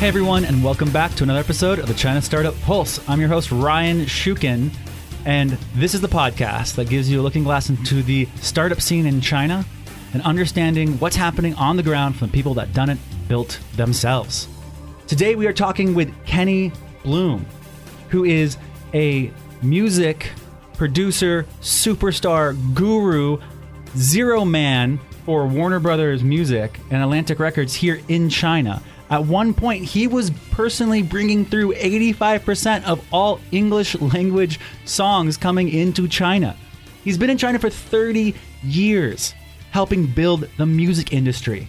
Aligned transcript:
Hey 0.00 0.08
everyone, 0.08 0.46
and 0.46 0.64
welcome 0.64 0.90
back 0.90 1.14
to 1.16 1.24
another 1.24 1.40
episode 1.40 1.78
of 1.78 1.86
the 1.86 1.92
China 1.92 2.22
Startup 2.22 2.58
Pulse. 2.62 3.06
I'm 3.06 3.20
your 3.20 3.28
host 3.28 3.52
Ryan 3.52 4.06
Shukin, 4.06 4.70
and 5.26 5.50
this 5.74 5.92
is 5.92 6.00
the 6.00 6.08
podcast 6.08 6.76
that 6.76 6.88
gives 6.88 7.10
you 7.10 7.20
a 7.20 7.22
looking 7.22 7.44
glass 7.44 7.68
into 7.68 8.02
the 8.02 8.26
startup 8.36 8.80
scene 8.80 9.04
in 9.04 9.20
China 9.20 9.62
and 10.14 10.22
understanding 10.22 10.98
what's 11.00 11.16
happening 11.16 11.54
on 11.56 11.76
the 11.76 11.82
ground 11.82 12.16
from 12.16 12.28
the 12.28 12.32
people 12.32 12.54
that 12.54 12.72
done 12.72 12.88
it, 12.88 12.96
built 13.28 13.60
themselves. 13.76 14.48
Today 15.06 15.34
we 15.34 15.46
are 15.46 15.52
talking 15.52 15.94
with 15.94 16.10
Kenny 16.24 16.72
Bloom, 17.02 17.44
who 18.08 18.24
is 18.24 18.56
a 18.94 19.30
music 19.60 20.30
producer, 20.78 21.44
superstar, 21.60 22.56
guru, 22.74 23.38
zero 23.98 24.46
man 24.46 24.98
for 25.26 25.46
Warner 25.46 25.78
Brothers 25.78 26.24
Music 26.24 26.80
and 26.90 27.02
Atlantic 27.02 27.38
Records 27.38 27.74
here 27.74 28.00
in 28.08 28.30
China. 28.30 28.82
At 29.10 29.26
one 29.26 29.54
point, 29.54 29.84
he 29.84 30.06
was 30.06 30.30
personally 30.52 31.02
bringing 31.02 31.44
through 31.44 31.74
85% 31.74 32.84
of 32.84 33.04
all 33.12 33.40
English 33.50 34.00
language 34.00 34.60
songs 34.84 35.36
coming 35.36 35.68
into 35.68 36.06
China. 36.06 36.56
He's 37.02 37.18
been 37.18 37.28
in 37.28 37.38
China 37.38 37.58
for 37.58 37.70
30 37.70 38.34
years, 38.62 39.34
helping 39.72 40.06
build 40.06 40.48
the 40.56 40.66
music 40.66 41.12
industry. 41.12 41.68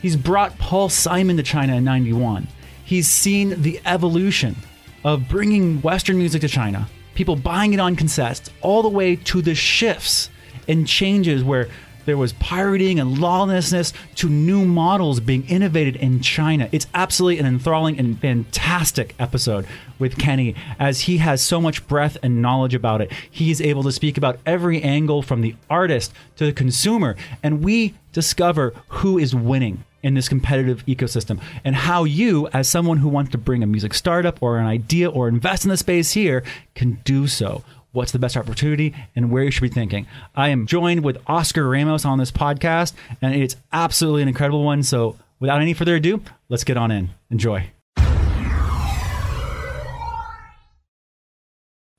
He's 0.00 0.16
brought 0.16 0.58
Paul 0.58 0.88
Simon 0.88 1.36
to 1.38 1.42
China 1.42 1.74
in 1.74 1.84
91. 1.84 2.46
He's 2.84 3.08
seen 3.08 3.60
the 3.62 3.80
evolution 3.84 4.54
of 5.02 5.28
bringing 5.28 5.82
Western 5.82 6.18
music 6.18 6.42
to 6.42 6.48
China, 6.48 6.88
people 7.16 7.34
buying 7.34 7.72
it 7.72 7.80
on 7.80 7.96
cassettes, 7.96 8.48
all 8.60 8.82
the 8.82 8.88
way 8.88 9.16
to 9.16 9.42
the 9.42 9.56
shifts 9.56 10.30
and 10.68 10.86
changes 10.86 11.42
where 11.42 11.68
there 12.06 12.16
was 12.16 12.32
pirating 12.34 12.98
and 12.98 13.18
lawlessness 13.18 13.92
to 14.14 14.28
new 14.28 14.64
models 14.64 15.20
being 15.20 15.46
innovated 15.48 15.96
in 15.96 16.20
China. 16.20 16.68
It's 16.72 16.86
absolutely 16.94 17.38
an 17.38 17.46
enthralling 17.46 17.98
and 17.98 18.18
fantastic 18.18 19.14
episode 19.18 19.66
with 19.98 20.16
Kenny 20.16 20.54
as 20.78 21.02
he 21.02 21.18
has 21.18 21.42
so 21.42 21.60
much 21.60 21.86
breadth 21.86 22.16
and 22.22 22.40
knowledge 22.40 22.74
about 22.74 23.00
it. 23.00 23.12
He's 23.30 23.60
able 23.60 23.82
to 23.82 23.92
speak 23.92 24.16
about 24.16 24.38
every 24.46 24.82
angle 24.82 25.20
from 25.20 25.42
the 25.42 25.54
artist 25.68 26.12
to 26.36 26.46
the 26.46 26.52
consumer, 26.52 27.16
and 27.42 27.62
we 27.62 27.94
discover 28.12 28.72
who 28.88 29.18
is 29.18 29.34
winning 29.34 29.84
in 30.02 30.14
this 30.14 30.28
competitive 30.28 30.86
ecosystem 30.86 31.40
and 31.64 31.74
how 31.74 32.04
you, 32.04 32.46
as 32.52 32.68
someone 32.68 32.98
who 32.98 33.08
wants 33.08 33.32
to 33.32 33.38
bring 33.38 33.62
a 33.64 33.66
music 33.66 33.92
startup 33.92 34.40
or 34.40 34.58
an 34.58 34.66
idea 34.66 35.10
or 35.10 35.26
invest 35.26 35.64
in 35.64 35.70
the 35.70 35.76
space 35.76 36.12
here, 36.12 36.44
can 36.76 37.00
do 37.04 37.26
so 37.26 37.64
what's 37.96 38.12
the 38.12 38.18
best 38.18 38.36
opportunity, 38.36 38.94
and 39.16 39.30
where 39.30 39.42
you 39.42 39.50
should 39.50 39.62
be 39.62 39.68
thinking. 39.68 40.06
I 40.36 40.50
am 40.50 40.66
joined 40.66 41.02
with 41.02 41.16
Oscar 41.26 41.66
Ramos 41.66 42.04
on 42.04 42.18
this 42.18 42.30
podcast, 42.30 42.92
and 43.22 43.34
it's 43.34 43.56
absolutely 43.72 44.20
an 44.22 44.28
incredible 44.28 44.62
one. 44.62 44.82
So, 44.82 45.16
without 45.40 45.62
any 45.62 45.72
further 45.72 45.96
ado, 45.96 46.22
let's 46.50 46.62
get 46.62 46.76
on 46.76 46.90
in. 46.90 47.10
Enjoy. 47.30 47.70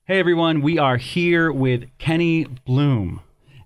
Hey 0.04 0.20
everyone, 0.20 0.62
we 0.62 0.78
are 0.78 0.96
here 0.96 1.52
with 1.52 1.86
Kenny 1.98 2.44
Bloom, 2.44 3.20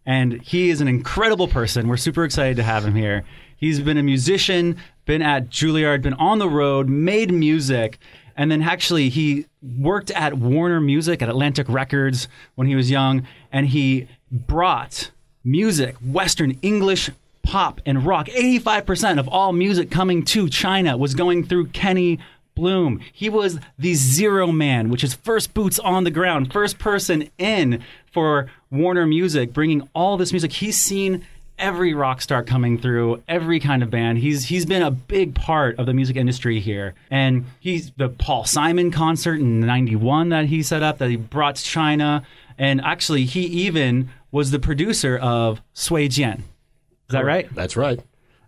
and 0.05 0.43
he 0.43 0.71
is 0.71 0.81
an 0.81 0.89
incredible 0.89 1.47
person. 1.47 1.87
We're 1.87 1.97
super 1.97 2.25
excited 2.25 2.57
to 2.57 2.65
have 2.65 2.85
him 2.85 2.97
here. 2.97 3.25
He's 3.57 3.79
been 3.79 3.97
a 3.97 4.03
musician, 4.03 4.77
been 5.05 5.23
at 5.23 5.51
Juilliard, 5.51 6.03
been 6.03 6.15
on 6.15 6.41
the 6.41 6.49
road, 6.49 6.89
made 6.89 7.31
music, 7.33 7.99
and 8.37 8.51
then 8.51 8.63
actually, 8.63 9.09
he 9.09 9.47
worked 9.79 10.11
at 10.11 10.35
Warner 10.35 10.81
Music 10.81 11.23
at 11.23 11.29
Atlantic 11.29 11.69
Records 11.69 12.29
when 12.55 12.67
he 12.67 12.75
was 12.75 12.91
young, 12.91 13.27
and 13.53 13.69
he 13.69 14.09
brought 14.31 15.11
music, 15.45 15.97
Western 15.97 16.59
English, 16.63 17.11
pop, 17.43 17.81
and 17.85 18.07
rock. 18.07 18.29
85% 18.29 19.19
of 19.19 19.29
all 19.29 19.53
music 19.53 19.91
coming 19.91 20.25
to 20.27 20.49
China 20.49 20.97
was 20.97 21.15
going 21.15 21.45
through 21.45 21.67
Kenny 21.69 22.19
Bloom. 22.55 23.01
He 23.13 23.29
was 23.29 23.59
the 23.79 23.95
zero 23.95 24.53
man, 24.53 24.91
which 24.91 25.03
is 25.03 25.15
first 25.15 25.55
boots 25.55 25.79
on 25.79 26.05
the 26.05 26.11
ground, 26.11 26.53
first 26.53 26.79
person 26.79 27.31
in 27.39 27.83
for 28.13 28.51
Warner 28.71 29.07
Music, 29.07 29.53
bringing 29.53 29.89
all 29.95 30.17
this 30.17 30.33
music. 30.33 30.53
He's 30.53 30.79
seen 30.79 31.25
every 31.63 31.95
rock 31.95 32.21
star 32.21 32.43
coming 32.43 32.77
through, 32.77 33.23
every 33.29 33.61
kind 33.61 33.83
of 33.83 33.91
band. 33.91 34.19
He's 34.19 34.45
he's 34.45 34.67
been 34.67 34.83
a 34.83 34.91
big 34.91 35.35
part 35.35 35.79
of 35.79 35.87
the 35.87 35.95
music 35.95 36.17
industry 36.17 36.61
here. 36.61 36.95
And 37.11 37.47
he's 37.61 37.93
the 37.93 38.09
Paul 38.09 38.45
Simon 38.45 38.91
concert 38.91 39.41
in 39.41 39.61
91 39.61 40.31
that 40.31 40.47
he 40.47 40.63
set 40.63 40.83
up 40.83 40.99
that 40.99 41.09
he 41.09 41.17
brought 41.17 41.57
to 41.57 41.65
China. 41.65 42.25
And 42.59 42.81
actually 42.83 43.25
he 43.25 43.43
even 43.47 44.11
was 44.31 44.51
the 44.51 44.59
producer 44.59 45.17
of 45.17 45.63
Cui 45.75 46.09
Jian. 46.09 46.39
Is 46.39 47.15
that 47.15 47.25
right? 47.25 47.53
That's 47.55 47.77
right. 47.77 48.01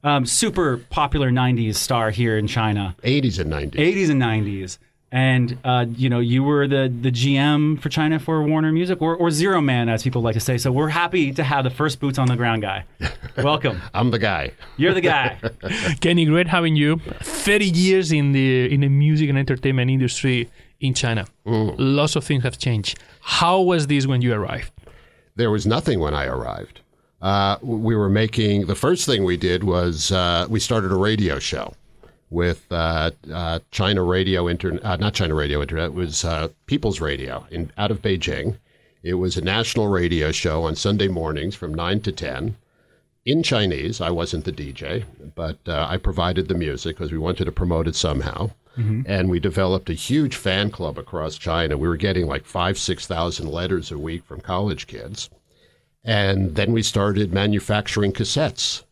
Um, 0.03 0.27
super 0.27 0.79
popular 0.91 1.31
90s 1.31 1.77
star 1.77 2.11
here 2.11 2.37
in 2.37 2.47
China. 2.47 2.95
80s 3.03 3.39
and 3.39 3.51
90s. 3.51 3.73
80s 3.73 4.11
and 4.11 4.21
90s 4.21 4.79
and 5.13 5.59
uh, 5.65 5.87
you 5.97 6.09
know 6.09 6.19
you 6.19 6.43
were 6.43 6.67
the 6.67 6.93
the 7.01 7.11
GM 7.11 7.81
for 7.81 7.89
China 7.89 8.19
for 8.19 8.43
Warner 8.43 8.73
Music 8.73 9.01
or, 9.01 9.15
or 9.17 9.31
zero 9.31 9.61
man 9.61 9.89
as 9.89 10.03
people 10.03 10.23
like 10.23 10.35
to 10.35 10.41
say. 10.41 10.59
So 10.59 10.73
we're 10.73 10.89
happy 10.89 11.33
to 11.33 11.45
have 11.45 11.65
the 11.65 11.71
first 11.71 12.01
boots 12.01 12.19
on 12.19 12.27
the 12.27 12.37
ground 12.37 12.63
guy. 12.63 12.85
Welcome. 13.37 13.81
I'm 13.95 14.11
the 14.11 14.19
guy. 14.19 14.53
You're 14.77 14.95
the 14.95 15.01
guy. 15.01 15.39
Kenny, 16.01 16.25
great 16.25 16.49
having 16.49 16.75
you. 16.77 16.99
Thirty 17.23 17.67
years 17.67 18.11
in 18.13 18.33
the 18.33 18.73
in 18.73 18.81
the 18.81 18.89
music 18.89 19.29
and 19.29 19.39
entertainment 19.39 19.91
industry 19.91 20.51
in 20.81 20.95
China. 20.95 21.27
Mm. 21.47 21.77
Lots 21.79 22.17
of 22.17 22.25
things 22.25 22.43
have 22.43 22.59
changed. 22.59 22.99
How 23.21 23.61
was 23.61 23.87
this 23.87 24.07
when 24.07 24.21
you 24.21 24.35
arrived? 24.35 24.73
There 25.37 25.51
was 25.51 25.67
nothing 25.67 26.01
when 26.01 26.15
I 26.15 26.27
arrived. 26.27 26.81
Uh, 27.23 27.57
we 27.63 27.97
were 27.97 28.11
making 28.11 28.67
the 28.67 28.75
first 28.75 29.07
thing 29.07 29.25
we 29.25 29.37
did 29.37 29.65
was 29.65 30.13
uh, 30.13 30.47
we 30.51 30.61
started 30.61 30.93
a 30.93 30.97
radio 30.97 31.39
show 31.39 31.73
with 32.31 32.67
uh, 32.71 33.11
uh, 33.33 33.61
China 33.71 34.03
Radio 34.03 34.49
Internet, 34.49 34.85
uh, 34.85 34.97
not 34.97 35.15
China 35.15 35.35
Radio 35.35 35.61
Internet, 35.63 35.87
it 35.87 35.95
was 35.95 36.25
uh, 36.25 36.49
People's 36.67 37.01
Radio 37.01 37.47
in 37.51 37.71
out 37.77 37.91
of 37.91 38.03
Beijing. 38.03 38.57
It 39.03 39.15
was 39.15 39.37
a 39.37 39.45
national 39.45 39.89
radio 39.89 40.33
show 40.33 40.65
on 40.65 40.77
Sunday 40.77 41.09
mornings 41.09 41.55
from 41.55 41.75
9 41.75 42.01
to 42.01 42.13
10 42.13 42.57
in 43.27 43.43
Chinese. 43.43 44.01
I 44.01 44.11
wasn't 44.11 44.45
the 44.45 44.53
DJ, 44.53 45.05
but 45.35 45.59
uh, 45.67 45.87
I 45.89 45.99
provided 45.99 46.49
the 46.49 46.55
music 46.55 46.97
because 46.97 47.13
we 47.13 47.19
wanted 47.19 47.45
to 47.45 47.53
promote 47.53 47.87
it 47.87 47.97
somehow. 47.97 48.51
Mm-hmm. 48.79 49.03
And 49.07 49.31
we 49.31 49.39
developed 49.39 49.91
a 49.91 49.95
huge 49.95 50.35
fan 50.35 50.71
club 50.71 50.99
across 50.99 51.37
China. 51.37 51.77
We 51.77 51.87
were 51.87 51.97
getting 51.97 52.27
like 52.27 52.45
five, 52.45 52.79
6,000 52.79 53.47
letters 53.47 53.93
a 53.93 53.99
week 53.99 54.25
from 54.25 54.41
college 54.41 54.87
kids. 54.87 55.31
And 56.03 56.57
then 56.57 56.73
we 56.73 56.83
started 56.83 57.33
manufacturing 57.33 58.13
cassettes 58.13 58.83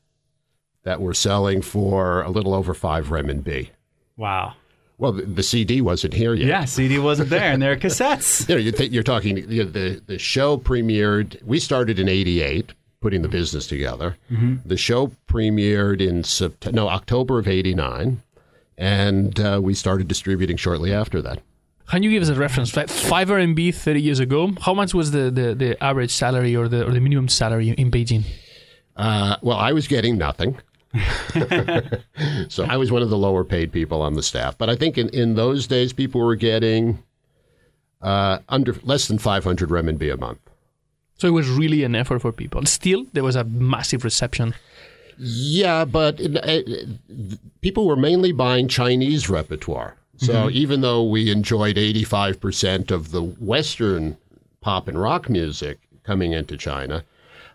that 0.84 1.00
were 1.00 1.14
selling 1.14 1.62
for 1.62 2.22
a 2.22 2.30
little 2.30 2.54
over 2.54 2.74
five 2.74 3.08
renminbi. 3.08 3.70
Wow. 4.16 4.54
Well, 4.98 5.12
the, 5.12 5.22
the, 5.22 5.42
CD 5.42 5.80
wasn't 5.80 6.14
here 6.14 6.34
yet. 6.34 6.46
Yeah, 6.46 6.64
CD 6.64 6.98
wasn't 6.98 7.30
there, 7.30 7.52
and 7.52 7.60
there 7.60 7.72
are 7.72 7.76
cassettes. 7.76 8.48
you 8.48 8.54
know, 8.54 8.60
you 8.60 8.72
th- 8.72 8.92
you're 8.92 9.02
talking. 9.02 9.38
You 9.50 9.64
know, 9.64 9.70
the 9.70 10.02
the 10.06 10.18
show 10.18 10.56
premiered. 10.56 11.42
We 11.42 11.58
started 11.58 11.98
in 11.98 12.08
'88, 12.08 12.72
putting 13.00 13.22
the 13.22 13.28
business 13.28 13.66
together. 13.66 14.16
Mm-hmm. 14.30 14.56
The 14.64 14.76
show 14.76 15.10
premiered 15.26 16.00
in 16.00 16.22
September, 16.22 16.76
no 16.76 16.88
October 16.88 17.40
of 17.40 17.48
'89, 17.48 18.22
and 18.78 19.40
uh, 19.40 19.60
we 19.62 19.74
started 19.74 20.06
distributing 20.06 20.56
shortly 20.56 20.92
after 20.92 21.20
that. 21.22 21.40
Can 21.88 22.02
you 22.02 22.10
give 22.10 22.22
us 22.22 22.28
a 22.28 22.34
reference? 22.34 22.76
Like 22.76 22.88
Five 22.88 23.28
RMB 23.28 23.74
30 23.74 24.00
years 24.00 24.18
ago, 24.18 24.52
how 24.60 24.72
much 24.72 24.94
was 24.94 25.10
the, 25.10 25.30
the, 25.30 25.54
the 25.54 25.84
average 25.84 26.10
salary 26.10 26.56
or 26.56 26.66
the, 26.66 26.86
or 26.86 26.90
the 26.90 27.00
minimum 27.00 27.28
salary 27.28 27.68
in 27.68 27.90
Beijing? 27.90 28.24
Uh, 28.96 29.36
well, 29.42 29.58
I 29.58 29.72
was 29.72 29.88
getting 29.88 30.16
nothing. 30.16 30.58
so 32.48 32.64
I 32.64 32.76
was 32.76 32.92
one 32.92 33.02
of 33.02 33.10
the 33.10 33.18
lower 33.18 33.44
paid 33.44 33.72
people 33.72 34.02
on 34.02 34.14
the 34.14 34.22
staff. 34.22 34.58
But 34.58 34.68
I 34.68 34.76
think 34.76 34.98
in, 34.98 35.08
in 35.10 35.34
those 35.34 35.66
days, 35.66 35.92
people 35.92 36.20
were 36.20 36.36
getting 36.36 37.02
uh, 38.00 38.38
under 38.48 38.74
less 38.82 39.08
than 39.08 39.18
500 39.18 39.68
renminbi 39.68 40.12
a 40.12 40.16
month. 40.16 40.40
So 41.16 41.28
it 41.28 41.32
was 41.32 41.48
really 41.48 41.84
an 41.84 41.94
effort 41.94 42.20
for 42.20 42.32
people. 42.32 42.64
Still, 42.66 43.06
there 43.12 43.24
was 43.24 43.36
a 43.36 43.44
massive 43.44 44.04
reception. 44.04 44.54
Yeah, 45.18 45.84
but 45.84 46.18
it, 46.20 46.34
it, 46.36 46.98
people 47.60 47.86
were 47.86 47.96
mainly 47.96 48.32
buying 48.32 48.68
Chinese 48.68 49.28
repertoire. 49.28 49.96
So 50.16 50.32
mm-hmm. 50.32 50.56
even 50.56 50.80
though 50.80 51.04
we 51.04 51.30
enjoyed 51.30 51.76
85% 51.76 52.90
of 52.90 53.12
the 53.12 53.22
Western 53.22 54.16
pop 54.60 54.88
and 54.88 55.00
rock 55.00 55.28
music 55.28 55.78
coming 56.04 56.32
into 56.32 56.56
China, 56.56 57.04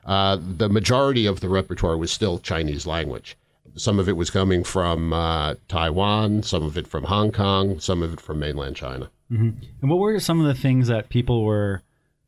uh, 0.08 0.38
the 0.42 0.70
majority 0.70 1.26
of 1.26 1.42
the 1.42 1.50
repertoire 1.50 1.98
was 1.98 2.12
still 2.12 2.40
Chinese 2.40 2.88
language. 2.88 3.38
Some 3.76 4.00
of 4.00 4.10
it 4.10 4.14
was 4.14 4.30
coming 4.30 4.64
from 4.64 5.14
uh, 5.14 5.56
Taiwan, 5.68 6.42
some 6.44 6.64
of 6.64 6.78
it 6.78 6.88
from 6.88 7.04
Hong 7.04 7.32
Kong, 7.32 7.80
some 7.80 8.02
of 8.02 8.14
it 8.14 8.20
from 8.20 8.40
mainland 8.40 8.76
China. 8.76 9.10
Mm-hmm. 9.32 9.50
And 9.82 9.90
what 9.90 10.00
were 10.00 10.20
some 10.20 10.40
of 10.40 10.48
the 10.48 10.60
things 10.60 10.88
that 10.88 11.10
people 11.10 11.44
were 11.44 11.84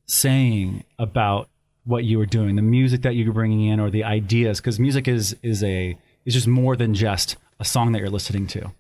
saying 0.06 0.84
about 1.00 1.50
what 1.86 2.04
you 2.04 2.20
were 2.20 2.26
doing, 2.26 2.56
the 2.56 2.62
music 2.62 3.02
that 3.02 3.16
you 3.16 3.26
were 3.26 3.34
bringing 3.34 3.66
in, 3.66 3.80
or 3.80 3.90
the 3.90 4.04
ideas? 4.04 4.60
Because 4.60 4.80
music 4.80 5.08
is 5.08 5.36
is 5.42 5.64
a 5.64 5.98
is 6.26 6.34
just 6.34 6.48
more 6.48 6.76
than 6.76 6.94
just 6.94 7.38
a 7.60 7.66
song 7.66 7.94
that 7.94 8.00
you're 8.00 8.10
listening 8.10 8.46
to. 8.48 8.72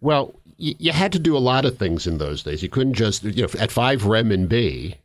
Well, 0.00 0.34
you 0.58 0.92
had 0.92 1.12
to 1.12 1.18
do 1.18 1.36
a 1.36 1.38
lot 1.38 1.64
of 1.64 1.76
things 1.76 2.06
in 2.06 2.18
those 2.18 2.42
days. 2.42 2.62
You 2.62 2.68
couldn't 2.68 2.94
just, 2.94 3.24
you 3.24 3.42
know, 3.42 3.48
at 3.58 3.72
five 3.72 4.02
renminbi, 4.02 4.96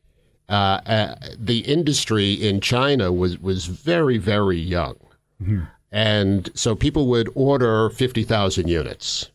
uh, 0.50 0.80
uh, 0.86 1.16
the 1.38 1.60
industry 1.60 2.34
in 2.34 2.62
China 2.62 3.12
was 3.12 3.38
was 3.40 3.66
very 3.66 4.18
very 4.18 4.58
young, 4.58 4.96
mm-hmm. 5.42 5.64
and 5.92 6.50
so 6.54 6.74
people 6.76 7.08
would 7.08 7.30
order 7.36 7.90
fifty 7.90 8.24
thousand 8.24 8.70
units, 8.70 9.30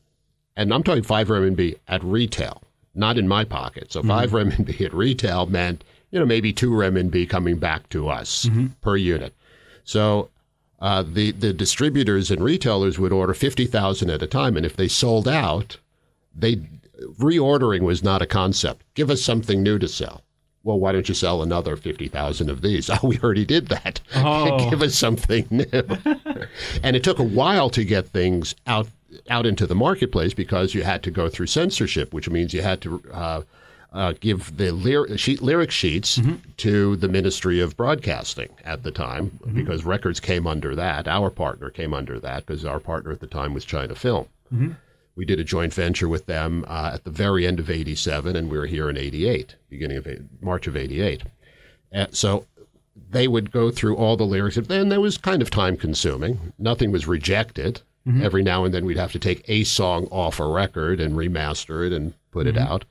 and 0.57 0.73
I'm 0.73 0.83
talking 0.83 1.03
five 1.03 1.29
renminbi 1.29 1.79
at 1.87 2.03
retail, 2.03 2.63
not 2.95 3.19
in 3.19 3.29
my 3.29 3.45
pocket. 3.45 3.93
So 3.93 4.03
5 4.03 4.31
renminbi 4.31 4.81
at 4.81 4.95
retail 4.95 5.47
meant 5.47 5.85
you 6.11 6.19
know 6.19 6.25
maybe 6.25 6.53
two 6.53 6.71
renminbi 6.71 7.29
coming 7.29 7.59
back 7.59 7.89
to 7.91 8.09
us 8.09 8.49
per 8.81 8.97
unit. 8.97 9.35
So 9.85 10.31
uh, 10.81 11.05
the 11.07 11.33
the 11.33 11.53
distributors 11.53 12.31
and 12.31 12.43
retailers 12.43 12.99
would 12.99 13.13
order 13.13 13.35
fifty 13.35 13.67
thousand 13.67 14.09
at 14.09 14.23
a 14.23 14.27
time, 14.27 14.57
and 14.57 14.65
if 14.65 14.77
they 14.77 14.89
sold 14.89 15.29
out, 15.29 15.77
they 16.35 16.63
reordering 17.19 17.83
was 17.83 18.03
not 18.03 18.23
a 18.23 18.27
concept. 18.27 18.83
Give 18.95 19.11
us 19.11 19.21
something 19.21 19.63
new 19.63 19.79
to 19.79 19.89
sell. 19.89 20.23
Well, 20.65 20.79
why 20.79 20.93
don't 20.93 21.09
you 21.09 21.15
sell 21.15 21.43
another 21.43 21.77
fifty 21.77 22.09
thousand 22.09 22.51
of 22.51 22.61
these? 22.63 22.89
Oh, 23.03 23.07
we 23.09 23.19
already 23.19 23.45
did 23.45 23.69
that. 23.69 24.01
Oh. 24.15 24.71
Give 24.71 24.83
us 24.83 24.95
something 24.95 25.47
new. 25.51 25.65
and 26.83 26.95
it 26.97 27.03
took 27.05 27.19
a 27.19 27.25
while 27.25 27.71
to 27.71 27.85
get 27.85 28.09
things 28.09 28.55
out 28.67 28.89
out 29.29 29.45
into 29.47 29.67
the 29.67 29.75
marketplace 29.75 30.33
because 30.35 30.75
you 30.75 30.83
had 30.83 31.03
to 31.03 31.11
go 31.11 31.29
through 31.29 31.47
censorship, 31.47 32.13
which 32.15 32.29
means 32.31 32.55
you 32.55 32.63
had 32.63 32.81
to. 32.83 33.03
Uh, 33.13 33.43
uh, 33.95 34.15
give 34.21 34.57
the 34.57 34.71
lyr- 34.73 35.19
sheet, 35.19 35.43
lyric 35.43 35.71
sheets 35.71 36.19
to 36.57 36.97
the 36.97 37.09
Ministry 37.09 37.61
of 37.61 37.77
Broadcasting 37.77 38.49
at 38.65 38.85
the 38.85 38.91
time 38.91 39.39
because 39.53 39.85
records 39.85 40.19
came 40.19 40.47
under 40.47 40.75
that. 40.75 41.07
Our 41.07 41.29
partner 41.29 41.69
came 41.69 41.93
under 41.93 42.19
that 42.21 42.47
because 42.47 42.65
our 42.65 42.81
partner 42.81 43.13
at 43.13 43.21
the 43.21 43.27
time 43.27 43.53
was 43.53 43.67
China 43.67 43.95
Film. 43.95 44.29
We 45.15 45.25
did 45.25 45.39
a 45.41 45.45
joint 45.45 45.75
venture 45.75 46.09
with 46.09 46.27
them 46.27 46.65
uh, 46.69 46.93
at 46.95 47.05
the 47.05 47.11
very 47.11 47.47
end 47.47 47.61
of 47.61 47.69
87, 47.69 48.35
and 48.35 48.51
we 48.51 48.57
were 48.59 48.67
here 48.67 48.89
in 48.89 48.97
88, 48.97 49.57
beginning 49.69 49.99
of 49.99 50.09
March 50.41 50.67
of 50.67 50.77
88. 50.77 51.23
Uh, 51.95 52.07
so 52.11 52.47
they 53.11 53.29
would 53.29 53.51
go 53.51 53.71
through 53.71 53.97
all 53.97 54.17
the 54.17 54.25
lyrics, 54.25 54.57
and 54.57 54.67
then 54.67 54.89
that 54.89 55.01
was 55.01 55.19
kind 55.19 55.43
of 55.43 55.51
time 55.51 55.77
consuming. 55.77 56.53
Nothing 56.59 56.91
was 56.93 57.07
rejected. 57.07 57.83
Every 58.25 58.43
now 58.43 58.65
and 58.65 58.75
then 58.75 58.85
we'd 58.85 58.97
have 58.97 59.13
to 59.13 59.19
take 59.19 59.45
a 59.49 59.63
song 59.65 60.09
off 60.11 60.41
a 60.41 60.47
record 60.47 60.99
and 61.01 61.15
remaster 61.15 61.87
it 61.87 61.93
and 61.93 62.15
put 62.33 62.47
it 62.49 62.57
out. 62.59 62.85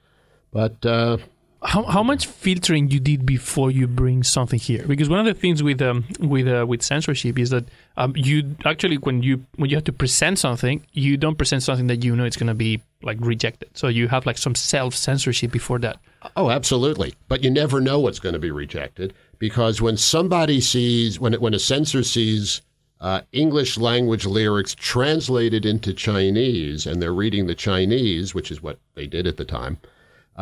But 0.53 0.85
uh, 0.85 1.17
How, 1.63 1.83
how 1.83 2.01
much 2.01 2.25
filtering 2.25 2.89
you 2.89 2.99
did 2.99 3.23
before 3.23 3.69
you 3.69 3.87
bring 3.87 4.23
something 4.23 4.59
here? 4.59 4.83
Because 4.87 5.09
one 5.09 5.19
of 5.19 5.25
the 5.25 5.33
things 5.35 5.61
with 5.61 5.79
um, 5.81 6.05
with 6.19 6.47
uh, 6.47 6.65
with 6.67 6.81
censorship 6.81 7.37
is 7.37 7.51
that 7.51 7.65
um, 7.97 8.13
you 8.15 8.55
actually 8.65 8.97
when 8.97 9.21
you 9.21 9.45
when 9.57 9.69
you 9.69 9.77
have 9.77 9.83
to 9.85 9.93
present 9.93 10.39
something, 10.39 10.85
you 10.93 11.17
don't 11.17 11.37
present 11.37 11.61
something 11.61 11.85
that 11.87 12.03
you 12.03 12.15
know 12.15 12.25
it's 12.25 12.37
going 12.37 12.47
to 12.47 12.55
be 12.55 12.81
like 13.03 13.17
rejected. 13.21 13.69
So 13.77 13.89
you 13.89 14.07
have 14.07 14.25
like 14.25 14.39
some 14.39 14.55
self 14.55 14.95
censorship 14.95 15.51
before 15.51 15.77
that. 15.79 15.99
Oh, 16.35 16.49
absolutely. 16.49 17.15
But 17.27 17.43
you 17.43 17.49
never 17.49 17.81
know 17.81 17.99
what's 17.99 18.19
going 18.19 18.33
to 18.33 18.39
be 18.39 18.51
rejected 18.51 19.13
because 19.39 19.81
when 19.81 19.97
somebody 19.97 20.61
sees, 20.61 21.19
when, 21.19 21.33
when 21.33 21.53
a 21.53 21.59
censor 21.59 22.03
sees 22.03 22.61
uh, 22.99 23.21
English 23.31 23.77
language 23.77 24.25
lyrics 24.25 24.75
translated 24.75 25.65
into 25.65 25.93
Chinese 25.93 26.85
and 26.85 27.01
they're 27.01 27.13
reading 27.13 27.47
the 27.47 27.55
Chinese, 27.55 28.35
which 28.35 28.51
is 28.51 28.61
what 28.61 28.79
they 28.93 29.07
did 29.07 29.25
at 29.25 29.37
the 29.37 29.45
time, 29.45 29.79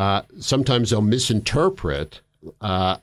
uh, 0.04 0.22
sometimes 0.40 0.90
they'll 0.90 1.02
misinterpret 1.02 2.22
uh, 2.62 2.98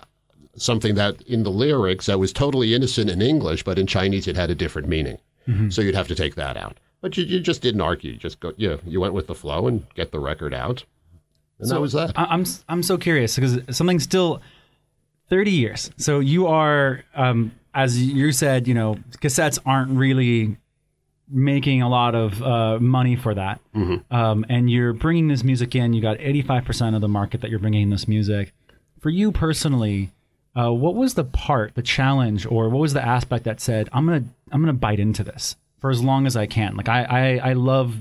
something 0.57 0.95
that 0.95 1.21
in 1.23 1.43
the 1.43 1.51
lyrics 1.51 2.07
that 2.07 2.19
was 2.19 2.33
totally 2.33 2.75
innocent 2.75 3.11
in 3.11 3.21
English, 3.21 3.63
but 3.65 3.79
in 3.79 3.87
Chinese 3.87 4.27
it 4.27 4.37
had 4.37 4.51
a 4.51 4.55
different 4.55 4.89
meaning. 4.89 5.19
So 5.69 5.81
you'd 5.83 5.95
have 5.95 6.09
to 6.09 6.15
take 6.17 6.35
that 6.35 6.57
out. 6.57 6.77
But 7.03 7.17
you, 7.17 7.23
you 7.25 7.39
just 7.39 7.63
didn't 7.63 7.81
argue. 7.81 8.13
You 8.13 8.19
just 8.19 8.41
go, 8.41 8.53
you, 8.57 8.69
know, 8.71 8.79
you 8.85 8.99
went 9.01 9.15
with 9.15 9.27
the 9.29 9.35
flow 9.35 9.69
and 9.69 9.87
get 9.95 10.11
the 10.11 10.19
record 10.19 10.53
out. 10.53 10.85
And 11.61 11.71
that 11.71 11.81
was 11.81 11.93
that. 11.93 12.19
I- 12.19 12.25
I'm 12.35 12.45
I'm 12.69 12.83
so 12.83 12.99
curious 12.99 13.37
because 13.37 13.61
something 13.77 14.01
still 14.01 14.41
thirty 15.29 15.53
years. 15.53 15.91
So 15.99 16.19
you 16.21 16.49
are, 16.49 17.05
um, 17.15 17.53
as 17.75 18.03
you 18.03 18.33
said, 18.33 18.67
you 18.67 18.75
know, 18.75 18.97
cassettes 19.23 19.59
aren't 19.65 19.93
really 19.93 20.57
making 21.29 21.83
a 21.83 21.89
lot 21.89 22.15
of 22.15 22.43
uh, 22.43 22.79
money 22.79 23.17
for 23.17 23.35
that, 23.35 23.61
um, 24.11 24.47
and 24.49 24.71
you're 24.71 24.93
bringing 24.93 25.29
this 25.29 25.43
music 25.43 25.75
in. 25.75 25.93
You 25.93 26.01
got 26.03 26.21
eighty 26.21 26.43
five 26.43 26.65
percent 26.65 26.95
of 26.95 27.01
the 27.01 27.09
market 27.09 27.41
that 27.41 27.51
you're 27.51 27.59
bringing 27.59 27.83
in 27.83 27.91
this 27.91 28.07
music. 28.09 28.53
For 29.01 29.11
you 29.11 29.33
personally, 29.33 30.11
uh, 30.57 30.73
what 30.73 30.95
was 30.95 31.15
the 31.15 31.25
part, 31.25 31.75
the 31.75 31.83
challenge, 31.83 32.47
or 32.47 32.69
what 32.69 32.81
was 32.81 32.93
the 32.93 33.05
aspect 33.05 33.45
that 33.45 33.61
said, 33.61 33.89
"I'm 33.93 34.07
gonna 34.07 34.25
I'm 34.53 34.61
gonna 34.61 34.73
bite 34.73 35.01
into 35.01 35.25
this 35.25 35.57
for 35.81 35.91
as 35.91 36.03
long 36.03 36.27
as 36.27 36.37
I 36.37 36.47
can"? 36.47 36.77
Like 36.77 36.89
I 36.89 37.03
I, 37.05 37.51
I 37.51 37.53
love 37.55 37.97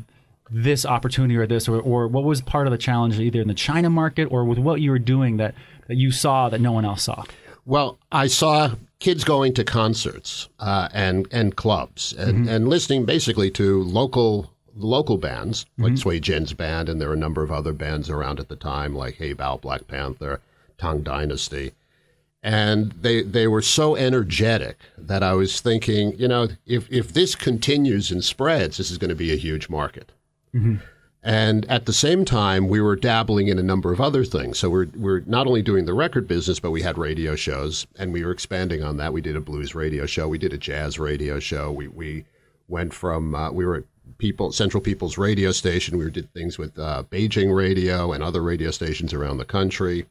this 0.52 0.86
opportunity 0.86 1.36
or 1.36 1.48
this 1.48 1.68
or, 1.68 1.82
or 1.82 2.08
what 2.08 2.24
was 2.24 2.42
part 2.42 2.68
of 2.68 2.72
the 2.72 2.78
challenge 2.78 3.20
either 3.20 3.42
in 3.42 3.48
the 3.48 3.54
China 3.54 3.90
market 3.90 4.26
or 4.26 4.46
with 4.46 4.60
what 4.60 4.80
you 4.80 4.92
were 4.92 5.00
doing 5.00 5.38
that, 5.38 5.56
that 5.88 5.96
you 5.96 6.12
saw 6.12 6.50
that 6.50 6.62
no 6.62 6.72
one 6.72 6.86
else 6.86 7.04
saw? 7.04 7.24
Well, 7.66 7.98
I 8.12 8.28
saw 8.28 8.76
kids 9.00 9.24
going 9.24 9.54
to 9.56 9.64
concerts 9.64 10.50
uh, 10.60 10.90
and 10.94 11.28
and 11.32 11.56
clubs 11.56 12.14
and, 12.14 12.40
mm-hmm. 12.40 12.50
and 12.50 12.70
listening 12.70 13.06
basically 13.06 13.52
to 13.52 13.84
local 13.84 14.52
local 14.76 15.18
bands 15.18 15.66
like 15.78 15.94
mm-hmm. 15.94 16.10
Cui 16.10 16.22
Jian's 16.22 16.54
band, 16.54 16.90
and 16.90 17.00
there 17.00 17.08
were 17.08 17.14
a 17.14 17.18
number 17.18 17.44
of 17.44 17.52
other 17.52 17.74
bands 17.74 18.10
around 18.10 18.40
at 18.40 18.50
the 18.50 18.56
time 18.56 18.96
like 18.96 19.18
Hei 19.18 19.34
Bao, 19.34 19.60
Black 19.60 19.88
Panther, 19.88 20.42
Tang 20.78 21.02
Dynasty, 21.02 21.72
and 22.44 22.92
they 22.92 23.22
they 23.24 23.48
were 23.48 23.62
so 23.62 23.96
energetic 23.96 24.78
that 24.98 25.24
I 25.24 25.34
was 25.34 25.62
thinking, 25.62 26.18
you 26.18 26.28
know, 26.28 26.50
if 26.66 26.92
if 26.92 27.14
this 27.14 27.36
continues 27.36 28.12
and 28.12 28.24
spreads, 28.24 28.78
this 28.78 28.92
is 28.92 28.98
going 28.98 29.10
to 29.10 29.16
be 29.16 29.34
a 29.34 29.38
huge 29.38 29.70
market. 29.70 30.12
Mm-hmm. 30.54 30.76
And 31.26 31.66
at 31.72 31.88
the 31.88 31.94
same 31.94 32.24
time, 32.24 32.68
we 32.68 32.80
were 32.80 32.96
dabbling 32.96 33.48
in 33.48 33.58
a 33.58 33.64
number 33.64 33.92
of 33.92 34.00
other 34.00 34.24
things. 34.24 34.60
So 34.60 34.70
we're, 34.70 34.90
we're 34.96 35.22
not 35.22 35.48
only 35.48 35.64
doing 35.64 35.86
the 35.86 35.94
record 35.96 36.28
business, 36.28 36.60
but 36.60 36.70
we 36.70 36.84
had 36.84 37.00
radio 37.00 37.36
shows, 37.36 37.88
and 37.98 38.14
we 38.14 38.24
were 38.24 38.30
expanding 38.30 38.84
on 38.84 38.98
that. 38.98 39.12
We 39.12 39.22
did 39.22 39.36
a 39.36 39.42
blues 39.42 39.74
radio 39.74 40.06
show, 40.06 40.28
we 40.28 40.38
did 40.38 40.54
a 40.54 40.58
jazz 40.60 41.00
radio 41.00 41.40
show. 41.40 41.72
We, 41.72 41.88
we 41.88 42.26
went 42.68 42.94
from, 42.94 43.34
uh, 43.34 43.52
we 43.52 43.66
were 43.66 43.86
People, 44.20 44.52
Central 44.52 44.82
People's 44.82 45.18
radio 45.18 45.52
station. 45.52 45.98
We 45.98 46.12
did 46.12 46.32
things 46.32 46.60
with 46.60 46.78
uh, 46.78 47.04
Beijing 47.10 47.54
radio 47.54 48.14
and 48.14 48.24
other 48.24 48.44
radio 48.44 48.70
stations 48.70 49.12
around 49.12 49.40
the 49.40 49.46
country. 49.46 50.06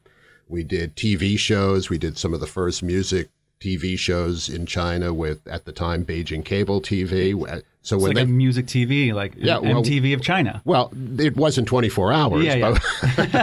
We 0.49 0.63
did 0.63 0.97
TV 0.97 1.39
shows. 1.39 1.89
We 1.89 1.97
did 1.97 2.17
some 2.17 2.33
of 2.33 2.41
the 2.41 2.45
first 2.45 2.83
music 2.83 3.29
TV 3.59 3.97
shows 3.97 4.49
in 4.49 4.65
China 4.65 5.13
with, 5.13 5.47
at 5.47 5.65
the 5.65 5.71
time, 5.71 6.05
Beijing 6.05 6.43
cable 6.43 6.81
TV. 6.81 7.33
So 7.81 7.95
It's 7.97 8.01
when 8.03 8.09
like 8.11 8.15
they 8.15 8.21
a 8.23 8.25
music 8.25 8.65
TV, 8.65 9.13
like 9.13 9.33
Yeah, 9.37 9.59
well- 9.59 9.83
MTV 9.83 10.13
of 10.15 10.21
China. 10.21 10.61
well, 10.65 10.91
it 11.19 11.35
wasn't 11.37 11.67
24 11.67 12.11
hours, 12.13 12.43
Yeah, 12.45 12.55
yeah. 12.55 12.77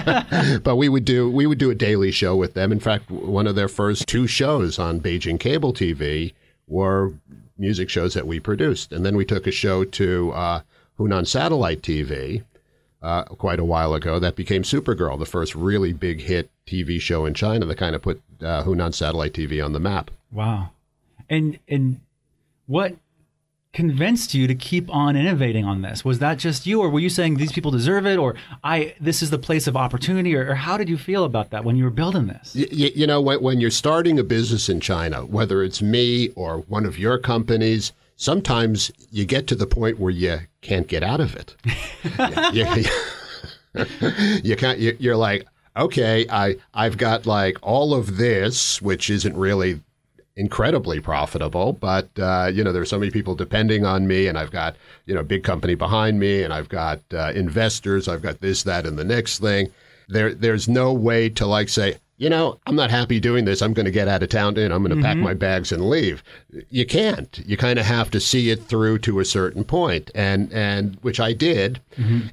But, 0.04 0.62
but 0.64 0.76
we 0.76 0.88
would 0.88 1.04
do 1.04 1.30
we 1.30 1.46
would 1.46 1.58
do 1.58 1.70
a 1.70 1.74
daily 1.74 2.10
show 2.10 2.34
with 2.36 2.54
them. 2.54 2.72
In 2.72 2.80
fact, 2.80 3.10
one 3.10 3.46
of 3.46 3.54
their 3.54 3.68
first 3.68 4.06
two 4.08 4.26
shows 4.26 4.78
on 4.78 5.00
Beijing 5.00 5.38
cable 5.38 5.72
TV 5.72 6.32
were 6.66 7.12
music 7.56 7.88
shows 7.88 8.14
that 8.14 8.26
we 8.26 8.40
produced, 8.40 8.92
and 8.92 9.06
then 9.06 9.16
we 9.16 9.24
took 9.24 9.46
a 9.46 9.52
show 9.52 9.84
to 9.84 10.32
uh, 10.32 10.60
Hunan 10.98 11.26
satellite 11.26 11.82
TV 11.82 12.42
uh, 13.02 13.24
quite 13.24 13.58
a 13.58 13.64
while 13.64 13.94
ago 13.94 14.18
that 14.18 14.36
became 14.36 14.62
Supergirl, 14.62 15.18
the 15.18 15.26
first 15.26 15.54
really 15.54 15.92
big 15.92 16.20
hit 16.20 16.50
TV 16.66 17.00
show 17.00 17.26
in 17.26 17.34
China 17.34 17.66
that 17.66 17.76
kind 17.76 17.94
of 17.94 18.02
put 18.02 18.22
uh, 18.40 18.62
Hunan 18.62 18.94
satellite 18.94 19.32
TV 19.32 19.64
on 19.64 19.72
the 19.72 19.80
map. 19.80 20.10
Wow. 20.30 20.70
And 21.28 21.58
and 21.68 22.00
what 22.66 22.96
convinced 23.72 24.34
you 24.34 24.46
to 24.46 24.54
keep 24.54 24.90
on 24.94 25.16
innovating 25.16 25.64
on 25.64 25.80
this? 25.80 26.04
Was 26.04 26.18
that 26.18 26.38
just 26.38 26.66
you 26.66 26.80
or 26.80 26.90
were 26.90 27.00
you 27.00 27.08
saying 27.08 27.36
these 27.36 27.52
people 27.52 27.70
deserve 27.70 28.06
it 28.06 28.18
or 28.18 28.34
I 28.62 28.94
this 29.00 29.22
is 29.22 29.30
the 29.30 29.38
place 29.38 29.66
of 29.66 29.76
opportunity 29.76 30.36
or, 30.36 30.50
or 30.50 30.54
how 30.54 30.76
did 30.76 30.90
you 30.90 30.98
feel 30.98 31.24
about 31.24 31.50
that 31.50 31.64
when 31.64 31.76
you 31.76 31.84
were 31.84 31.90
building 31.90 32.26
this? 32.26 32.54
Y- 32.54 32.66
y- 32.70 32.92
you 32.94 33.06
know, 33.06 33.20
when, 33.20 33.42
when 33.42 33.60
you're 33.60 33.70
starting 33.70 34.18
a 34.18 34.24
business 34.24 34.68
in 34.68 34.80
China, 34.80 35.24
whether 35.24 35.62
it's 35.62 35.80
me 35.80 36.28
or 36.30 36.58
one 36.58 36.84
of 36.84 36.98
your 36.98 37.18
companies, 37.18 37.92
sometimes 38.16 38.90
you 39.10 39.24
get 39.24 39.46
to 39.48 39.54
the 39.54 39.66
point 39.66 39.98
where 39.98 40.10
you 40.10 40.40
can't 40.60 40.86
get 40.88 41.02
out 41.02 41.20
of 41.20 41.34
it. 41.36 41.56
you, 42.54 42.66
you- 42.74 42.90
you 44.42 44.54
can't. 44.54 44.78
You, 44.78 44.94
you're 45.00 45.16
like, 45.16 45.46
okay, 45.76 46.26
I 46.28 46.56
I've 46.74 46.98
got 46.98 47.24
like 47.24 47.56
all 47.62 47.94
of 47.94 48.18
this, 48.18 48.82
which 48.82 49.08
isn't 49.08 49.34
really 49.34 49.80
incredibly 50.36 51.00
profitable, 51.00 51.72
but 51.72 52.08
uh, 52.18 52.50
you 52.52 52.62
know, 52.62 52.72
there's 52.72 52.90
so 52.90 52.98
many 52.98 53.10
people 53.10 53.34
depending 53.34 53.86
on 53.86 54.06
me, 54.06 54.26
and 54.26 54.36
I've 54.38 54.50
got 54.50 54.76
you 55.06 55.14
know, 55.14 55.20
a 55.20 55.24
big 55.24 55.42
company 55.42 55.74
behind 55.74 56.20
me, 56.20 56.42
and 56.42 56.52
I've 56.52 56.68
got 56.68 57.00
uh, 57.14 57.32
investors, 57.34 58.08
I've 58.08 58.20
got 58.22 58.40
this, 58.42 58.62
that, 58.64 58.86
and 58.86 58.98
the 58.98 59.04
next 59.04 59.38
thing. 59.38 59.72
There, 60.08 60.34
there's 60.34 60.68
no 60.68 60.92
way 60.92 61.30
to 61.30 61.46
like 61.46 61.70
say, 61.70 61.96
you 62.22 62.30
know, 62.30 62.60
I'm 62.66 62.76
not 62.76 62.92
happy 62.92 63.18
doing 63.18 63.46
this. 63.46 63.60
I'm 63.60 63.72
going 63.72 63.84
to 63.84 63.90
get 63.90 64.06
out 64.06 64.22
of 64.22 64.28
town 64.28 64.56
and 64.56 64.72
I'm 64.72 64.84
going 64.84 64.96
to 64.96 65.02
pack 65.02 65.16
my 65.16 65.34
bags 65.34 65.72
and 65.72 65.90
leave. 65.90 66.22
You 66.70 66.86
can't. 66.86 67.42
You 67.44 67.56
kind 67.56 67.80
of 67.80 67.84
have 67.84 68.12
to 68.12 68.20
see 68.20 68.50
it 68.50 68.62
through 68.62 68.98
to 69.00 69.18
a 69.18 69.24
certain 69.24 69.64
point, 69.64 70.08
and 70.14 70.52
and 70.52 70.98
which 71.02 71.18
I 71.18 71.32
did. 71.32 71.80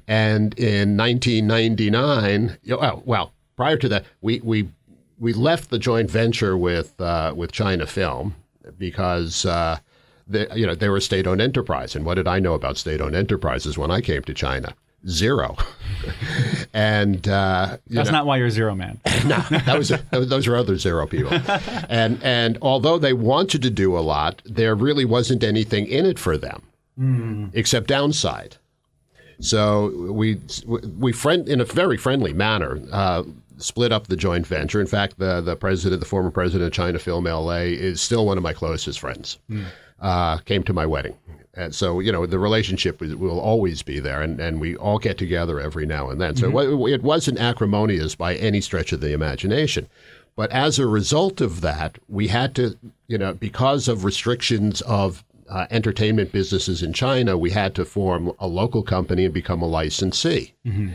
And 0.08 0.54
in 0.60 0.96
1999, 0.96 2.60
oh, 2.70 3.02
well, 3.04 3.34
prior 3.56 3.78
to 3.78 3.90
that, 3.90 4.06
we 4.22 4.40
we 4.42 4.70
we 5.18 5.34
left 5.34 5.72
the 5.72 5.80
joint 5.80 6.12
venture 6.12 6.56
with 6.56 7.02
uh, 7.02 7.34
with 7.36 7.52
China 7.52 7.88
Film 7.88 8.36
because 8.78 9.44
uh, 9.48 9.80
the, 10.28 10.48
you 10.54 10.68
know 10.68 10.76
they 10.76 10.90
were 10.90 10.98
a 10.98 11.02
state-owned 11.02 11.42
enterprise, 11.42 11.96
and 11.96 12.06
what 12.06 12.14
did 12.14 12.28
I 12.28 12.38
know 12.38 12.54
about 12.54 12.78
state-owned 12.78 13.16
enterprises 13.16 13.76
when 13.76 13.90
I 13.90 14.02
came 14.02 14.22
to 14.22 14.36
China? 14.36 14.76
Zero. 15.08 15.56
and 16.74 17.28
uh, 17.28 17.78
That's 17.88 18.10
know, 18.10 18.18
not 18.18 18.26
why 18.26 18.38
you're 18.38 18.50
zero 18.50 18.76
man. 18.76 19.00
no, 19.26 19.38
that 19.50 19.78
was, 19.78 19.94
those 20.12 20.48
are 20.48 20.56
other 20.56 20.78
zero 20.78 21.08
people. 21.08 21.32
And 21.90 22.22
and 22.24 22.58
although 22.62 22.98
they 23.00 23.14
wanted 23.14 23.62
to 23.64 23.70
do 23.70 23.98
a 23.98 24.00
lot, 24.00 24.42
there 24.46 24.76
really 24.76 25.06
wasn't 25.06 25.44
anything 25.44 25.88
in 25.88 26.06
it 26.06 26.20
for 26.20 26.38
them 26.38 27.52
except 27.54 27.88
downside. 27.88 28.58
So 29.40 30.12
we 30.12 30.40
we 30.98 31.14
friend 31.14 31.48
in 31.48 31.62
a 31.62 31.66
very 31.66 31.98
friendly 31.98 32.34
manner. 32.34 32.82
Uh, 32.92 33.24
split 33.58 33.92
up 33.92 34.08
the 34.08 34.16
joint 34.16 34.48
venture. 34.48 34.82
In 34.82 34.88
fact, 34.88 35.18
the 35.20 35.42
the 35.42 35.56
president, 35.56 36.00
the 36.02 36.06
former 36.06 36.32
president 36.32 36.68
of 36.68 36.74
China 36.74 37.00
Film 37.00 37.26
LA, 37.26 37.60
is 37.60 38.02
still 38.02 38.26
one 38.26 38.38
of 38.38 38.44
my 38.44 38.54
closest 38.54 39.00
friends. 39.00 39.38
Mm. 39.50 39.66
Uh, 40.02 40.38
came 40.40 40.64
to 40.64 40.74
my 40.74 40.86
wedding, 40.86 41.16
and 41.60 41.76
so 41.76 42.00
you 42.00 42.12
know 42.12 42.26
the 42.26 42.40
relationship 42.40 43.02
will 43.02 43.40
always 43.40 43.84
be 43.84 44.00
there, 44.00 44.22
and, 44.22 44.40
and 44.40 44.60
we 44.60 44.76
all 44.78 45.00
get 45.00 45.18
together 45.18 45.60
every 45.60 45.86
now 45.86 46.10
and 46.10 46.20
then. 46.20 46.36
So 46.36 46.50
mm-hmm. 46.50 46.88
it 46.88 47.04
wasn't 47.04 47.40
acrimonious 47.40 48.16
by 48.16 48.36
any 48.36 48.62
stretch 48.62 48.94
of 48.94 49.02
the 49.02 49.14
imagination. 49.14 49.88
But 50.36 50.52
as 50.52 50.80
a 50.80 50.88
result 50.88 51.42
of 51.42 51.60
that, 51.62 52.00
we 52.08 52.30
had 52.30 52.56
to, 52.56 52.78
you 53.08 53.18
know, 53.18 53.34
because 53.34 53.90
of 53.90 54.06
restrictions 54.06 54.80
of 54.82 55.26
uh, 55.50 55.66
entertainment 55.70 56.32
businesses 56.32 56.82
in 56.82 56.94
China, 56.94 57.38
we 57.38 57.50
had 57.50 57.76
to 57.76 57.84
form 57.84 58.32
a 58.40 58.48
local 58.48 58.84
company 58.84 59.26
and 59.26 59.34
become 59.34 59.62
a 59.62 59.68
licensee. 59.68 60.54
Mm-hmm. 60.66 60.94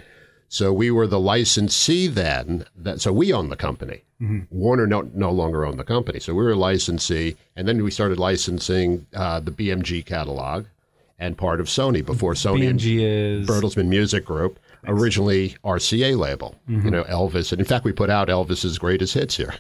So 0.55 0.73
we 0.73 0.93
were 0.93 1.09
the 1.09 1.19
licensee 1.19 2.07
then. 2.07 2.65
That, 2.77 3.01
so 3.01 3.13
we 3.13 3.33
own 3.33 3.49
the 3.49 3.57
company. 3.57 4.05
Mm-hmm. 4.23 4.57
Warner 4.57 4.87
no, 4.87 5.01
no 5.13 5.33
longer 5.33 5.67
owned 5.67 5.81
the 5.81 5.85
company. 5.85 6.21
So 6.21 6.33
we 6.33 6.45
were 6.45 6.53
a 6.53 6.57
licensee. 6.57 7.37
And 7.57 7.67
then 7.67 7.83
we 7.83 7.91
started 7.91 8.21
licensing 8.21 9.05
uh, 9.17 9.41
the 9.41 9.51
BMG 9.51 10.07
catalog 10.07 10.67
and 11.19 11.37
part 11.37 11.59
of 11.59 11.67
Sony 11.67 12.07
before 12.07 12.35
Sony. 12.35 12.73
BMG 12.73 13.01
is 13.01 13.49
Bertelsmann 13.49 13.89
Music 13.89 14.25
Group, 14.25 14.61
originally 14.87 15.57
RCA 15.65 16.17
label. 16.17 16.55
Mm-hmm. 16.71 16.85
You 16.85 16.91
know, 16.93 17.03
Elvis. 17.05 17.51
And 17.51 17.61
in 17.61 17.67
fact, 17.67 17.85
we 17.85 17.91
put 17.91 18.09
out 18.09 18.29
Elvis's 18.29 18.79
greatest 18.79 19.15
hits 19.15 19.37
here. 19.37 19.57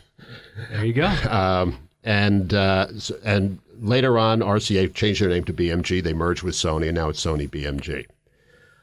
There 0.70 0.84
you 0.84 0.92
go. 0.92 1.06
Um, 1.28 1.76
and 2.04 2.54
uh, 2.54 2.86
and 3.24 3.58
later 3.80 4.16
on, 4.16 4.42
RCA 4.42 4.94
changed 4.94 5.22
their 5.22 5.30
name 5.30 5.42
to 5.46 5.52
BMG. 5.52 6.04
They 6.04 6.12
merged 6.12 6.44
with 6.44 6.54
Sony, 6.54 6.86
and 6.86 6.94
now 6.94 7.08
it's 7.08 7.24
Sony 7.24 7.50
BMG. 7.50 8.06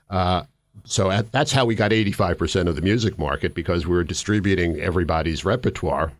Uh, 0.09 0.43
so 0.83 1.11
at, 1.11 1.31
that's 1.31 1.51
how 1.51 1.65
we 1.65 1.75
got 1.75 1.91
85% 1.91 2.67
of 2.67 2.75
the 2.75 2.81
music 2.81 3.17
market 3.17 3.53
because 3.53 3.85
we 3.85 3.95
were 3.95 4.03
distributing 4.03 4.79
everybody's 4.79 5.45
repertoire 5.45 6.11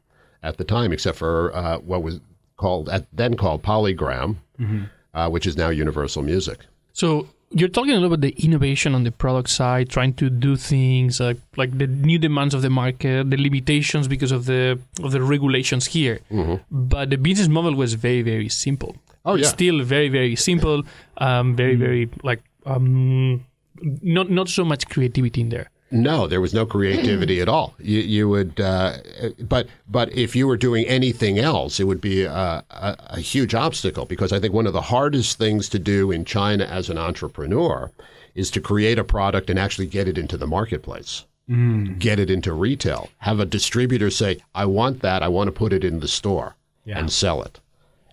at 0.44 0.58
the 0.58 0.64
time, 0.64 0.92
except 0.92 1.18
for 1.18 1.56
uh, 1.56 1.78
what 1.80 2.04
was 2.04 2.20
called 2.58 2.90
at, 2.90 3.06
then 3.14 3.36
called 3.36 3.64
Polygram, 3.64 4.38
mm-hmm. 4.60 4.84
uh, 5.14 5.30
which 5.30 5.46
is 5.48 5.58
now 5.58 5.70
Universal 5.70 6.24
Music. 6.24 6.66
So 6.94 7.28
you're 7.52 7.70
talking 7.70 7.92
a 7.92 7.96
little 7.96 8.08
about 8.08 8.22
the 8.22 8.36
innovation 8.44 8.96
on 8.96 9.04
the 9.04 9.12
product 9.12 9.50
side, 9.50 9.90
trying 9.90 10.14
to 10.16 10.30
do 10.30 10.56
things 10.56 11.20
like, 11.20 11.38
like 11.58 11.78
the 11.78 11.88
new 11.88 12.18
demands 12.18 12.54
of 12.54 12.62
the 12.62 12.70
market, 12.70 13.30
the 13.30 13.38
limitations 13.38 14.08
because 14.08 14.32
of 14.32 14.46
the 14.46 14.80
of 15.04 15.12
the 15.12 15.22
regulations 15.22 15.88
here. 15.88 16.20
Mm-hmm. 16.32 16.56
But 16.72 17.10
the 17.10 17.18
business 17.18 17.48
model 17.48 17.76
was 17.76 17.94
very 17.96 18.22
very 18.22 18.50
simple. 18.50 18.96
Oh 19.26 19.36
yeah, 19.36 19.48
still 19.48 19.84
very 19.84 20.10
very 20.10 20.36
simple. 20.36 20.84
Um, 21.18 21.56
very 21.56 21.74
mm-hmm. 21.74 21.84
very 21.84 22.10
like 22.24 22.42
um, 22.66 23.46
not 23.82 24.30
not 24.30 24.50
so 24.50 24.64
much 24.64 24.88
creativity 24.88 25.42
in 25.42 25.50
there. 25.50 25.70
No, 25.92 26.26
there 26.26 26.40
was 26.40 26.54
no 26.54 26.66
creativity 26.66 27.42
at 27.42 27.50
all. 27.50 27.76
You, 27.78 28.00
you 28.00 28.30
would, 28.30 28.62
uh, 28.62 28.98
but 29.42 29.68
but 29.90 30.12
if 30.14 30.36
you 30.36 30.48
were 30.48 30.56
doing 30.56 30.86
anything 30.86 31.38
else, 31.38 31.82
it 31.82 31.84
would 31.84 32.00
be 32.00 32.24
a, 32.24 32.64
a, 32.70 32.96
a, 33.10 33.20
huge 33.20 33.54
obstacle 33.54 34.06
because 34.06 34.32
I 34.32 34.40
think 34.40 34.54
one 34.54 34.68
of 34.68 34.74
the 34.74 34.82
hardest 34.82 35.38
things 35.38 35.68
to 35.70 35.80
do 35.80 36.10
in 36.10 36.24
China 36.24 36.64
as 36.64 36.90
an 36.90 36.98
entrepreneur 36.98 37.92
is 38.36 38.50
to 38.52 38.62
create 38.62 39.00
a 39.00 39.04
product 39.04 39.50
and 39.50 39.60
actually 39.60 39.88
get 39.88 40.08
it 40.08 40.18
into 40.18 40.38
the 40.38 40.48
marketplace, 40.48 41.26
mm. 41.50 42.00
get 42.00 42.20
it 42.20 42.30
into 42.30 42.54
retail, 42.54 43.10
have 43.18 43.42
a 43.42 43.46
distributor 43.46 44.10
say, 44.10 44.38
"I 44.56 44.66
want 44.66 45.02
that. 45.02 45.22
I 45.22 45.28
want 45.28 45.50
to 45.50 45.52
put 45.52 45.74
it 45.74 45.84
in 45.84 46.00
the 46.00 46.08
store 46.08 46.56
yeah. 46.86 47.00
and 47.00 47.12
sell 47.12 47.44
it." 47.44 47.60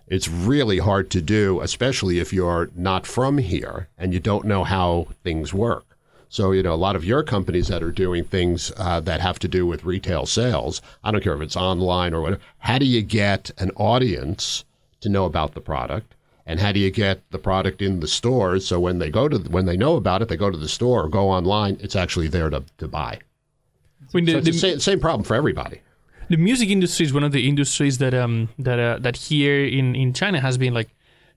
It's 0.09 0.27
really 0.27 0.79
hard 0.79 1.11
to 1.11 1.21
do, 1.21 1.61
especially 1.61 2.19
if 2.19 2.33
you're 2.33 2.71
not 2.75 3.05
from 3.05 3.37
here 3.37 3.87
and 3.95 4.11
you 4.11 4.19
don't 4.19 4.45
know 4.45 4.63
how 4.63 5.07
things 5.23 5.53
work. 5.53 5.85
So, 6.29 6.51
you 6.51 6.63
know, 6.63 6.73
a 6.73 6.75
lot 6.75 6.95
of 6.95 7.05
your 7.05 7.23
companies 7.23 7.67
that 7.67 7.83
are 7.83 7.91
doing 7.91 8.23
things 8.23 8.71
uh, 8.77 8.99
that 9.01 9.21
have 9.21 9.37
to 9.39 9.47
do 9.47 9.67
with 9.67 9.85
retail 9.85 10.25
sales, 10.25 10.81
I 11.03 11.11
don't 11.11 11.23
care 11.23 11.35
if 11.35 11.41
it's 11.41 11.55
online 11.55 12.13
or 12.13 12.21
whatever, 12.21 12.41
how 12.57 12.79
do 12.79 12.85
you 12.85 13.03
get 13.03 13.51
an 13.59 13.71
audience 13.75 14.65
to 15.01 15.09
know 15.09 15.25
about 15.25 15.53
the 15.53 15.61
product? 15.61 16.15
And 16.45 16.59
how 16.59 16.71
do 16.71 16.79
you 16.79 16.89
get 16.89 17.21
the 17.29 17.37
product 17.37 17.79
in 17.79 17.99
the 17.99 18.07
stores 18.07 18.65
so 18.65 18.79
when 18.79 18.97
they 18.97 19.11
go 19.11 19.27
to 19.27 19.37
when 19.37 19.65
they 19.65 19.77
know 19.77 19.95
about 19.95 20.23
it, 20.23 20.29
they 20.29 20.37
go 20.37 20.49
to 20.49 20.57
the 20.57 20.67
store 20.67 21.03
or 21.03 21.07
go 21.07 21.29
online, 21.29 21.77
it's 21.79 21.95
actually 21.95 22.27
there 22.27 22.49
to, 22.49 22.63
to 22.79 22.87
buy. 22.87 23.19
I 23.21 24.17
mean, 24.17 24.25
the, 24.25 24.31
so 24.31 24.37
it's 24.39 24.45
the, 24.45 24.51
the 24.53 24.57
same, 24.57 24.79
same 24.79 24.99
problem 24.99 25.23
for 25.23 25.35
everybody 25.35 25.81
the 26.29 26.37
music 26.37 26.69
industry 26.69 27.05
is 27.05 27.13
one 27.13 27.23
of 27.23 27.31
the 27.31 27.47
industries 27.47 27.97
that 27.97 28.13
um 28.13 28.49
that 28.57 28.79
uh, 28.79 28.97
that 28.99 29.17
here 29.17 29.65
in 29.65 29.95
in 29.95 30.13
China 30.13 30.39
has 30.39 30.57
been 30.57 30.73
like 30.73 30.89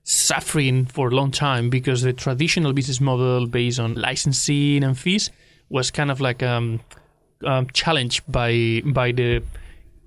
suffering 0.03 0.85
for 0.85 1.07
a 1.07 1.11
long 1.11 1.31
time 1.31 1.69
because 1.69 2.01
the 2.01 2.13
traditional 2.13 2.73
business 2.73 2.99
model 2.99 3.47
based 3.47 3.79
on 3.79 3.95
licensing 3.95 4.83
and 4.83 4.97
fees 4.97 5.31
was 5.69 5.89
kind 5.91 6.11
of 6.11 6.19
like 6.19 6.43
um, 6.43 6.79
um 7.45 7.67
challenged 7.73 8.21
by 8.31 8.81
by 8.85 9.11
the 9.11 9.41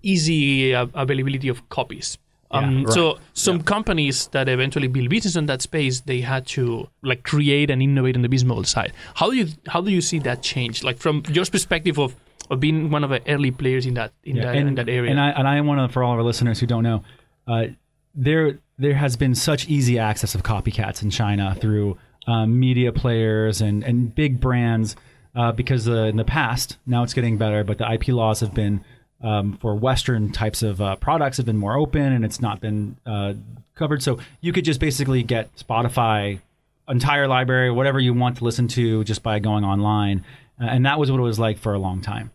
easy 0.03 0.75
uh, 0.75 0.87
availability 0.95 1.49
of 1.49 1.69
copies. 1.69 2.19
Um, 2.53 2.85
right. 2.85 2.95
So 2.95 3.19
some 3.33 3.57
yeah. 3.57 3.63
companies 3.63 4.29
that 4.29 4.49
eventually 4.49 4.87
build 4.87 5.09
business 5.09 5.35
in 5.35 5.47
that 5.47 5.63
space, 5.63 6.03
they 6.03 6.21
had 6.21 6.47
to 6.49 6.89
like 7.03 7.25
create 7.25 7.71
and 7.71 7.83
innovate 7.83 8.15
on 8.15 8.23
the 8.23 8.29
business 8.29 8.49
model 8.49 8.65
side. 8.65 8.93
How 9.15 9.31
do 9.31 9.37
you 9.37 9.49
how 9.67 9.81
do 9.81 9.91
you 9.91 10.01
see 10.01 10.21
that 10.21 10.43
change? 10.43 10.85
Like 10.85 10.99
from 10.99 11.25
your 11.29 11.45
perspective 11.47 11.99
of 11.99 12.15
of 12.51 12.61
being 12.61 12.91
one 12.91 13.05
of 13.05 13.11
the 13.11 13.23
early 13.29 13.51
players 13.51 13.87
in 13.87 13.95
that 13.95 14.13
in, 14.25 14.37
yeah, 14.37 14.45
that, 14.45 14.57
and, 14.57 14.69
in 14.69 14.75
that 14.77 14.89
area. 14.89 15.11
And 15.11 15.21
I 15.21 15.31
and 15.31 15.49
I 15.49 15.57
am 15.57 15.67
one 15.67 15.79
of 15.79 15.93
for 15.93 16.03
all 16.03 16.13
of 16.13 16.19
our 16.19 16.25
listeners 16.25 16.61
who 16.61 16.67
don't 16.67 16.83
know, 16.83 17.05
uh, 17.47 17.67
there 18.15 18.59
there 18.79 18.95
has 18.95 19.17
been 19.17 19.35
such 19.35 19.69
easy 19.69 19.99
access 19.99 20.35
of 20.35 20.43
copycats 20.43 21.03
in 21.03 21.11
China 21.11 21.57
through 21.61 21.99
um, 22.27 22.59
media 22.59 22.93
players 22.93 23.61
and 23.61 23.85
and 23.85 24.15
big 24.15 24.41
brands. 24.41 24.97
Uh, 25.35 25.53
because 25.53 25.87
uh, 25.87 26.05
in 26.05 26.17
the 26.17 26.25
past, 26.25 26.79
now 26.87 27.03
it's 27.03 27.13
getting 27.13 27.37
better, 27.37 27.63
but 27.63 27.77
the 27.77 27.93
IP 27.93 28.09
laws 28.09 28.41
have 28.41 28.55
been 28.55 28.83
um, 29.21 29.59
for 29.59 29.75
Western 29.75 30.33
types 30.33 30.63
of 30.63 30.81
uh, 30.81 30.97
products 30.97 31.37
have 31.37 31.45
been 31.45 31.59
more 31.59 31.77
open, 31.77 32.13
and 32.13 32.25
it's 32.25 32.41
not 32.41 32.61
been 32.61 32.97
uh, 33.05 33.35
covered. 33.75 34.03
So 34.03 34.19
you 34.41 34.53
could 34.53 34.65
just 34.65 34.81
basically 34.81 35.23
get 35.23 35.55
Spotify 35.57 36.41
entire 36.89 37.27
library, 37.27 37.71
whatever 37.71 37.99
you 37.99 38.15
want 38.15 38.39
to 38.39 38.45
listen 38.45 38.69
to, 38.69 39.05
just 39.05 39.23
by 39.23 39.39
going 39.39 39.65
online. 39.65 40.25
Uh, 40.61 40.67
and 40.67 40.87
that 40.87 40.99
was 40.99 41.11
what 41.11 41.19
it 41.19 41.23
was 41.23 41.39
like 41.39 41.59
for 41.59 41.75
a 41.75 41.79
long 41.79 42.01
time. 42.01 42.31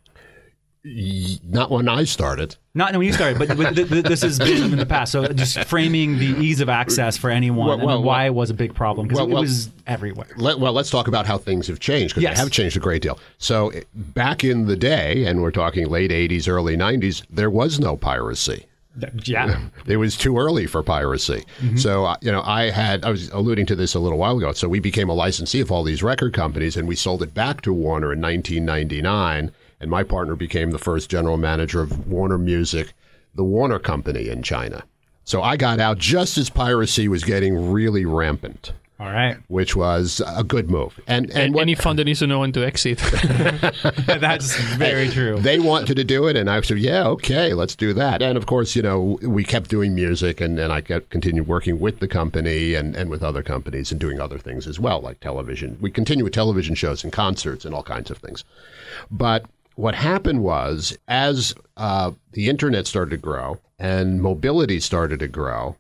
Not 0.84 1.70
when 1.70 1.88
I 1.88 2.06
started. 2.06 2.56
Not 2.74 2.94
when 2.94 3.06
you 3.06 3.14
started, 3.14 3.38
but, 3.38 3.56
but 3.56 3.76
th- 3.76 3.88
th- 3.88 4.04
this 4.04 4.24
has 4.24 4.40
been 4.40 4.74
in 4.74 4.80
the 4.80 4.86
past. 4.86 5.12
So 5.12 5.28
just 5.28 5.64
framing 5.66 6.18
the 6.18 6.26
ease 6.26 6.60
of 6.60 6.70
access 6.70 7.18
for 7.18 7.30
anyone 7.30 7.68
well, 7.68 7.86
well, 7.86 7.98
and 7.98 8.06
why 8.06 8.26
it 8.26 8.34
was 8.34 8.50
a 8.50 8.56
big 8.56 8.74
problem 8.74 9.08
because 9.08 9.28
well, 9.28 9.38
it 9.38 9.42
was 9.42 9.70
everywhere. 9.86 10.30
Let, 10.38 10.60
well, 10.60 10.74
let's 10.74 10.90
talk 10.90 11.08
about 11.08 11.28
how 11.28 11.38
things 11.38 11.68
have 11.68 11.80
changed 11.80 12.16
because 12.16 12.24
yes. 12.24 12.38
they 12.38 12.42
have 12.42 12.52
changed 12.52 12.78
a 12.78 12.80
great 12.80 13.04
deal. 13.04 13.20
So 13.38 13.72
back 13.94 14.44
in 14.44 14.66
the 14.66 14.76
day, 14.76 15.26
and 15.26 15.44
we're 15.44 15.52
talking 15.52 15.88
late 15.88 16.10
'80s, 16.10 16.48
early 16.48 16.76
'90s, 16.76 17.24
there 17.30 17.52
was 17.52 17.80
no 17.80 17.96
piracy. 17.96 18.66
Yeah, 19.24 19.62
it 19.86 19.98
was 19.98 20.18
too 20.18 20.38
early 20.40 20.66
for 20.66 20.82
piracy. 20.82 21.44
Mm-hmm. 21.60 21.78
So 21.78 22.06
uh, 22.06 22.16
you 22.22 22.32
know, 22.32 22.42
I 22.42 22.72
had 22.72 23.06
I 23.06 23.12
was 23.12 23.30
alluding 23.30 23.68
to 23.68 23.76
this 23.76 23.94
a 23.94 24.00
little 24.00 24.18
while 24.18 24.36
ago. 24.36 24.52
So 24.54 24.68
we 24.68 24.80
became 24.80 25.10
a 25.10 25.14
licensee 25.14 25.62
of 25.62 25.72
all 25.72 25.84
these 25.84 26.02
record 26.02 26.34
companies, 26.34 26.76
and 26.76 26.88
we 26.88 26.96
sold 26.96 27.22
it 27.22 27.36
back 27.36 27.62
to 27.62 27.72
Warner 27.72 28.14
in 28.14 28.20
1999 28.20 29.52
and 29.82 29.90
my 29.90 30.04
partner 30.04 30.36
became 30.36 30.72
the 30.72 30.80
first 30.80 31.10
general 31.10 31.38
manager 31.38 31.82
of 31.82 32.08
Warner 32.08 32.38
Music, 32.38 32.94
the 33.36 33.44
Warner 33.44 33.80
Company 33.80 34.30
in 34.30 34.44
China. 34.44 34.84
So 35.26 35.42
I 35.42 35.58
got 35.58 35.80
out 35.80 35.98
just 35.98 36.38
as 36.38 36.50
piracy 36.50 37.08
was 37.08 37.24
getting 37.24 37.72
really 37.72 38.06
rampant. 38.06 38.74
All 39.00 39.12
right. 39.12 39.38
Which 39.48 39.76
was 39.76 40.22
a 40.28 40.44
good 40.44 40.70
move. 40.70 41.00
And 41.08 41.32
and, 41.32 41.58
any 41.58 41.74
fund 41.74 41.98
that 41.98 42.06
needs 42.06 42.20
to 42.20 42.28
know 42.28 42.42
when 42.42 42.52
to 42.52 42.64
exit. 42.64 43.00
That's 44.06 44.56
very 44.76 45.10
true. 45.10 45.40
They 45.40 45.58
wanted 45.58 45.96
to 45.96 46.04
do 46.04 46.28
it, 46.28 46.36
and 46.36 46.48
I 46.48 46.62
said, 46.62 46.78
yeah, 46.78 47.08
okay, 47.08 47.56
let's 47.56 47.76
do 47.76 47.94
that. 47.94 48.22
And 48.22 48.38
of 48.38 48.46
course, 48.46 48.76
you 48.76 48.84
know, 48.84 49.18
we 49.24 49.44
kept 49.44 49.72
doing 49.72 49.96
music, 49.96 50.40
and, 50.40 50.60
and 50.60 50.72
I 50.72 50.82
kept 50.82 51.10
continued 51.10 51.48
working 51.48 51.80
with 51.80 52.00
the 52.00 52.08
company 52.08 52.76
and, 52.76 52.96
and 52.96 53.10
with 53.10 53.24
other 53.24 53.42
companies 53.42 53.92
and 53.92 54.00
doing 54.00 54.22
other 54.22 54.38
things 54.38 54.68
as 54.68 54.80
well, 54.80 55.02
like 55.02 55.20
television. 55.20 55.80
We 55.82 55.90
continue 55.90 56.24
with 56.24 56.34
television 56.34 56.76
shows 56.76 57.04
and 57.04 57.12
concerts 57.12 57.66
and 57.66 57.74
all 57.74 57.84
kinds 57.84 58.12
of 58.12 58.20
things. 58.20 58.44
But 59.10 59.46
what 59.76 59.96
happened 59.96 60.44
was, 60.44 60.98
as 61.08 61.56
uh, 61.78 62.12
the 62.34 62.50
internet 62.50 62.88
started 62.88 63.12
to 63.12 63.18
grow 63.18 63.60
and 63.80 64.22
mobility 64.22 64.80
started 64.80 65.20
to 65.20 65.28
grow, 65.28 65.76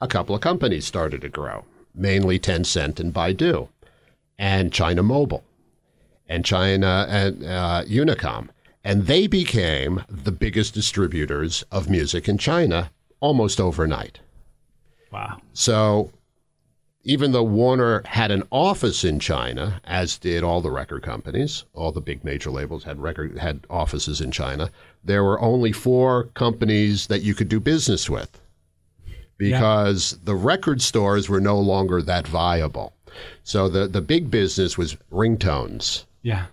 a 0.00 0.08
couple 0.08 0.34
of 0.34 0.40
companies 0.40 0.86
started 0.86 1.20
to 1.20 1.28
grow, 1.28 1.64
mainly 1.94 2.38
Tencent 2.38 2.98
and 2.98 3.12
Baidu, 3.12 3.68
and 4.38 4.72
China 4.72 5.02
Mobile, 5.02 5.44
and 6.28 6.44
China 6.44 7.06
and 7.08 7.44
uh, 7.44 7.84
Unicom. 7.86 8.48
And 8.84 9.06
they 9.06 9.26
became 9.26 10.02
the 10.08 10.32
biggest 10.32 10.74
distributors 10.74 11.62
of 11.70 11.88
music 11.88 12.28
in 12.28 12.38
China 12.38 12.90
almost 13.20 13.60
overnight. 13.60 14.18
Wow. 15.12 15.40
So 15.52 16.10
even 17.04 17.32
though 17.32 17.42
Warner 17.42 18.02
had 18.06 18.30
an 18.30 18.44
office 18.50 19.04
in 19.04 19.18
China, 19.18 19.80
as 19.84 20.18
did 20.18 20.44
all 20.44 20.60
the 20.60 20.70
record 20.70 21.02
companies, 21.02 21.64
all 21.74 21.92
the 21.92 22.00
big 22.00 22.24
major 22.24 22.50
labels 22.50 22.84
had 22.84 23.00
record 23.00 23.38
had 23.38 23.66
offices 23.68 24.20
in 24.20 24.30
China. 24.30 24.70
There 25.04 25.24
were 25.24 25.40
only 25.40 25.72
four 25.72 26.24
companies 26.34 27.08
that 27.08 27.22
you 27.22 27.34
could 27.34 27.48
do 27.48 27.60
business 27.60 28.08
with 28.08 28.40
because 29.36 30.12
yeah. 30.12 30.18
the 30.24 30.34
record 30.36 30.80
stores 30.80 31.28
were 31.28 31.40
no 31.40 31.58
longer 31.58 32.00
that 32.02 32.28
viable. 32.28 32.92
So 33.42 33.68
the 33.68 33.88
the 33.88 34.00
big 34.00 34.30
business 34.30 34.78
was 34.78 34.96
ringtones 35.10 36.04
Yeah. 36.22 36.46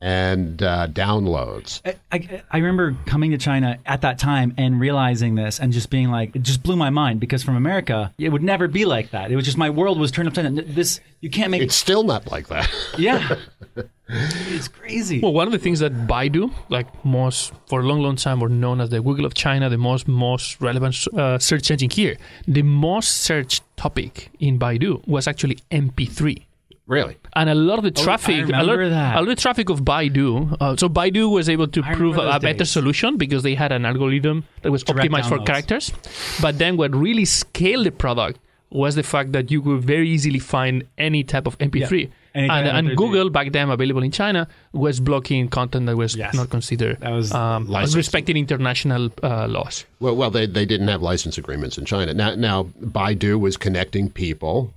And 0.00 0.62
uh, 0.62 0.86
downloads. 0.88 1.80
I, 1.84 1.96
I, 2.12 2.42
I 2.50 2.56
remember 2.58 2.96
coming 3.06 3.30
to 3.30 3.38
China 3.38 3.78
at 3.86 4.02
that 4.02 4.18
time 4.18 4.54
and 4.58 4.78
realizing 4.78 5.34
this 5.34 5.58
and 5.58 5.72
just 5.72 5.90
being 5.90 6.10
like, 6.10 6.36
it 6.36 6.42
just 6.42 6.62
blew 6.62 6.76
my 6.76 6.90
mind 6.90 7.20
because 7.20 7.42
from 7.42 7.56
America, 7.56 8.12
it 8.18 8.28
would 8.30 8.42
never 8.42 8.68
be 8.68 8.84
like 8.84 9.10
that. 9.10 9.30
It 9.30 9.36
was 9.36 9.44
just 9.44 9.56
my 9.58 9.70
world 9.70 9.98
was 9.98 10.10
turned 10.10 10.28
upside 10.28 10.44
down. 10.44 10.62
This, 10.66 11.00
you 11.20 11.30
can't 11.30 11.50
make 11.50 11.62
It's 11.62 11.74
still 11.74 12.02
not 12.02 12.30
like 12.30 12.48
that. 12.48 12.70
Yeah. 12.98 13.36
it's 14.08 14.68
crazy. 14.68 15.20
Well, 15.20 15.32
one 15.32 15.46
of 15.46 15.52
the 15.52 15.58
things 15.58 15.80
that 15.80 15.92
Baidu, 16.06 16.52
like 16.68 17.04
most 17.04 17.52
for 17.66 17.80
a 17.80 17.82
long, 17.82 18.00
long 18.00 18.16
time, 18.16 18.40
were 18.40 18.48
known 18.48 18.80
as 18.80 18.90
the 18.90 19.02
Google 19.02 19.26
of 19.26 19.34
China, 19.34 19.68
the 19.68 19.76
most 19.76 20.08
most 20.08 20.60
relevant 20.60 20.96
uh, 21.14 21.38
search 21.38 21.70
engine 21.70 21.90
here. 21.90 22.16
The 22.46 22.62
most 22.62 23.08
searched 23.22 23.62
topic 23.76 24.30
in 24.38 24.58
Baidu 24.58 25.06
was 25.06 25.26
actually 25.26 25.58
MP3. 25.70 26.44
Really. 26.86 27.16
And 27.34 27.50
a 27.50 27.54
lot 27.54 27.78
of 27.78 27.84
the 27.84 27.90
traffic, 27.90 28.48
a, 28.48 28.62
lot, 28.62 28.78
a 28.78 29.20
lot 29.20 29.28
of 29.28 29.38
traffic 29.38 29.68
of 29.68 29.82
Baidu. 29.82 30.56
Uh, 30.60 30.76
so 30.76 30.88
Baidu 30.88 31.30
was 31.30 31.48
able 31.48 31.68
to 31.68 31.82
I 31.82 31.94
prove 31.94 32.16
remember 32.16 32.36
a, 32.36 32.40
better 32.40 32.64
solution 32.64 33.16
because 33.16 33.42
they 33.42 33.54
had 33.54 33.72
an 33.72 33.84
algorithm 33.84 34.44
that 34.62 34.70
was 34.72 34.82
Direct 34.82 35.10
optimized 35.10 35.28
for 35.28 35.38
characters. 35.44 35.92
But 36.40 36.58
then 36.58 36.76
what 36.76 36.94
really 36.94 37.24
scaled 37.24 37.86
the 37.86 37.92
product 37.92 38.38
was 38.70 38.94
the 38.94 39.02
fact 39.02 39.32
that 39.32 39.50
you 39.50 39.62
could 39.62 39.82
very 39.82 40.08
easily 40.08 40.38
find 40.38 40.84
any 40.98 41.22
type 41.22 41.46
of 41.46 41.56
MP3. 41.58 42.02
Yeah. 42.02 42.08
Any 42.36 42.48
And, 42.50 42.68
and 42.68 42.88
MP3. 42.88 42.96
Google 42.96 43.30
back 43.30 43.50
then 43.52 43.70
available 43.70 44.02
in 44.02 44.12
China 44.12 44.46
was 44.72 45.00
blocking 45.00 45.48
content 45.48 45.86
that 45.86 45.96
was 45.96 46.14
Yes. 46.14 46.34
not 46.34 46.50
considered 46.50 47.00
That 47.00 47.12
was 47.12 47.32
um, 47.32 47.66
respecting 48.02 48.36
international 48.36 49.10
uh, 49.22 49.46
laws. 49.48 49.84
Well, 50.00 50.14
well, 50.20 50.30
they, 50.30 50.46
they 50.46 50.66
didn't 50.66 50.88
have 50.88 51.00
license 51.02 51.38
agreements 51.38 51.78
in 51.78 51.84
China. 51.86 52.12
Now, 52.14 52.34
now 52.34 52.64
Baidu 52.96 53.40
was 53.40 53.56
connecting 53.56 54.10
people 54.10 54.72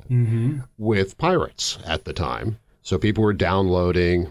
with 0.78 1.18
pirates 1.18 1.78
at 1.86 2.06
the 2.06 2.13
time, 2.13 2.58
so 2.82 2.98
people 2.98 3.24
were 3.24 3.34
downloading 3.34 4.28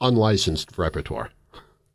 unlicensed 0.00 0.76
repertoire. 0.76 1.30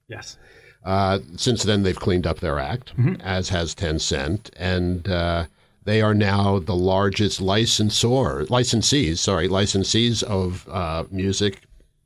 yes. 0.08 0.38
Uh, 0.84 1.20
since 1.38 1.62
then, 1.64 1.84
they've 1.84 2.00
cleaned 2.00 2.26
up 2.26 2.40
their 2.40 2.58
act, 2.58 2.92
as 3.20 3.50
has 3.50 3.76
Tencent, 3.76 4.50
and 4.58 5.08
uh, 5.08 5.46
they 5.84 6.02
are 6.02 6.14
now 6.14 6.60
the 6.60 6.76
largest 6.76 7.42
licensor, 7.42 8.46
licensees, 8.46 9.18
sorry, 9.18 9.48
licensees 9.48 10.22
of 10.24 10.68
uh, 10.70 11.06
music, 11.12 11.62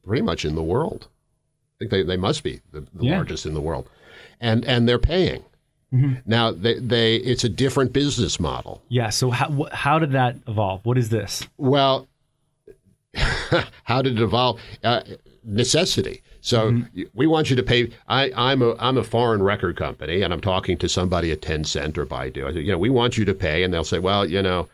pretty 0.06 0.22
much 0.22 0.46
in 0.46 0.56
the 0.56 0.64
world. 0.64 1.08
I 1.10 1.74
think 1.80 1.92
they, 1.92 2.04
they 2.04 2.18
must 2.18 2.42
be 2.44 2.62
the, 2.72 2.82
the 2.94 3.06
Yeah. 3.06 3.16
largest 3.16 3.46
in 3.46 3.54
the 3.54 3.62
world, 3.62 3.90
and 4.40 4.64
and 4.66 4.88
they're 4.88 5.00
paying. 5.00 5.44
Now 6.26 6.52
they, 6.52 6.78
they 6.80 7.16
it's 7.18 7.46
a 7.46 7.50
different 7.50 7.94
business 7.94 8.38
model. 8.38 8.82
Yeah. 8.90 9.10
So 9.12 9.30
how, 9.32 9.68
how 9.72 9.98
did 9.98 10.12
that 10.12 10.36
evolve? 10.46 10.82
What 10.86 10.98
is 10.98 11.08
this? 11.08 11.48
Well, 11.58 12.10
how 13.84 14.02
did 14.02 14.18
it 14.20 14.22
evolve? 14.22 14.60
Uh, 14.84 15.02
necessity. 15.44 16.22
So 16.46 16.80
y- 16.96 17.06
we 17.16 17.26
want 17.26 17.50
you 17.50 17.56
to 17.56 17.64
pay. 17.64 17.90
I, 18.08 18.32
I'm 18.36 18.62
a 18.62 18.76
I'm 18.78 18.98
a 18.98 19.04
foreign 19.04 19.42
record 19.42 19.76
company, 19.78 20.22
and 20.22 20.32
I'm 20.32 20.42
talking 20.42 20.78
to 20.78 20.88
somebody 20.88 21.32
at 21.32 21.42
Tencent 21.42 21.98
or 21.98 22.06
Baidu. 22.06 22.46
I 22.48 22.54
say, 22.54 22.60
you 22.62 22.72
know, 22.72 22.78
we 22.78 22.92
want 22.92 23.18
you 23.18 23.26
to 23.26 23.34
pay, 23.34 23.64
and 23.64 23.74
they'll 23.74 23.84
say, 23.84 23.98
well, 24.00 24.26
you 24.30 24.42
know, 24.44 24.68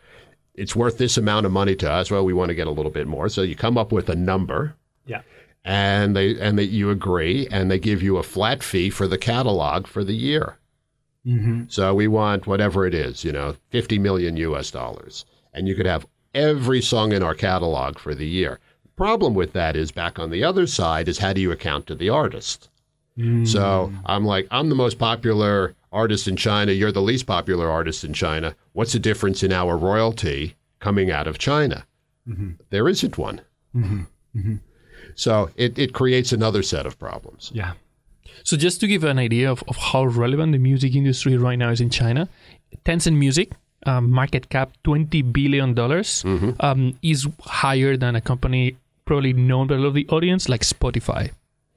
it's 0.54 0.76
worth 0.76 0.98
this 0.98 1.16
amount 1.16 1.46
of 1.46 1.52
money 1.52 1.74
to 1.76 1.90
us. 1.90 2.10
Well, 2.10 2.24
we 2.26 2.34
want 2.34 2.50
to 2.50 2.54
get 2.54 2.66
a 2.66 2.70
little 2.70 2.92
bit 2.92 3.06
more. 3.06 3.30
So 3.30 3.40
you 3.40 3.56
come 3.56 3.78
up 3.78 3.90
with 3.90 4.10
a 4.10 4.14
number, 4.14 4.74
Yeah. 5.06 5.22
and 5.64 6.14
they 6.14 6.38
and 6.38 6.58
they, 6.58 6.64
you 6.64 6.90
agree, 6.90 7.48
and 7.50 7.70
they 7.70 7.78
give 7.78 8.02
you 8.02 8.18
a 8.18 8.22
flat 8.22 8.62
fee 8.62 8.90
for 8.90 9.08
the 9.08 9.16
catalog 9.18 9.86
for 9.86 10.04
the 10.04 10.14
year. 10.14 10.58
Mm-hmm. 11.26 11.64
So 11.68 11.94
we 11.94 12.06
want 12.06 12.46
whatever 12.46 12.84
it 12.86 12.94
is, 12.94 13.24
you 13.24 13.32
know, 13.32 13.56
50 13.70 13.98
million 13.98 14.36
US 14.36 14.70
dollars. 14.70 15.24
And 15.54 15.68
you 15.68 15.74
could 15.74 15.86
have 15.86 16.04
every 16.34 16.82
song 16.82 17.12
in 17.12 17.22
our 17.22 17.34
catalog 17.34 17.98
for 17.98 18.14
the 18.14 18.26
year. 18.26 18.58
Problem 19.02 19.34
with 19.34 19.52
that 19.54 19.74
is 19.74 19.90
back 19.90 20.20
on 20.20 20.30
the 20.30 20.44
other 20.44 20.64
side 20.64 21.08
is 21.08 21.18
how 21.18 21.32
do 21.32 21.40
you 21.40 21.50
account 21.50 21.88
to 21.88 21.96
the 21.96 22.08
artist? 22.08 22.68
So 23.44 23.86
hmm. 23.86 23.96
I'm 24.06 24.24
like, 24.24 24.46
I'm 24.52 24.68
the 24.68 24.76
most 24.76 24.96
popular 24.96 25.74
artist 25.90 26.28
in 26.28 26.36
China. 26.36 26.70
You're 26.70 26.92
the 26.92 27.02
least 27.02 27.26
popular 27.26 27.68
artist 27.68 28.04
in 28.04 28.12
China. 28.12 28.54
What's 28.74 28.92
the 28.92 29.00
difference 29.00 29.42
in 29.42 29.52
our 29.52 29.76
royalty 29.76 30.54
coming 30.78 31.10
out 31.10 31.26
of 31.26 31.38
China? 31.38 31.84
Mm-hmm. 32.28 32.50
There 32.70 32.88
isn't 32.88 33.18
one. 33.18 33.40
Mm-hmm. 33.74 34.02
Mm-hmm. 34.38 34.54
So 35.16 35.50
it, 35.56 35.76
it 35.76 35.92
creates 35.94 36.30
another 36.30 36.62
set 36.62 36.86
of 36.86 36.96
problems. 36.96 37.50
Yeah. 37.52 37.72
So 38.44 38.56
just 38.56 38.78
to 38.82 38.86
give 38.86 39.02
an 39.02 39.18
idea 39.18 39.50
of, 39.50 39.64
of 39.66 39.78
how 39.78 40.04
relevant 40.04 40.52
the 40.52 40.58
music 40.58 40.94
industry 40.94 41.36
right 41.36 41.56
now 41.56 41.70
is 41.70 41.80
in 41.80 41.90
China, 41.90 42.28
Tencent 42.84 43.16
Music 43.16 43.50
um, 43.84 44.12
market 44.12 44.48
cap 44.48 44.70
twenty 44.84 45.22
billion 45.22 45.74
dollars 45.74 46.24
um, 46.60 46.96
is 47.02 47.26
higher 47.40 47.96
than 47.96 48.14
a 48.14 48.20
company 48.20 48.76
probably 49.04 49.32
known 49.32 49.66
by 49.66 49.74
a 49.74 49.78
lot 49.78 49.88
of 49.88 49.94
the 49.94 50.08
audience 50.08 50.48
like 50.48 50.62
Spotify. 50.62 51.30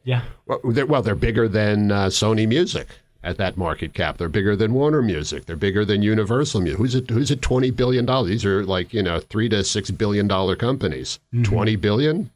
Yeah. 0.03 0.21
Well, 0.45 0.59
they're, 0.63 0.85
well, 0.85 1.01
they're 1.01 1.15
bigger 1.15 1.47
than 1.47 1.91
uh, 1.91 2.07
Sony 2.07 2.47
Music 2.47 2.88
at 3.23 3.38
that 3.38 3.57
market 3.57 3.93
cap. 3.95 4.17
They're 4.17 4.29
bigger 4.29 4.55
than 4.55 4.73
Warner 4.73 5.01
Music. 5.01 5.45
They're 5.47 5.55
bigger 5.55 5.83
than 5.83 6.03
Universal 6.03 6.61
Music. 6.61 6.77
Who's 6.77 6.95
at 6.95 7.09
who's 7.09 7.31
at 7.31 7.41
twenty 7.41 7.71
billion 7.71 8.05
dollars? 8.05 8.29
These 8.29 8.45
are 8.45 8.63
like 8.65 8.93
you 8.93 9.01
know 9.01 9.19
three 9.19 9.49
to 9.49 9.63
six 9.63 9.89
billion 9.91 10.27
dollar 10.27 10.55
companies. 10.55 11.19
Twenty 11.43 11.75
billion 11.75 12.29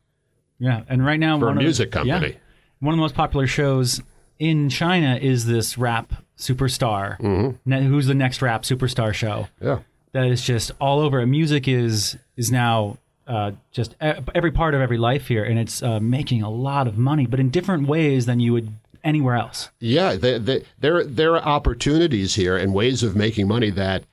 Yeah. 0.58 0.82
And 0.90 1.06
right 1.06 1.20
now, 1.20 1.38
for 1.38 1.46
a 1.46 1.48
one 1.50 1.58
of 1.58 1.62
the- 1.62 1.66
music 1.66 1.92
company. 1.92 2.28
yeah. 2.30 2.34
one 2.80 2.94
of 2.94 2.98
the 2.98 3.02
most 3.02 3.14
popular 3.16 3.46
shows 3.46 4.02
in 4.40 4.70
China 4.70 5.20
is 5.22 5.46
this 5.46 5.78
rap 5.78 6.14
superstar. 6.38 7.20
Mm-hmm. 7.20 7.58
Ne- 7.70 7.84
who's 7.84 8.08
the 8.08 8.16
next 8.16 8.42
rap 8.42 8.64
superstar 8.64 9.14
show? 9.14 9.48
Yeah. 9.62 9.80
That 10.14 10.26
is 10.26 10.42
just 10.42 10.72
all 10.82 11.00
over. 11.02 11.24
Music 11.28 11.68
is 11.68 12.18
is 12.36 12.52
now 12.52 12.98
uh, 13.30 13.52
just 13.72 13.96
every 14.00 14.52
part 14.52 14.74
of 14.74 14.82
every 14.82 14.98
life 14.98 15.28
here, 15.28 15.44
and 15.44 15.58
it's 15.58 15.82
uh, 15.82 16.00
making 16.00 16.42
a 16.42 16.50
lot 16.50 16.88
of 16.88 16.98
money, 16.98 17.26
but 17.26 17.40
in 17.40 17.50
different 17.50 17.88
ways 17.88 18.26
than 18.26 18.40
you 18.40 18.52
would 18.54 18.74
anywhere 19.04 19.36
else. 19.36 19.70
Yeah, 19.80 20.16
the, 20.16 20.40
the, 20.40 20.66
there 20.80 21.04
there 21.06 21.36
are 21.36 21.42
opportunities 21.42 22.36
here 22.36 22.58
and 22.58 22.74
ways 22.74 23.04
of 23.04 23.16
making 23.16 23.48
money 23.48 23.70
that, 23.70 24.04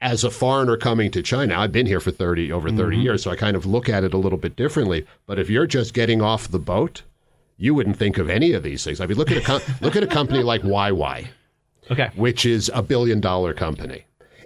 as 0.00 0.24
a 0.24 0.30
foreigner 0.30 0.76
coming 0.76 1.10
to 1.12 1.22
China, 1.22 1.58
I've 1.58 1.70
been 1.70 1.86
here 1.86 2.00
for 2.00 2.10
thirty 2.10 2.50
over 2.50 2.70
30 2.70 2.96
years, 2.96 3.22
so 3.22 3.30
I 3.30 3.36
kind 3.36 3.56
of 3.56 3.66
look 3.66 3.88
at 3.88 4.02
it 4.02 4.14
a 4.14 4.18
little 4.18 4.38
bit 4.38 4.56
differently. 4.56 5.06
But 5.26 5.38
if 5.38 5.48
you're 5.48 5.66
just 5.66 5.94
getting 5.94 6.22
off 6.22 6.48
the 6.48 6.58
boat, 6.58 7.02
you 7.58 7.74
wouldn't 7.74 7.98
think 7.98 8.18
of 8.18 8.28
any 8.28 8.52
of 8.52 8.62
these 8.62 8.82
things. 8.82 9.00
I 9.00 9.06
mean, 9.06 9.18
look 9.18 9.30
at 9.30 9.36
a 9.36 9.42
com- 9.42 9.62
look 9.80 9.94
at 9.94 10.02
a 10.02 10.08
company 10.08 10.42
like 10.42 10.62
YY. 10.62 11.28
Okay. 11.90 12.10
which 12.14 12.46
is 12.46 12.70
a 12.72 12.80
billion 12.82 13.20
dollar 13.20 13.52
company. 13.52 14.04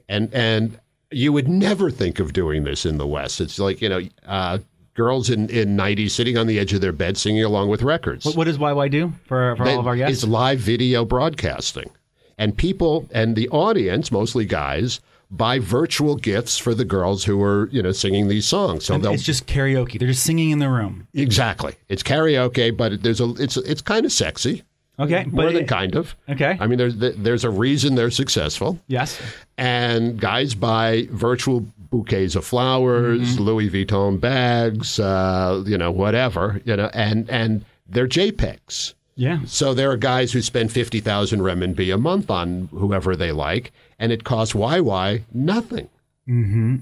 And 0.08 0.32
and 0.34 0.80
you 1.10 1.32
would 1.32 1.48
never 1.48 1.90
think 1.90 2.18
of 2.18 2.32
doing 2.32 2.64
this 2.64 2.84
in 2.86 2.98
the 2.98 3.06
West. 3.06 3.40
It's 3.40 3.58
like, 3.58 3.80
you 3.80 3.88
know, 3.88 4.00
uh, 4.26 4.58
girls 4.94 5.30
in, 5.30 5.48
in 5.50 5.76
90s 5.76 6.10
sitting 6.10 6.36
on 6.36 6.46
the 6.46 6.58
edge 6.58 6.72
of 6.72 6.80
their 6.80 6.92
bed 6.92 7.16
singing 7.16 7.44
along 7.44 7.68
with 7.68 7.82
records. 7.82 8.24
What, 8.24 8.36
what 8.36 8.44
does 8.44 8.58
YY 8.58 8.90
do 8.90 9.12
for, 9.26 9.54
for 9.56 9.68
all 9.68 9.78
of 9.80 9.86
our 9.86 9.96
guests? 9.96 10.22
is 10.22 10.28
live 10.28 10.58
video 10.58 11.04
broadcasting. 11.04 11.90
And 12.38 12.56
people 12.56 13.08
and 13.12 13.36
the 13.36 13.48
audience, 13.50 14.10
mostly 14.10 14.44
guys, 14.44 15.00
buy 15.30 15.58
virtual 15.58 16.16
gifts 16.16 16.58
for 16.58 16.74
the 16.74 16.84
girls 16.84 17.24
who 17.24 17.42
are, 17.42 17.68
you 17.72 17.82
know, 17.82 17.92
singing 17.92 18.28
these 18.28 18.46
songs. 18.46 18.84
So 18.84 18.94
It's 19.12 19.22
just 19.22 19.46
karaoke. 19.46 19.98
They're 19.98 20.08
just 20.08 20.22
singing 20.22 20.50
in 20.50 20.58
the 20.58 20.68
room. 20.68 21.08
exactly. 21.14 21.74
It's 21.88 22.02
karaoke, 22.02 22.76
but 22.76 23.02
there's 23.02 23.20
a 23.20 23.30
it's 23.38 23.56
it's 23.56 23.82
kind 23.82 24.04
of 24.04 24.12
sexy. 24.12 24.62
Okay. 24.98 25.24
More 25.24 25.46
but 25.46 25.54
than 25.54 25.66
kind 25.66 25.94
of. 25.94 26.14
Okay. 26.28 26.56
I 26.58 26.66
mean, 26.66 26.78
there's 26.78 26.96
there's 26.96 27.44
a 27.44 27.50
reason 27.50 27.94
they're 27.94 28.10
successful. 28.10 28.78
yes. 28.86 29.20
and 29.58 30.18
guys 30.20 30.54
buy 30.54 31.08
virtual 31.10 31.60
bouquets 31.90 32.34
of 32.34 32.44
flowers, 32.44 33.38
Louis 33.38 33.70
Vuitton 33.70 34.20
bags, 34.20 34.98
uh, 34.98 35.62
you 35.66 35.78
know, 35.78 35.90
whatever, 35.90 36.60
you 36.64 36.76
know, 36.76 36.90
and 36.94 37.28
and 37.30 37.64
they're 37.88 38.08
JPEGs. 38.08 38.94
Yeah. 39.14 39.40
So 39.46 39.72
there 39.72 39.90
are 39.90 39.96
guys 39.96 40.32
who 40.32 40.42
spend 40.42 40.72
fifty 40.72 41.00
thousand 41.00 41.40
renminbi 41.40 41.92
a 41.92 41.98
month 41.98 42.30
on 42.30 42.68
whoever 42.70 43.16
they 43.16 43.32
like, 43.32 43.72
and 43.98 44.12
it 44.12 44.24
costs 44.24 44.54
YY 44.54 45.22
nothing. 45.32 45.88
Mm-hmm. 46.28 46.76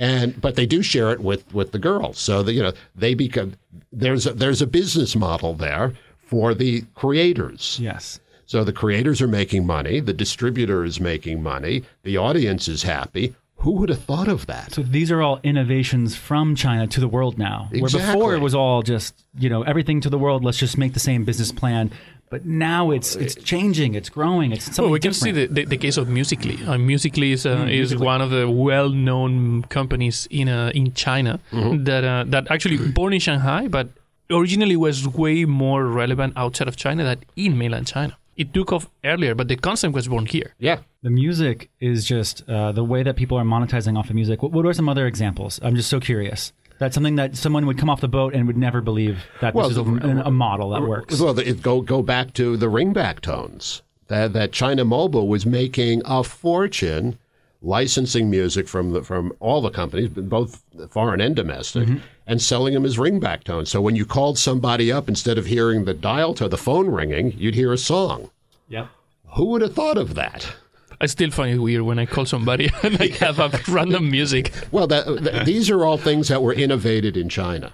And 0.00 0.40
but 0.40 0.54
they 0.54 0.66
do 0.66 0.82
share 0.82 1.10
it 1.10 1.20
with 1.20 1.52
with 1.52 1.72
the 1.72 1.78
girls, 1.78 2.18
so 2.18 2.42
that 2.42 2.52
you 2.52 2.62
know 2.62 2.72
they 2.94 3.14
become 3.14 3.54
there's 3.92 4.26
a, 4.26 4.32
there's 4.32 4.62
a 4.62 4.66
business 4.66 5.16
model 5.16 5.54
there 5.54 5.92
for 6.28 6.54
the 6.54 6.84
creators. 6.94 7.78
Yes. 7.80 8.20
So 8.46 8.64
the 8.64 8.72
creators 8.72 9.20
are 9.20 9.28
making 9.28 9.66
money, 9.66 10.00
the 10.00 10.12
distributor 10.14 10.84
is 10.84 11.00
making 11.00 11.42
money, 11.42 11.82
the 12.02 12.16
audience 12.16 12.68
is 12.68 12.82
happy. 12.82 13.34
Who 13.62 13.72
would 13.72 13.88
have 13.88 14.02
thought 14.02 14.28
of 14.28 14.46
that? 14.46 14.72
So 14.72 14.82
these 14.82 15.10
are 15.10 15.20
all 15.20 15.40
innovations 15.42 16.14
from 16.16 16.54
China 16.54 16.86
to 16.86 17.00
the 17.00 17.08
world 17.08 17.38
now. 17.38 17.68
Exactly. 17.72 17.80
Where 17.80 18.06
before 18.14 18.34
it 18.36 18.40
was 18.40 18.54
all 18.54 18.82
just, 18.82 19.14
you 19.36 19.50
know, 19.50 19.62
everything 19.62 20.00
to 20.02 20.10
the 20.10 20.18
world, 20.18 20.44
let's 20.44 20.58
just 20.58 20.78
make 20.78 20.92
the 20.94 21.00
same 21.00 21.24
business 21.24 21.50
plan. 21.50 21.90
But 22.30 22.44
now 22.46 22.90
it's 22.92 23.16
it's 23.16 23.34
changing, 23.34 23.94
it's 23.94 24.10
growing, 24.10 24.52
it's 24.52 24.66
something 24.66 24.84
Well, 24.84 24.92
we 24.92 25.00
can 25.00 25.12
different. 25.12 25.36
see 25.36 25.46
the, 25.46 25.52
the, 25.52 25.64
the 25.64 25.76
case 25.78 25.96
of 25.96 26.08
Musical.ly. 26.08 26.58
Uh, 26.66 26.78
Musical.ly 26.78 27.32
is, 27.32 27.46
uh, 27.46 27.66
is 27.68 27.96
one 27.96 28.20
of 28.20 28.30
the 28.30 28.48
well-known 28.48 29.62
companies 29.64 30.28
in 30.30 30.48
uh, 30.48 30.70
in 30.74 30.92
China 30.94 31.40
that 31.52 32.04
uh, 32.04 32.24
that 32.28 32.50
actually 32.50 32.76
born 32.92 33.12
in 33.12 33.20
Shanghai, 33.20 33.66
but 33.66 33.88
originally 34.30 34.76
was 34.76 35.06
way 35.06 35.44
more 35.44 35.84
relevant 35.86 36.32
outside 36.36 36.68
of 36.68 36.76
China 36.76 37.04
than 37.04 37.18
in 37.36 37.56
mainland 37.58 37.86
China. 37.86 38.16
it 38.36 38.54
took 38.54 38.72
off 38.72 38.88
earlier, 39.04 39.34
but 39.34 39.48
the 39.48 39.56
concept 39.56 39.92
was 39.94 40.06
born 40.08 40.26
here. 40.26 40.54
Yeah. 40.58 40.78
The 41.02 41.10
music 41.10 41.70
is 41.80 42.04
just 42.04 42.48
uh, 42.48 42.70
the 42.72 42.84
way 42.84 43.02
that 43.02 43.16
people 43.16 43.36
are 43.36 43.44
monetizing 43.44 43.98
off 43.98 44.08
of 44.10 44.14
music. 44.14 44.42
What, 44.42 44.52
what 44.52 44.64
are 44.66 44.72
some 44.72 44.88
other 44.88 45.06
examples? 45.06 45.58
I'm 45.62 45.74
just 45.74 45.90
so 45.90 45.98
curious. 46.00 46.52
That's 46.78 46.94
something 46.94 47.16
that 47.16 47.36
someone 47.36 47.66
would 47.66 47.78
come 47.78 47.90
off 47.90 48.00
the 48.00 48.06
boat 48.08 48.34
and 48.34 48.46
would 48.46 48.56
never 48.56 48.80
believe 48.80 49.24
that 49.40 49.54
Well, 49.54 49.68
this 49.68 49.76
is 49.78 49.84
a, 49.86 49.90
the- 49.90 50.26
a 50.26 50.30
model 50.30 50.70
that 50.70 50.82
works. 50.82 51.20
Well, 51.20 51.36
it 51.38 51.60
go 51.62 51.80
go 51.80 52.02
back 52.02 52.32
to 52.34 52.56
the 52.56 52.66
ringback 52.66 53.18
tones. 53.20 53.82
That 54.06 54.32
that 54.34 54.52
China 54.52 54.84
Mobile 54.84 55.26
was 55.26 55.44
making 55.44 56.02
a 56.04 56.22
fortune 56.22 57.18
licensing 57.60 58.30
music 58.30 58.68
from 58.68 58.92
the, 58.92 59.02
from 59.02 59.32
all 59.40 59.60
the 59.60 59.70
companies, 59.70 60.08
both 60.10 60.62
foreign 60.90 61.20
and 61.20 61.34
domestic, 61.34 61.88
and 62.28 62.40
selling 62.42 62.74
them 62.74 62.84
as 62.84 62.98
ringback 62.98 63.42
tones. 63.42 63.70
So 63.70 63.80
when 63.80 63.96
you 63.96 64.04
called 64.04 64.38
somebody 64.38 64.92
up, 64.92 65.08
instead 65.08 65.38
of 65.38 65.46
hearing 65.46 65.84
the 65.86 65.94
dial 65.94 66.34
tone, 66.34 66.50
the 66.50 66.58
phone 66.58 66.88
ringing, 66.90 67.32
you'd 67.32 67.54
hear 67.54 67.72
a 67.72 67.78
song. 67.78 68.30
Yep. 68.68 68.88
Who 69.34 69.46
would 69.46 69.62
have 69.62 69.74
thought 69.74 69.96
of 69.96 70.14
that? 70.14 70.54
I 71.00 71.06
still 71.06 71.30
find 71.30 71.54
it 71.54 71.58
weird 71.58 71.82
when 71.82 71.98
I 71.98 72.04
call 72.06 72.26
somebody 72.26 72.70
and 72.82 73.00
I 73.00 73.08
have 73.18 73.38
a 73.38 73.50
random 73.68 74.10
music. 74.10 74.52
Well, 74.70 74.86
that, 74.88 75.06
th- 75.06 75.46
these 75.46 75.70
are 75.70 75.84
all 75.84 75.96
things 75.96 76.28
that 76.28 76.42
were 76.42 76.52
innovated 76.52 77.16
in 77.16 77.28
China. 77.30 77.72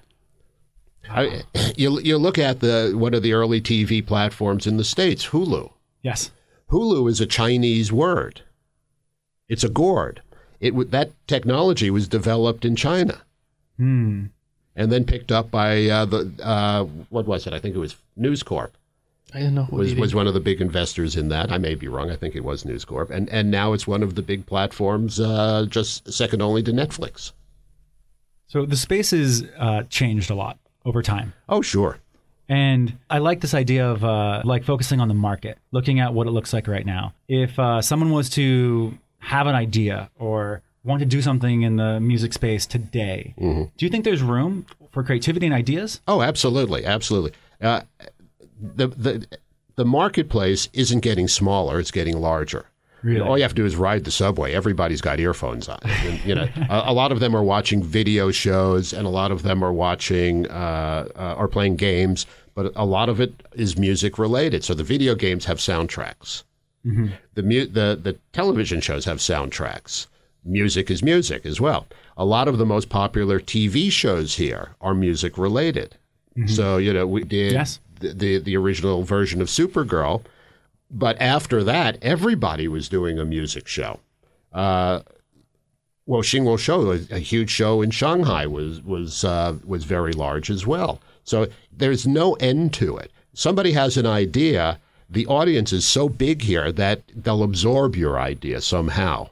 I, 1.10 1.42
you, 1.76 2.00
you 2.00 2.16
look 2.16 2.38
at 2.38 2.60
the 2.60 2.92
one 2.94 3.12
of 3.12 3.22
the 3.22 3.32
early 3.34 3.60
TV 3.60 4.06
platforms 4.06 4.66
in 4.66 4.76
the 4.78 4.84
states, 4.84 5.26
Hulu. 5.28 5.70
Yes. 6.02 6.30
Hulu 6.70 7.10
is 7.10 7.20
a 7.20 7.26
Chinese 7.26 7.92
word. 7.92 8.42
It's 9.48 9.64
a 9.64 9.68
gourd. 9.68 10.22
It 10.60 10.90
that 10.92 11.10
technology 11.26 11.90
was 11.90 12.08
developed 12.08 12.64
in 12.64 12.76
China, 12.76 13.22
Hmm. 13.76 14.26
And 14.76 14.90
then 14.90 15.04
picked 15.04 15.32
up 15.32 15.50
by 15.50 15.86
uh, 15.86 16.04
the 16.04 16.32
uh, 16.42 16.84
what 17.10 17.26
was 17.26 17.46
it? 17.46 17.52
I 17.52 17.58
think 17.58 17.74
it 17.74 17.78
was 17.78 17.96
News 18.16 18.42
Corp. 18.42 18.76
I 19.32 19.40
don't 19.40 19.54
know 19.54 19.64
who 19.64 19.76
was 19.76 19.92
it. 19.92 19.98
was 19.98 20.14
one 20.14 20.26
of 20.28 20.34
the 20.34 20.40
big 20.40 20.60
investors 20.60 21.16
in 21.16 21.28
that. 21.28 21.50
I 21.50 21.58
may 21.58 21.74
be 21.74 21.88
wrong. 21.88 22.10
I 22.10 22.16
think 22.16 22.36
it 22.36 22.44
was 22.44 22.64
News 22.64 22.84
Corp, 22.84 23.10
and 23.10 23.28
and 23.30 23.50
now 23.50 23.72
it's 23.72 23.86
one 23.86 24.02
of 24.02 24.14
the 24.14 24.22
big 24.22 24.46
platforms, 24.46 25.18
uh, 25.18 25.66
just 25.68 26.12
second 26.12 26.42
only 26.42 26.62
to 26.62 26.72
Netflix. 26.72 27.32
So 28.46 28.64
the 28.64 28.76
space 28.76 29.10
has 29.10 29.44
uh, 29.58 29.82
changed 29.90 30.30
a 30.30 30.34
lot 30.34 30.58
over 30.84 31.02
time. 31.02 31.32
Oh, 31.48 31.62
sure. 31.62 31.98
And 32.48 32.98
I 33.08 33.18
like 33.18 33.40
this 33.40 33.54
idea 33.54 33.90
of 33.90 34.04
uh, 34.04 34.42
like 34.44 34.64
focusing 34.64 35.00
on 35.00 35.08
the 35.08 35.14
market, 35.14 35.58
looking 35.72 35.98
at 35.98 36.12
what 36.12 36.26
it 36.26 36.30
looks 36.30 36.52
like 36.52 36.68
right 36.68 36.84
now. 36.84 37.14
If 37.26 37.58
uh, 37.58 37.80
someone 37.80 38.10
was 38.10 38.28
to 38.30 38.96
have 39.18 39.46
an 39.46 39.54
idea 39.54 40.10
or 40.18 40.62
want 40.84 41.00
to 41.00 41.06
do 41.06 41.22
something 41.22 41.62
in 41.62 41.76
the 41.76 41.98
music 42.00 42.32
space 42.32 42.66
today, 42.66 43.34
do 43.38 43.84
you 43.84 43.88
think 43.90 44.04
there's 44.04 44.22
room 44.22 44.66
for 44.90 45.02
creativity 45.02 45.46
and 45.46 45.54
ideas? 45.54 46.00
Oh, 46.06 46.22
absolutely, 46.22 46.84
absolutely. 46.84 47.32
Uh, 47.60 47.82
the 48.60 48.88
the 48.88 49.26
the 49.76 49.84
marketplace 49.84 50.68
isn't 50.72 51.00
getting 51.00 51.28
smaller; 51.28 51.80
it's 51.80 51.90
getting 51.90 52.20
larger. 52.20 52.66
Really? 53.02 53.20
All 53.20 53.36
you 53.36 53.42
have 53.42 53.52
to 53.52 53.56
do 53.56 53.66
is 53.66 53.76
ride 53.76 54.04
the 54.04 54.10
subway. 54.10 54.54
Everybody's 54.54 55.02
got 55.02 55.20
earphones 55.20 55.68
on. 55.68 55.78
And, 55.82 56.24
you 56.24 56.34
know, 56.34 56.48
a, 56.70 56.84
a 56.86 56.92
lot 56.94 57.12
of 57.12 57.20
them 57.20 57.36
are 57.36 57.42
watching 57.44 57.82
video 57.82 58.30
shows, 58.30 58.94
and 58.94 59.06
a 59.06 59.10
lot 59.10 59.30
of 59.30 59.42
them 59.42 59.62
are 59.62 59.74
watching 59.74 60.48
uh, 60.50 61.08
uh, 61.14 61.34
are 61.36 61.48
playing 61.48 61.76
games. 61.76 62.24
But 62.54 62.72
a 62.76 62.86
lot 62.86 63.08
of 63.10 63.20
it 63.20 63.34
is 63.54 63.76
music 63.76 64.18
related. 64.18 64.64
So 64.64 64.72
the 64.74 64.84
video 64.84 65.14
games 65.14 65.44
have 65.44 65.58
soundtracks. 65.58 66.44
The 66.84 67.42
mu- 67.42 67.66
the 67.66 67.98
the 68.02 68.16
television 68.32 68.80
shows 68.80 69.04
have 69.06 69.18
soundtracks. 69.18 70.06
Music 70.44 70.90
is 70.90 71.02
music 71.02 71.46
as 71.46 71.60
well. 71.60 71.86
A 72.16 72.24
lot 72.24 72.48
of 72.48 72.58
the 72.58 72.66
most 72.66 72.88
popular 72.88 73.40
TV 73.40 73.90
shows 73.90 74.36
here 74.36 74.70
are 74.80 74.94
music 74.94 75.38
related. 75.38 75.96
So 76.46 76.78
you 76.78 76.92
know 76.92 77.06
we 77.06 77.22
did 77.24 77.52
Yes. 77.52 77.78
the, 78.00 78.12
the 78.12 78.38
the 78.38 78.56
original 78.56 79.04
version 79.04 79.40
of 79.40 79.48
Supergirl, 79.48 80.22
but 80.90 81.16
after 81.20 81.62
that 81.64 81.96
everybody 82.02 82.66
was 82.68 82.88
doing 82.88 83.18
a 83.18 83.24
music 83.24 83.68
show. 83.68 84.00
Uh, 84.52 85.00
well, 86.06 86.22
Xingwo 86.22 86.58
Show, 86.58 86.92
a, 86.92 87.00
a 87.12 87.18
huge 87.18 87.50
show 87.50 87.80
in 87.82 87.90
Shanghai, 87.90 88.46
was 88.46 88.82
was 88.82 89.24
uh, 89.24 89.56
was 89.64 89.84
very 89.84 90.12
large 90.12 90.50
as 90.50 90.66
well. 90.66 91.00
So 91.22 91.46
there's 91.72 92.06
no 92.06 92.34
end 92.34 92.74
to 92.74 92.96
it. 92.98 93.10
Somebody 93.32 93.72
has 93.72 93.96
an 93.96 94.06
idea. 94.06 94.78
The 95.08 95.26
audience 95.26 95.72
is 95.72 95.86
so 95.86 96.08
big 96.08 96.42
here 96.42 96.70
that 96.72 97.02
they'll 97.14 97.42
absorb 97.42 97.94
your 97.96 98.18
idea 98.18 98.60
somehow. 98.60 99.30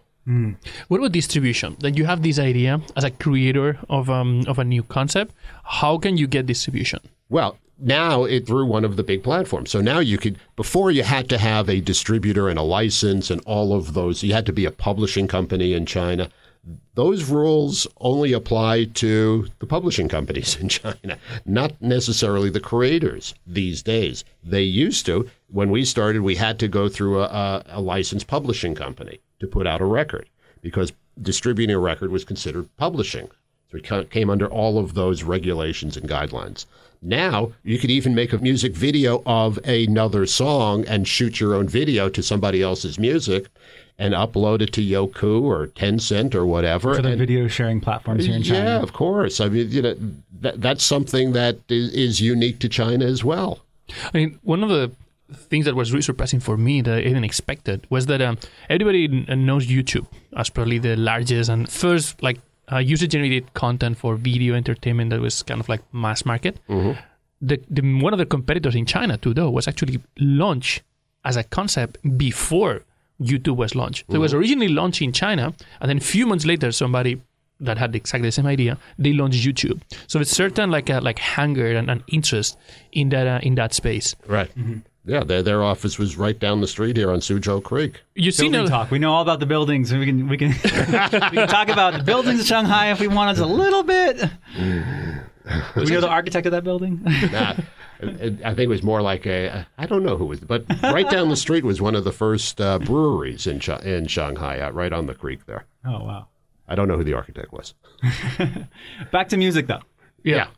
What 0.88 0.98
about 0.98 1.12
distribution? 1.12 1.76
That 1.80 1.96
you 1.96 2.04
have 2.04 2.22
this 2.22 2.38
idea 2.38 2.80
as 2.96 3.04
a 3.04 3.10
creator 3.10 3.78
of 3.88 4.08
um, 4.08 4.44
of 4.46 4.58
a 4.58 4.64
new 4.64 4.82
concept. 4.82 5.34
How 5.64 5.98
can 5.98 6.16
you 6.16 6.26
get 6.26 6.46
distribution? 6.46 7.00
Well, 7.28 7.58
now 7.78 8.24
it 8.24 8.46
through 8.46 8.66
one 8.66 8.84
of 8.84 8.96
the 8.96 9.02
big 9.02 9.24
platforms. 9.24 9.70
So 9.70 9.80
now 9.80 9.98
you 9.98 10.18
could 10.18 10.38
before 10.54 10.90
you 10.90 11.02
had 11.02 11.28
to 11.30 11.38
have 11.38 11.68
a 11.68 11.80
distributor 11.80 12.48
and 12.48 12.58
a 12.58 12.62
license 12.62 13.30
and 13.30 13.40
all 13.46 13.74
of 13.74 13.94
those. 13.94 14.22
You 14.22 14.32
had 14.32 14.46
to 14.46 14.52
be 14.52 14.64
a 14.64 14.70
publishing 14.70 15.26
company 15.26 15.72
in 15.72 15.86
China. 15.86 16.30
Those 16.94 17.24
rules 17.24 17.88
only 18.00 18.32
apply 18.32 18.84
to 18.94 19.48
the 19.58 19.66
publishing 19.66 20.08
companies 20.08 20.56
in 20.60 20.68
China, 20.68 21.18
not 21.44 21.72
necessarily 21.82 22.50
the 22.50 22.60
creators 22.60 23.34
these 23.44 23.82
days. 23.82 24.24
They 24.44 24.62
used 24.62 25.04
to. 25.06 25.28
When 25.48 25.70
we 25.70 25.84
started, 25.84 26.22
we 26.22 26.36
had 26.36 26.60
to 26.60 26.68
go 26.68 26.88
through 26.88 27.20
a, 27.20 27.24
a, 27.24 27.64
a 27.66 27.80
licensed 27.80 28.28
publishing 28.28 28.76
company 28.76 29.18
to 29.42 29.46
put 29.46 29.66
out 29.66 29.82
a 29.82 29.84
record 29.84 30.28
because 30.62 30.92
distributing 31.20 31.74
a 31.74 31.78
record 31.78 32.10
was 32.10 32.24
considered 32.24 32.74
publishing. 32.78 33.28
So 33.70 33.78
it 33.98 34.10
came 34.10 34.30
under 34.30 34.46
all 34.46 34.78
of 34.78 34.94
those 34.94 35.22
regulations 35.22 35.96
and 35.96 36.08
guidelines. 36.08 36.64
Now 37.02 37.52
you 37.64 37.78
could 37.78 37.90
even 37.90 38.14
make 38.14 38.32
a 38.32 38.38
music 38.38 38.74
video 38.74 39.22
of 39.26 39.58
another 39.64 40.24
song 40.26 40.84
and 40.86 41.06
shoot 41.08 41.40
your 41.40 41.54
own 41.54 41.68
video 41.68 42.08
to 42.08 42.22
somebody 42.22 42.62
else's 42.62 42.98
music 42.98 43.48
and 43.98 44.14
upload 44.14 44.62
it 44.62 44.72
to 44.74 44.80
Youku 44.80 45.42
or 45.42 45.66
Tencent 45.66 46.34
or 46.34 46.46
whatever. 46.46 46.94
For 46.94 47.02
the 47.02 47.10
and- 47.10 47.18
video 47.18 47.48
sharing 47.48 47.80
platforms 47.80 48.26
here 48.26 48.36
in 48.36 48.42
China. 48.42 48.64
yeah, 48.64 48.82
of 48.82 48.92
course. 48.92 49.40
I 49.40 49.48
mean, 49.48 49.70
you 49.70 49.82
know, 49.82 49.96
that, 50.40 50.60
that's 50.60 50.84
something 50.84 51.32
that 51.32 51.58
is, 51.68 51.92
is 51.92 52.20
unique 52.20 52.60
to 52.60 52.68
China 52.68 53.04
as 53.04 53.24
well. 53.24 53.60
I 53.90 54.16
mean, 54.16 54.38
one 54.42 54.62
of 54.62 54.68
the 54.68 54.92
things 55.32 55.64
that 55.64 55.74
was 55.74 55.92
really 55.92 56.02
surprising 56.02 56.40
for 56.40 56.56
me 56.56 56.80
that 56.82 56.98
I 56.98 57.02
didn't 57.02 57.24
expect 57.24 57.68
it 57.68 57.84
was 57.90 58.06
that 58.06 58.20
um, 58.22 58.38
everybody 58.68 59.08
knows 59.08 59.66
YouTube 59.66 60.06
as 60.36 60.50
probably 60.50 60.78
the 60.78 60.96
largest 60.96 61.50
and 61.50 61.68
first 61.70 62.22
like 62.22 62.38
uh, 62.72 62.78
user 62.78 63.06
generated 63.06 63.52
content 63.54 63.98
for 63.98 64.14
video 64.16 64.54
entertainment 64.54 65.10
that 65.10 65.20
was 65.20 65.42
kind 65.42 65.60
of 65.60 65.68
like 65.68 65.82
mass 65.92 66.24
market. 66.24 66.58
The, 67.40 67.60
the 67.68 67.82
one 68.00 68.12
of 68.12 68.18
the 68.18 68.26
competitors 68.26 68.74
in 68.74 68.86
China 68.86 69.16
too 69.18 69.34
though 69.34 69.50
was 69.50 69.66
actually 69.66 70.00
launched 70.18 70.82
as 71.24 71.36
a 71.36 71.42
concept 71.44 71.98
before 72.16 72.82
YouTube 73.20 73.56
was 73.56 73.74
launched. 73.74 74.04
So 74.08 74.16
it 74.16 74.18
was 74.20 74.34
originally 74.34 74.68
launched 74.68 75.02
in 75.02 75.12
China, 75.12 75.52
and 75.80 75.88
then 75.88 75.98
a 75.98 76.00
few 76.00 76.26
months 76.26 76.44
later, 76.44 76.72
somebody 76.72 77.20
that 77.60 77.78
had 77.78 77.94
exactly 77.94 78.26
the 78.28 78.32
same 78.32 78.46
idea, 78.46 78.76
they 78.98 79.12
launched 79.12 79.38
YouTube. 79.46 79.80
So 80.08 80.18
it's 80.18 80.30
certain 80.32 80.70
like 80.70 80.90
a, 80.90 80.98
like 81.00 81.20
hunger 81.20 81.70
and, 81.76 81.88
and 81.88 82.02
interest 82.08 82.58
in 82.90 83.10
that 83.10 83.26
uh, 83.26 83.38
in 83.42 83.54
that 83.56 83.74
space. 83.74 84.16
Right. 84.26 84.50
Yeah, 85.04 85.24
their, 85.24 85.42
their 85.42 85.62
office 85.64 85.98
was 85.98 86.16
right 86.16 86.38
down 86.38 86.60
the 86.60 86.66
street 86.68 86.96
here 86.96 87.10
on 87.10 87.18
Suzhou 87.18 87.62
Creek. 87.62 88.02
You 88.14 88.30
see 88.30 88.44
Building 88.44 88.64
now, 88.66 88.70
talk. 88.70 88.90
We 88.92 89.00
know 89.00 89.12
all 89.12 89.22
about 89.22 89.40
the 89.40 89.46
buildings. 89.46 89.90
and 89.90 89.98
We 89.98 90.06
can 90.06 90.28
we 90.28 90.36
can 90.36 90.48
we 90.64 91.36
can 91.36 91.48
talk 91.48 91.68
about 91.68 91.94
the 91.94 92.02
buildings 92.04 92.40
of 92.40 92.46
Shanghai 92.46 92.92
if 92.92 93.00
we 93.00 93.08
want 93.08 93.36
just 93.36 93.48
a 93.48 93.52
little 93.52 93.82
bit. 93.82 94.18
Do 94.18 95.80
we 95.82 95.86
know 95.86 96.00
the 96.00 96.08
architect 96.08 96.46
of 96.46 96.52
that 96.52 96.62
building? 96.62 97.00
Nah, 97.02 97.54
it- 98.00 98.40
I 98.44 98.50
think 98.54 98.60
it 98.60 98.68
was 98.68 98.82
more 98.84 99.02
like 99.02 99.26
a, 99.26 99.66
I 99.78 99.86
don't 99.86 100.04
know 100.04 100.16
who 100.16 100.26
was, 100.26 100.38
but 100.40 100.64
right 100.82 101.08
down 101.10 101.28
the 101.28 101.36
street 101.36 101.64
was 101.64 101.80
one 101.80 101.94
of 101.96 102.04
the 102.04 102.12
first 102.12 102.60
uh, 102.60 102.78
breweries 102.78 103.46
in, 103.46 103.58
Sha- 103.60 103.78
in 103.78 104.06
Shanghai, 104.06 104.60
uh, 104.60 104.70
right 104.70 104.92
on 104.92 105.06
the 105.06 105.14
creek 105.14 105.46
there. 105.46 105.64
oh 105.84 106.04
wow. 106.04 106.28
I 106.68 106.74
don't 106.76 106.86
know 106.88 106.96
who 106.96 107.04
the 107.04 107.14
architect 107.14 107.52
was. 107.52 107.74
Back 109.12 109.28
to 109.30 109.36
music 109.36 109.66
though. 109.66 109.80
yeah. 110.22 110.48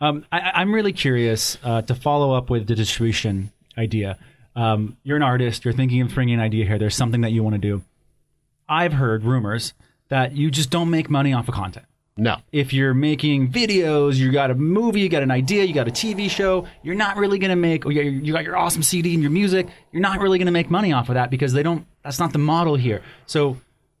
Um, 0.00 0.26
I, 0.30 0.40
I'm 0.54 0.74
really 0.74 0.92
curious 0.92 1.56
uh, 1.62 1.80
to 1.82 1.94
follow 1.94 2.32
up 2.34 2.50
with 2.50 2.66
the 2.66 2.74
distribution 2.74 3.50
idea. 3.76 4.18
Um, 4.54 4.96
you're 5.02 5.16
an 5.16 5.22
artist. 5.22 5.64
You're 5.64 5.74
thinking 5.74 6.00
of 6.00 6.14
bringing 6.14 6.34
an 6.36 6.40
idea 6.40 6.64
here. 6.66 6.78
There's 6.78 6.96
something 6.96 7.20
that 7.20 7.32
you 7.32 7.42
want 7.42 7.54
to 7.54 7.60
do. 7.60 7.82
I've 8.68 8.94
heard 8.94 9.24
rumors 9.24 9.74
that 10.08 10.32
you 10.32 10.50
just 10.50 10.70
don't 10.70 10.90
make 10.90 11.10
money 11.10 11.32
off 11.32 11.48
of 11.48 11.54
content. 11.54 11.86
No. 12.18 12.38
If 12.50 12.72
you're 12.72 12.94
making 12.94 13.52
videos, 13.52 14.14
you 14.14 14.32
got 14.32 14.50
a 14.50 14.54
movie, 14.54 15.00
you 15.00 15.08
got 15.10 15.22
an 15.22 15.30
idea, 15.30 15.64
you 15.64 15.74
got 15.74 15.86
a 15.86 15.90
TV 15.90 16.30
show, 16.30 16.66
you're 16.82 16.94
not 16.94 17.18
really 17.18 17.38
going 17.38 17.50
to 17.50 17.56
make, 17.56 17.84
or 17.84 17.92
you 17.92 18.02
you 18.02 18.32
got 18.32 18.42
your 18.42 18.56
awesome 18.56 18.82
CD 18.82 19.12
and 19.12 19.22
your 19.22 19.30
music, 19.30 19.66
you're 19.92 20.00
not 20.00 20.20
really 20.20 20.38
going 20.38 20.46
to 20.46 20.52
make 20.52 20.70
money 20.70 20.92
off 20.94 21.10
of 21.10 21.14
that 21.14 21.30
because 21.30 21.52
they 21.52 21.62
don't, 21.62 21.86
that's 22.02 22.18
not 22.18 22.32
the 22.32 22.38
model 22.38 22.74
here. 22.74 23.02
So, 23.26 23.58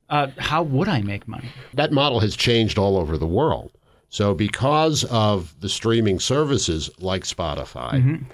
uh, 0.08 0.28
how 0.38 0.62
would 0.62 0.88
I 0.88 1.02
make 1.02 1.28
money? 1.28 1.48
that 1.74 1.92
model 1.92 2.20
has 2.20 2.36
changed 2.36 2.78
all 2.78 2.96
over 2.96 3.18
the 3.18 3.26
world. 3.26 3.72
So, 4.08 4.34
because 4.34 5.04
of 5.04 5.54
the 5.60 5.68
streaming 5.68 6.18
services 6.18 6.88
like 6.98 7.24
Spotify, 7.24 8.24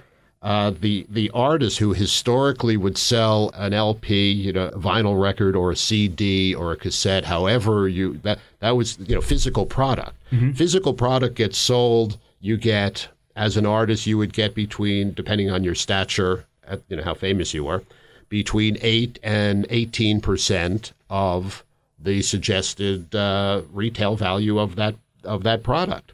uh, 0.43 0.71
the 0.81 1.05
the 1.09 1.29
artist 1.33 1.79
who 1.79 1.93
historically 1.93 2.75
would 2.75 2.97
sell 2.97 3.49
an 3.55 3.73
LP, 3.73 4.29
you 4.29 4.51
know, 4.51 4.69
vinyl 4.71 5.19
record 5.19 5.55
or 5.55 5.71
a 5.71 5.75
CD 5.75 6.53
or 6.53 6.73
a 6.73 6.75
cassette, 6.75 7.23
however 7.23 7.87
you 7.87 8.19
that 8.23 8.39
that 8.59 8.71
was 8.71 8.99
you 8.99 9.15
know 9.15 9.21
physical 9.21 9.65
product. 9.65 10.15
Physical 10.53 10.93
product 10.93 11.35
gets 11.35 11.57
sold. 11.57 12.17
You 12.41 12.57
get 12.57 13.07
as 13.37 13.55
an 13.55 13.65
artist, 13.65 14.05
you 14.05 14.17
would 14.17 14.33
get 14.33 14.53
between 14.53 15.13
depending 15.13 15.49
on 15.49 15.63
your 15.63 15.75
stature 15.75 16.45
at 16.67 16.81
you 16.89 16.97
know 16.97 17.03
how 17.03 17.13
famous 17.13 17.53
you 17.53 17.63
were, 17.63 17.81
between 18.27 18.77
eight 18.81 19.19
and 19.23 19.65
eighteen 19.69 20.19
percent 20.19 20.91
of 21.09 21.63
the 21.97 22.21
suggested 22.21 23.15
uh, 23.15 23.61
retail 23.71 24.17
value 24.17 24.59
of 24.59 24.75
that 24.75 24.95
of 25.23 25.43
that 25.43 25.63
product. 25.63 26.11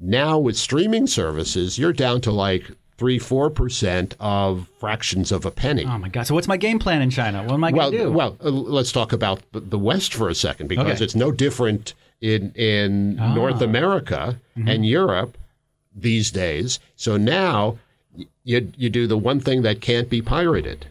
Now 0.00 0.38
with 0.38 0.56
streaming 0.56 1.06
services, 1.06 1.78
you're 1.78 1.92
down 1.92 2.20
to 2.22 2.32
like 2.32 2.72
three, 3.00 3.18
four 3.18 3.48
percent 3.48 4.14
of 4.20 4.68
fractions 4.78 5.32
of 5.32 5.46
a 5.46 5.50
penny. 5.50 5.86
Oh 5.86 5.96
my 5.96 6.10
god! 6.10 6.26
So 6.26 6.34
what's 6.34 6.46
my 6.46 6.58
game 6.58 6.78
plan 6.78 7.00
in 7.00 7.08
China? 7.08 7.42
What 7.42 7.54
am 7.54 7.64
I 7.64 7.70
well, 7.72 7.90
going 7.90 8.02
to 8.02 8.08
do? 8.10 8.12
well, 8.12 8.36
uh, 8.44 8.50
let's 8.50 8.92
talk 8.92 9.14
about 9.14 9.40
the- 9.52 9.78
West 9.78 10.12
for 10.12 10.28
a 10.28 10.34
second 10.34 10.66
because 10.68 10.96
Okay. 10.96 11.04
it's 11.04 11.14
no 11.14 11.32
different 11.32 11.94
in 12.20 12.52
in 12.54 13.18
Ah. 13.18 13.34
North 13.34 13.62
America 13.62 14.36
Mm-hmm. 14.58 14.68
and 14.68 14.84
Europe 14.86 15.38
these 15.96 16.30
days. 16.30 16.78
So 16.94 17.16
now 17.16 17.78
you 18.44 18.70
you 18.76 18.90
do 18.90 19.06
the 19.06 19.16
one 19.30 19.40
thing 19.40 19.62
that 19.62 19.80
can't 19.80 20.10
be 20.10 20.20
pirated, 20.20 20.84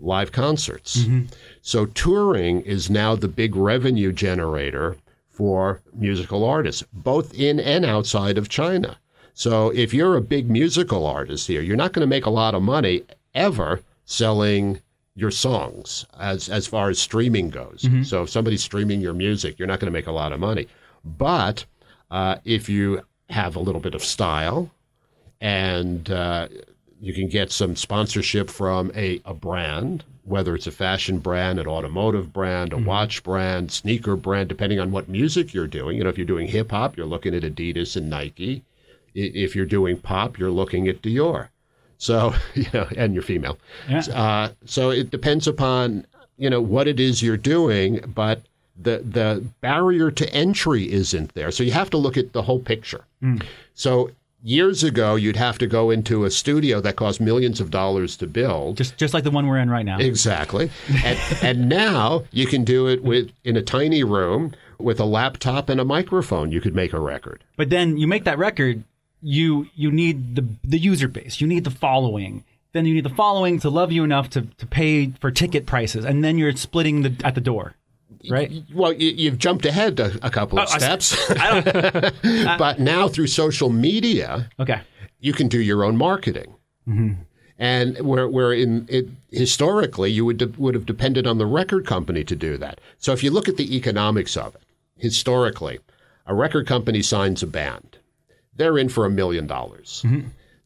live 0.00 0.32
concerts. 0.32 0.90
Mm-hmm. 1.02 1.26
So 1.60 1.84
touring 1.84 2.62
is 2.62 2.88
now 2.88 3.14
the 3.14 3.28
big 3.28 3.54
revenue 3.54 4.10
generator 4.10 4.96
for 5.28 5.82
musical 5.94 6.44
artists, 6.44 6.82
both 6.94 7.34
in 7.34 7.60
and 7.60 7.84
outside 7.84 8.38
of 8.38 8.48
China. 8.48 8.96
So 9.34 9.70
if 9.70 9.94
you're 9.94 10.16
a 10.16 10.20
big 10.20 10.50
musical 10.50 11.06
artist 11.06 11.46
here, 11.46 11.62
you're 11.62 11.76
not 11.76 11.92
going 11.92 12.02
to 12.02 12.06
make 12.06 12.26
a 12.26 12.30
lot 12.30 12.54
of 12.54 12.62
money 12.62 13.02
ever 13.34 13.80
selling 14.04 14.80
your 15.14 15.30
songs 15.30 16.06
as 16.18 16.48
as 16.48 16.66
far 16.66 16.88
as 16.90 16.98
streaming 16.98 17.50
goes. 17.50 17.86
So 18.04 18.22
if 18.22 18.30
somebody's 18.30 18.62
streaming 18.62 19.00
your 19.00 19.14
music, 19.14 19.58
you're 19.58 19.68
not 19.68 19.80
going 19.80 19.92
to 19.92 19.98
make 19.98 20.06
a 20.06 20.12
lot 20.12 20.32
of 20.32 20.40
money. 20.40 20.68
But 21.04 21.64
uh, 22.10 22.36
if 22.44 22.68
you 22.68 23.02
have 23.30 23.56
a 23.56 23.60
little 23.60 23.80
bit 23.80 23.94
of 23.94 24.04
style 24.04 24.70
and 25.40 26.10
uh, 26.10 26.48
you 27.00 27.12
can 27.12 27.28
get 27.28 27.50
some 27.50 27.74
sponsorship 27.74 28.48
from 28.50 28.92
a, 28.94 29.20
a 29.24 29.34
brand, 29.34 30.04
whether 30.24 30.54
it's 30.54 30.66
a 30.66 30.70
fashion 30.70 31.18
brand, 31.18 31.58
an 31.58 31.66
automotive 31.66 32.32
brand, 32.32 32.72
a 32.72 32.78
watch 32.78 33.22
brand, 33.22 33.72
sneaker 33.72 34.14
brand, 34.16 34.48
depending 34.48 34.78
on 34.78 34.92
what 34.92 35.08
music 35.08 35.52
you're 35.52 35.66
doing. 35.66 35.96
You 35.96 36.04
know, 36.04 36.10
if 36.10 36.16
you're 36.18 36.26
doing 36.26 36.46
hip 36.46 36.70
hop, 36.70 36.96
you're 36.96 37.06
looking 37.06 37.34
at 37.34 37.42
Adidas 37.42 37.96
and 37.96 38.08
Nike. 38.08 38.62
If 39.14 39.54
you're 39.56 39.66
doing 39.66 39.98
pop, 39.98 40.38
you're 40.38 40.50
looking 40.50 40.88
at 40.88 41.02
Dior. 41.02 41.48
So, 41.98 42.34
you 42.54 42.66
know, 42.74 42.88
and 42.96 43.14
you're 43.14 43.22
female. 43.22 43.58
Yeah. 43.88 44.00
Uh, 44.12 44.52
so 44.64 44.90
it 44.90 45.10
depends 45.10 45.46
upon, 45.46 46.06
you 46.36 46.50
know, 46.50 46.60
what 46.60 46.88
it 46.88 46.98
is 46.98 47.22
you're 47.22 47.36
doing, 47.36 48.00
but 48.14 48.42
the 48.80 48.98
the 48.98 49.44
barrier 49.60 50.10
to 50.10 50.32
entry 50.34 50.90
isn't 50.90 51.34
there. 51.34 51.50
So 51.50 51.62
you 51.62 51.72
have 51.72 51.90
to 51.90 51.96
look 51.96 52.16
at 52.16 52.32
the 52.32 52.42
whole 52.42 52.58
picture. 52.58 53.04
So 53.74 54.10
years 54.42 54.82
ago, 54.82 55.14
you'd 55.14 55.36
have 55.36 55.58
to 55.58 55.66
go 55.66 55.90
into 55.90 56.24
a 56.24 56.30
studio 56.30 56.80
that 56.80 56.96
cost 56.96 57.20
millions 57.20 57.60
of 57.60 57.70
dollars 57.70 58.16
to 58.16 58.26
build. 58.26 58.76
just 58.76 58.96
just 58.96 59.14
like 59.14 59.24
the 59.24 59.30
one 59.30 59.46
we're 59.46 59.58
in 59.58 59.70
right 59.70 59.86
now. 59.86 59.98
Exactly. 59.98 60.70
And, 61.04 61.18
and 61.42 61.68
now 61.68 62.24
you 62.32 62.46
can 62.46 62.64
do 62.64 62.88
it 62.88 63.02
with 63.02 63.30
in 63.44 63.56
a 63.56 63.62
tiny 63.62 64.02
room 64.02 64.52
with 64.78 64.98
a 64.98 65.04
laptop 65.04 65.68
and 65.68 65.80
a 65.80 65.84
microphone. 65.84 66.50
You 66.50 66.60
could 66.60 66.74
make 66.74 66.92
a 66.92 67.00
record. 67.00 67.44
But 67.56 67.70
then 67.70 67.96
you 67.96 68.06
make 68.06 68.24
that 68.24 68.38
record, 68.38 68.82
you 69.22 69.68
you 69.74 69.90
need 69.90 70.36
the 70.36 70.44
the 70.64 70.78
user 70.78 71.08
base, 71.08 71.40
you 71.40 71.46
need 71.46 71.64
the 71.64 71.70
following. 71.70 72.44
Then 72.72 72.86
you 72.86 72.94
need 72.94 73.04
the 73.04 73.10
following 73.10 73.60
to 73.60 73.68
love 73.68 73.92
you 73.92 74.02
enough 74.02 74.30
to, 74.30 74.42
to 74.42 74.66
pay 74.66 75.08
for 75.20 75.30
ticket 75.30 75.66
prices, 75.66 76.04
and 76.06 76.24
then 76.24 76.38
you're 76.38 76.56
splitting 76.56 77.02
the 77.02 77.14
at 77.22 77.34
the 77.34 77.40
door, 77.42 77.74
right? 78.30 78.50
Well, 78.72 78.94
you, 78.94 79.10
you've 79.10 79.36
jumped 79.38 79.66
ahead 79.66 80.00
a, 80.00 80.12
a 80.22 80.30
couple 80.30 80.58
of 80.58 80.68
Oh, 80.72 80.78
steps, 80.78 81.30
I 81.30 81.60
don't. 81.60 82.14
Uh, 82.24 82.56
but 82.58 82.80
now 82.80 83.08
through 83.08 83.26
social 83.26 83.68
media, 83.68 84.48
Okay. 84.58 84.80
you 85.20 85.32
can 85.34 85.48
do 85.48 85.60
your 85.60 85.84
own 85.84 85.96
marketing. 85.98 86.54
Mm-hmm. 86.88 87.12
And 87.58 87.98
where, 88.00 88.26
where 88.26 88.52
in 88.54 88.86
it, 88.88 89.06
historically 89.30 90.10
you 90.10 90.24
would 90.24 90.38
de- 90.38 90.46
would 90.56 90.74
have 90.74 90.86
depended 90.86 91.26
on 91.26 91.36
the 91.38 91.46
record 91.46 91.86
company 91.86 92.24
to 92.24 92.34
do 92.34 92.56
that. 92.56 92.80
So 92.98 93.12
if 93.12 93.22
you 93.22 93.30
look 93.30 93.48
at 93.48 93.56
the 93.58 93.76
economics 93.76 94.34
of 94.36 94.54
it, 94.54 94.62
historically, 94.96 95.78
a 96.26 96.34
record 96.34 96.66
company 96.66 97.02
signs 97.02 97.42
a 97.42 97.46
band, 97.46 97.98
they're 98.56 98.78
in 98.78 98.88
for 98.88 99.04
a 99.06 99.10
million 99.10 99.46
dollars. 99.46 100.04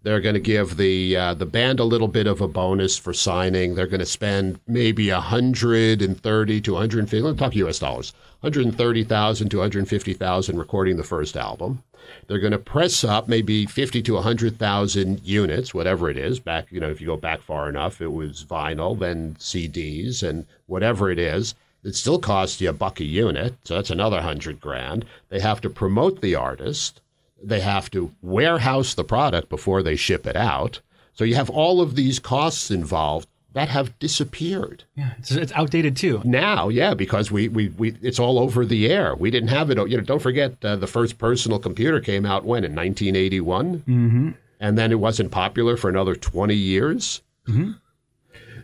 They're 0.03 0.20
going 0.20 0.35
to 0.35 0.40
give 0.40 0.77
the 0.77 1.16
uh, 1.16 1.35
the 1.35 1.46
band 1.46 1.81
a 1.81 1.85
little 1.85 2.07
bit 2.07 2.29
of 2.29 2.40
a 2.40 2.46
bonus 2.46 2.96
for 2.96 3.12
signing. 3.12 3.75
They're 3.75 3.88
going 3.88 3.99
to 3.99 4.07
spend 4.07 4.61
maybe 4.68 5.09
a 5.11 5.20
hundred 5.20 6.01
and 6.01 6.20
thirty 6.20 6.61
to 6.61 6.75
one 6.75 6.83
hundred 6.83 7.01
and 7.01 7.11
fifty. 7.11 7.22
Let's 7.22 7.38
talk 7.38 7.57
U.S. 7.57 7.81
dollars. 7.81 8.12
One 8.40 8.53
hundred 8.53 8.66
and 8.66 8.79
thirty 8.79 9.03
thousand 9.03 9.49
to 9.49 9.57
one 9.57 9.64
hundred 9.64 9.81
and 9.81 9.88
fifty 9.88 10.12
thousand 10.12 10.59
recording 10.59 10.96
the 10.96 11.03
first 11.03 11.37
album. 11.37 11.83
They're 12.29 12.38
going 12.38 12.53
to 12.53 12.59
press 12.59 13.03
up 13.03 13.27
maybe 13.27 13.66
fifty 13.66 14.01
to 14.03 14.18
hundred 14.18 14.61
thousand 14.61 15.22
units, 15.25 15.75
whatever 15.75 16.09
it 16.09 16.16
is. 16.16 16.38
Back, 16.38 16.70
you 16.70 16.79
know, 16.79 16.90
if 16.90 17.01
you 17.01 17.09
go 17.09 17.16
back 17.16 17.40
far 17.40 17.68
enough, 17.68 18.01
it 18.01 18.12
was 18.12 18.44
vinyl, 18.44 18.96
then 18.96 19.35
CDs, 19.40 20.22
and 20.22 20.46
whatever 20.66 21.11
it 21.11 21.18
is. 21.18 21.57
It 21.83 21.96
still 21.96 22.20
costs 22.20 22.61
you 22.61 22.68
a 22.70 22.72
buck 22.72 23.01
a 23.01 23.05
unit, 23.05 23.55
so 23.64 23.75
that's 23.75 23.90
another 23.90 24.20
hundred 24.20 24.61
grand. 24.61 25.05
They 25.31 25.40
have 25.40 25.61
to 25.62 25.70
promote 25.70 26.20
the 26.20 26.37
artist. 26.37 27.01
They 27.42 27.61
have 27.61 27.90
to 27.90 28.12
warehouse 28.22 28.94
the 28.94 29.05
product 29.05 29.49
before 29.49 29.83
they 29.83 29.96
ship 29.96 30.27
it 30.27 30.37
out. 30.37 30.81
So 31.12 31.25
you 31.25 31.35
have 31.35 31.51
all 31.51 31.81
of 31.81 31.94
these 31.96 32.18
costs 32.18 32.70
involved 32.70 33.29
that 33.57 33.70
have 33.70 33.99
disappeared. 33.99 34.85
Yeah, 34.96 35.14
it's, 35.18 35.31
it's 35.31 35.53
outdated 35.53 35.96
too. 35.96 36.20
Now, 36.25 36.68
yeah, 36.68 36.92
because 36.92 37.33
we, 37.33 37.49
we, 37.49 37.68
we 37.70 37.96
it's 38.03 38.18
all 38.18 38.38
over 38.38 38.66
the 38.66 38.87
air. 38.92 39.16
We 39.16 39.31
didn't 39.31 39.49
have 39.49 39.70
it. 39.70 39.79
You 39.79 39.96
know, 39.96 40.03
don't 40.03 40.20
forget 40.20 40.62
uh, 40.62 40.77
the 40.77 40.87
first 40.87 41.16
personal 41.16 41.59
computer 41.59 42.01
came 42.01 42.27
out 42.27 42.44
when 42.44 42.64
in 42.64 42.75
1981, 42.75 43.79
mm-hmm. 43.79 44.31
and 44.61 44.77
then 44.77 44.92
it 44.92 45.01
wasn't 45.01 45.31
popular 45.31 45.79
for 45.79 45.88
another 45.88 46.14
20 46.14 46.55
years. 46.55 47.22
Mm-hmm. 47.49 47.72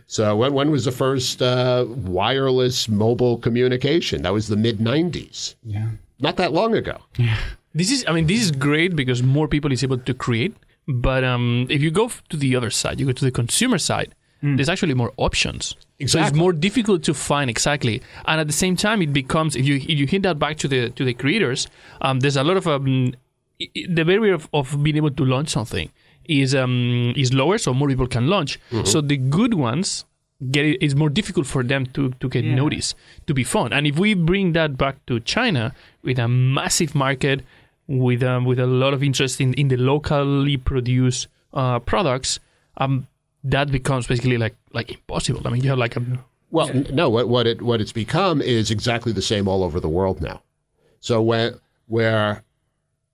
So 0.05 0.35
when 0.35 0.53
when 0.53 0.69
was 0.69 0.85
the 0.85 0.91
first 0.91 1.41
uh, 1.41 1.87
wireless 1.87 2.87
mobile 2.87 3.39
communication? 3.39 4.21
That 4.21 4.33
was 4.33 4.47
the 4.47 4.57
mid 4.57 4.77
90s. 4.77 5.55
Yeah. 5.63 5.89
Not 6.19 6.37
that 6.37 6.53
long 6.53 6.75
ago. 6.75 6.99
This 7.73 7.91
is, 7.91 8.05
I 8.07 8.11
mean, 8.13 8.27
this 8.27 8.41
is 8.41 8.51
great 8.51 8.95
because 8.95 9.23
more 9.23 9.47
people 9.47 9.71
is 9.71 9.83
able 9.83 9.97
to 9.97 10.13
create. 10.13 10.55
But 10.87 11.23
um, 11.23 11.65
if 11.69 11.81
you 11.81 11.91
go 11.91 12.11
to 12.29 12.37
the 12.37 12.55
other 12.55 12.69
side, 12.69 12.99
you 12.99 13.05
go 13.05 13.13
to 13.13 13.25
the 13.25 13.31
consumer 13.31 13.77
side. 13.77 14.13
There's 14.45 14.67
actually 14.67 14.93
more 14.93 15.13
options. 15.15 15.73
So 16.05 16.19
it's 16.19 16.33
more 16.35 16.51
difficult 16.51 17.01
to 17.03 17.13
find 17.13 17.49
exactly, 17.49 18.01
and 18.25 18.41
at 18.41 18.47
the 18.47 18.51
same 18.53 18.75
time, 18.75 19.01
it 19.01 19.13
becomes 19.13 19.55
if 19.55 19.65
you 19.65 19.75
if 19.77 19.97
you 19.97 20.05
hit 20.05 20.23
that 20.23 20.37
back 20.37 20.57
to 20.57 20.67
the 20.67 20.89
to 20.89 21.05
the 21.05 21.13
creators, 21.13 21.69
um, 22.01 22.19
there's 22.19 22.35
a 22.35 22.43
lot 22.43 22.57
of 22.57 22.67
um, 22.67 23.13
the 23.57 24.03
barrier 24.03 24.33
of, 24.33 24.49
of 24.53 24.83
being 24.83 24.97
able 24.97 25.11
to 25.11 25.23
launch 25.23 25.47
something 25.47 25.89
is 26.25 26.53
um, 26.53 27.13
is 27.15 27.31
lower, 27.31 27.57
so 27.57 27.73
more 27.73 27.87
people 27.87 28.05
can 28.05 28.27
launch. 28.27 28.59
So 28.83 28.99
the 28.99 29.15
good 29.15 29.53
ones 29.53 30.03
get 30.51 30.65
it, 30.65 30.77
it's 30.83 30.93
more 30.93 31.09
difficult 31.09 31.47
for 31.47 31.63
them 31.63 31.85
to 31.95 32.11
to 32.19 32.27
get 32.27 32.43
Yeah. 32.43 32.55
noticed, 32.55 32.97
to 33.27 33.33
be 33.33 33.45
found. 33.45 33.73
And 33.73 33.87
if 33.87 33.97
we 33.97 34.13
bring 34.13 34.51
that 34.59 34.75
back 34.77 35.05
to 35.05 35.21
China 35.21 35.73
with 36.03 36.19
a 36.19 36.27
massive 36.27 36.95
market, 36.95 37.45
with 37.87 38.23
um, 38.23 38.45
with 38.45 38.59
a 38.59 38.67
lot 38.67 38.93
of 38.93 39.03
interest 39.03 39.41
in, 39.41 39.53
in 39.55 39.67
the 39.67 39.77
locally 39.77 40.57
produced 40.57 41.27
uh, 41.53 41.79
products, 41.79 42.39
um, 42.77 43.07
that 43.43 43.71
becomes 43.71 44.07
basically 44.07 44.37
like 44.37 44.55
like 44.71 44.91
impossible. 44.91 45.41
I 45.45 45.51
mean, 45.51 45.63
you 45.63 45.69
have 45.69 45.79
like 45.79 45.95
a 45.95 46.03
Well, 46.51 46.69
n- 46.69 46.87
no. 46.91 47.09
What, 47.09 47.27
what 47.27 47.47
it 47.47 47.61
what 47.61 47.81
it's 47.81 47.91
become 47.91 48.41
is 48.41 48.71
exactly 48.71 49.11
the 49.11 49.21
same 49.21 49.47
all 49.47 49.63
over 49.63 49.79
the 49.79 49.89
world 49.89 50.21
now. 50.21 50.41
So 50.99 51.21
when 51.21 51.59
where 51.87 52.43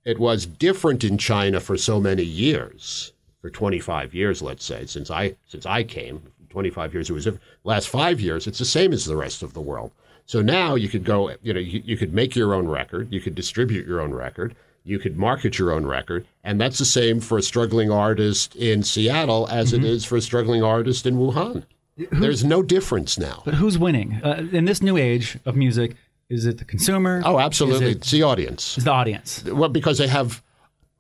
it 0.05 0.19
was 0.19 0.45
different 0.45 1.03
in 1.03 1.17
China 1.17 1.59
for 1.59 1.77
so 1.77 1.99
many 1.99 2.23
years, 2.23 3.13
for 3.41 3.49
25 3.49 4.13
years, 4.13 4.41
let's 4.41 4.63
say, 4.63 4.85
since 4.85 5.09
I 5.09 5.35
since 5.47 5.65
I 5.65 5.83
came, 5.83 6.21
25 6.49 6.93
years 6.93 7.09
it 7.09 7.13
was. 7.13 7.27
Last 7.63 7.89
five 7.89 8.19
years, 8.19 8.47
it's 8.47 8.59
the 8.59 8.65
same 8.65 8.93
as 8.93 9.05
the 9.05 9.15
rest 9.15 9.43
of 9.43 9.53
the 9.53 9.61
world. 9.61 9.91
So 10.29 10.43
now 10.43 10.75
you 10.75 10.89
could 10.89 11.03
go, 11.05 11.31
you 11.41 11.55
know, 11.55 11.59
you, 11.59 11.81
you 11.83 11.97
could 11.97 12.13
make 12.13 12.35
your 12.35 12.53
own 12.53 12.67
record, 12.67 13.11
you 13.11 13.19
could 13.19 13.33
distribute 13.33 13.87
your 13.87 13.99
own 13.99 14.13
record, 14.13 14.55
you 14.83 14.99
could 14.99 15.17
market 15.17 15.57
your 15.57 15.71
own 15.71 15.87
record, 15.87 16.27
and 16.43 16.61
that's 16.61 16.77
the 16.77 16.85
same 16.85 17.19
for 17.19 17.39
a 17.39 17.41
struggling 17.41 17.89
artist 17.89 18.55
in 18.55 18.83
Seattle 18.83 19.47
as 19.49 19.73
it 19.73 19.83
is 19.83 20.05
for 20.05 20.17
a 20.17 20.21
struggling 20.21 20.61
artist 20.61 21.07
in 21.07 21.15
Wuhan. 21.15 21.63
There's 22.11 22.43
no 22.43 22.61
difference 22.61 23.17
now. 23.17 23.41
But 23.43 23.55
who's 23.55 23.79
winning 23.79 24.21
uh, 24.23 24.45
in 24.51 24.65
this 24.65 24.83
new 24.83 24.97
age 24.97 25.39
of 25.47 25.55
music? 25.55 25.95
Is 26.29 26.45
it 26.45 26.59
the 26.59 26.65
consumer? 26.65 27.23
Oh, 27.25 27.39
absolutely. 27.39 27.87
It 27.87 27.97
It's 27.97 28.11
the 28.11 28.21
audience. 28.21 28.77
is 28.77 28.83
the 28.83 28.91
audience? 28.91 29.43
Well, 29.45 29.69
because 29.69 29.97
they 29.97 30.07
have 30.09 30.43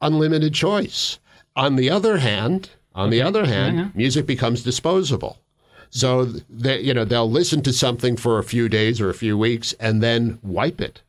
unlimited 0.01 0.55
choice. 0.55 1.19
On 1.55 1.75
the 1.75 1.91
other 1.91 2.17
hand, 2.17 2.71
on 2.95 3.11
the 3.11 3.21
other 3.21 3.45
hand, 3.45 3.77
Yeah, 3.77 3.83
yeah. 3.83 3.89
music 3.93 4.25
becomes 4.25 4.63
disposable. 4.63 5.37
So 5.89 6.25
they, 6.25 6.81
you 6.81 6.93
know, 6.93 7.05
they'll 7.05 7.29
listen 7.29 7.61
to 7.63 7.73
something 7.73 8.15
for 8.15 8.37
a 8.37 8.43
few 8.43 8.69
days 8.69 9.01
or 9.01 9.09
a 9.09 9.13
few 9.13 9.37
weeks 9.37 9.73
and 9.79 10.03
then 10.03 10.39
wipe 10.43 10.81
it. 10.81 11.01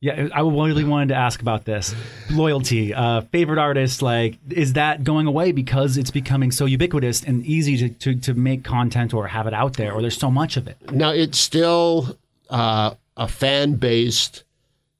Yeah, 0.00 0.28
I 0.34 0.40
really 0.40 0.82
wanted 0.82 1.10
to 1.10 1.14
ask 1.14 1.40
about 1.40 1.64
this 1.64 1.94
loyalty. 2.28 2.92
Uh, 2.92 3.20
favorite 3.20 3.60
artist, 3.60 4.02
like, 4.02 4.36
is 4.50 4.72
that 4.72 5.04
going 5.04 5.28
away 5.28 5.52
because 5.52 5.96
it's 5.96 6.10
becoming 6.10 6.50
so 6.50 6.64
ubiquitous 6.64 7.22
and 7.22 7.46
easy 7.46 7.76
to, 7.76 7.88
to, 7.88 8.20
to 8.22 8.34
make 8.34 8.64
content 8.64 9.14
or 9.14 9.28
have 9.28 9.46
it 9.46 9.54
out 9.54 9.74
there, 9.74 9.92
or 9.92 10.00
there's 10.00 10.18
so 10.18 10.28
much 10.28 10.56
of 10.56 10.66
it? 10.66 10.76
Now 10.90 11.12
it's 11.12 11.38
still 11.38 12.18
uh, 12.50 12.94
a 13.16 13.28
fan-based 13.28 14.42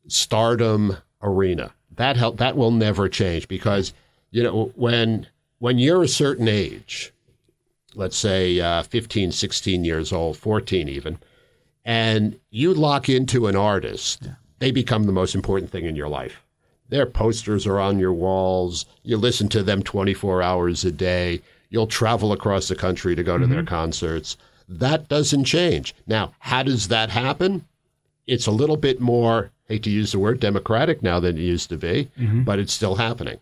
stardom 0.07 0.97
arena. 1.21 1.73
That 1.97 2.17
help 2.17 2.37
that 2.39 2.57
will 2.57 2.71
never 2.71 3.09
change 3.09 3.49
because 3.49 3.93
you 4.31 4.43
know 4.45 4.73
when 4.77 5.27
when 5.59 5.79
you're 5.79 6.03
a 6.03 6.09
certain 6.09 6.49
age, 6.49 7.13
let's 7.95 8.17
say 8.17 8.61
uh, 8.61 8.83
15, 8.83 9.33
16 9.33 9.85
years 9.85 10.13
old, 10.13 10.37
14 10.37 10.89
even, 10.89 11.19
and 11.85 12.39
you 12.51 12.73
lock 12.75 13.09
into 13.09 13.47
an 13.47 13.57
artist, 13.57 14.29
they 14.59 14.71
become 14.71 15.05
the 15.05 15.13
most 15.13 15.35
important 15.35 15.71
thing 15.71 15.85
in 15.85 15.97
your 15.97 16.09
life. 16.09 16.43
Their 16.89 17.07
posters 17.07 17.67
are 17.67 17.81
on 17.81 17.99
your 17.99 18.13
walls. 18.13 18.85
You 19.03 19.17
listen 19.17 19.49
to 19.51 19.63
them 19.63 19.83
24 19.83 20.43
hours 20.43 20.85
a 20.85 20.93
day. 20.93 21.41
You'll 21.71 21.87
travel 21.87 22.33
across 22.33 22.69
the 22.69 22.77
country 22.77 23.17
to 23.17 23.23
go 23.23 23.39
to 23.39 23.47
their 23.47 23.61
mm-hmm. 23.61 23.75
concerts. 23.75 24.37
That 24.69 25.09
doesn't 25.09 25.45
change. 25.45 25.95
Now, 26.07 26.35
how 26.39 26.63
does 26.63 26.89
that 26.89 27.09
happen? 27.09 27.67
It's 28.27 28.47
a 28.47 28.53
little 28.53 28.77
bit 28.77 29.01
more, 29.01 29.51
hate 29.69 29.83
to 29.85 29.91
use 29.91 30.13
the 30.13 30.19
word 30.19 30.39
democratic 30.39 31.03
now 31.03 31.19
than 31.19 31.39
it 31.39 31.41
used 31.41 31.71
to 31.71 31.79
be, 31.79 32.11
mm-hmm. 32.19 32.43
but 32.43 32.59
it's 32.59 32.73
still 32.73 32.97
happening. 32.97 33.39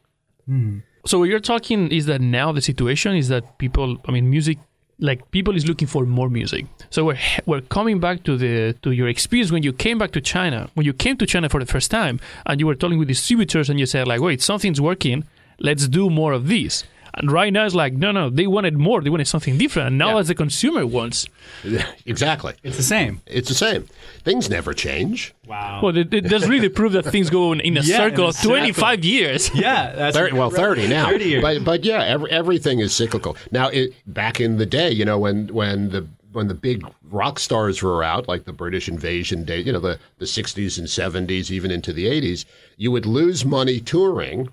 Hmm. 0.47 0.79
So 1.07 1.19
what 1.19 1.29
you're 1.29 1.41
talking 1.41 1.91
is 1.91 2.07
that 2.07 2.21
now 2.21 2.53
the 2.53 2.61
situation 2.61 3.17
is 3.17 3.29
that 3.29 3.59
people, 3.59 3.97
I 4.07 4.13
mean, 4.13 4.29
music, 4.29 4.59
like 4.99 5.31
people 5.31 5.57
is 5.57 5.67
looking 5.67 5.89
for 5.89 6.05
more 6.05 6.29
music. 6.29 6.67
So 6.91 7.05
we're 7.05 7.19
we're 7.47 7.63
coming 7.63 8.01
back 8.01 8.23
to 8.25 8.37
the 8.37 8.75
to 8.83 8.91
your 8.91 9.09
experience 9.09 9.51
when 9.51 9.63
you 9.63 9.73
came 9.73 9.97
back 9.99 10.13
to 10.13 10.21
China, 10.21 10.69
when 10.75 10.85
you 10.85 10.93
came 10.93 11.17
to 11.17 11.27
China 11.27 11.49
for 11.49 11.59
the 11.59 11.67
first 11.67 11.91
time, 11.91 12.21
and 12.47 12.61
you 12.61 12.67
were 12.67 12.75
talking 12.75 12.99
with 12.99 13.09
distributors, 13.09 13.71
and 13.71 13.81
you 13.81 13.87
said 13.87 14.07
like, 14.07 14.21
wait, 14.21 14.43
something's 14.43 14.81
working, 14.81 15.25
let's 15.59 15.89
do 15.89 16.11
more 16.11 16.33
of 16.33 16.49
this. 16.49 16.85
And 17.15 17.31
right 17.31 17.53
now 17.53 17.65
it's 17.67 17.75
like, 17.75 17.93
no, 17.95 18.13
no, 18.13 18.31
they 18.31 18.47
wanted 18.47 18.77
more, 18.77 19.01
they 19.01 19.11
wanted 19.11 19.27
something 19.27 19.59
different. 19.59 19.89
And 19.89 19.99
now 19.99 20.15
Yeah. 20.15 20.19
as 20.21 20.29
the 20.29 20.35
consumer 20.35 20.87
wants, 20.87 21.27
exactly. 22.07 22.55
It's 22.63 22.77
the 22.77 22.83
same. 22.83 23.21
It's 23.27 23.49
the 23.49 23.55
same. 23.55 23.89
Things 24.25 24.49
never 24.51 24.73
change. 24.73 25.35
Wow. 25.47 25.81
well, 25.83 25.97
it, 25.97 26.13
it 26.15 26.23
does 26.23 26.49
really 26.49 26.69
prove 26.69 26.93
that 26.93 27.05
things 27.05 27.31
go 27.31 27.53
in, 27.53 27.61
in 27.61 27.77
a 27.77 27.81
Yeah, 27.91 27.97
circle 27.97 28.25
in 28.25 28.27
a 28.27 28.29
of 28.29 28.41
25 28.41 29.05
years. 29.05 29.51
yeah, 29.55 29.93
that's 29.93 30.17
30, 30.17 30.37
well, 30.37 30.51
30 30.51 30.89
now. 30.89 31.07
30 31.11 31.25
years. 31.25 31.43
But 31.43 31.65
but 31.65 31.85
yeah, 31.85 32.03
every, 32.05 32.31
everything 32.31 32.79
is 32.81 32.95
cyclical. 32.95 33.37
Now, 33.51 33.69
it, 33.69 33.93
back 34.07 34.41
in 34.41 34.59
the 34.59 34.67
day, 34.67 34.91
you 34.91 35.05
know, 35.05 35.19
when 35.19 35.49
when 35.49 35.91
the 35.91 36.07
when 36.33 36.47
the 36.47 36.55
big 36.55 36.87
rock 37.11 37.41
stars 37.41 37.83
were 37.83 38.05
out, 38.05 38.29
like 38.29 38.45
the 38.45 38.53
British 38.53 38.89
invasion 38.89 39.45
day, 39.45 39.59
you 39.61 39.73
know, 39.73 39.81
the, 39.81 39.99
the 40.19 40.25
60s 40.27 40.79
and 40.79 40.87
70s, 40.87 41.51
even 41.51 41.73
into 41.73 41.93
the 41.93 42.07
80s, 42.07 42.45
you 42.77 42.93
would 42.93 43.05
lose 43.05 43.45
money 43.45 43.81
touring 43.81 44.49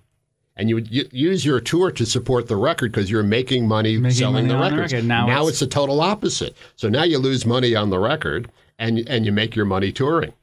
and 0.58 0.70
you 0.70 0.76
would 0.76 0.92
use 0.92 1.46
your 1.46 1.62
tour 1.62 1.92
to 1.92 2.06
support 2.06 2.48
the 2.48 2.56
record 2.58 2.92
because 2.92 3.10
you're 3.10 3.24
making 3.24 3.68
money 3.68 3.98
Making 3.98 4.18
selling 4.18 4.34
money 4.34 4.48
the 4.48 4.54
on 4.56 4.76
the 4.76 4.82
record. 4.82 5.06
Now 5.06 5.28
it's- 5.28 5.50
it's 5.50 5.60
the 5.60 5.68
total 5.68 6.02
opposite. 6.02 6.56
So 6.76 6.90
now 6.90 7.04
you 7.04 7.20
lose 7.20 7.46
money 7.46 7.76
on 7.76 7.90
the 7.92 8.00
record 8.00 8.50
and 8.80 9.08
and 9.08 9.26
you 9.26 9.32
make 9.32 9.56
your 9.56 9.66
money 9.66 9.92
touring, 9.92 10.34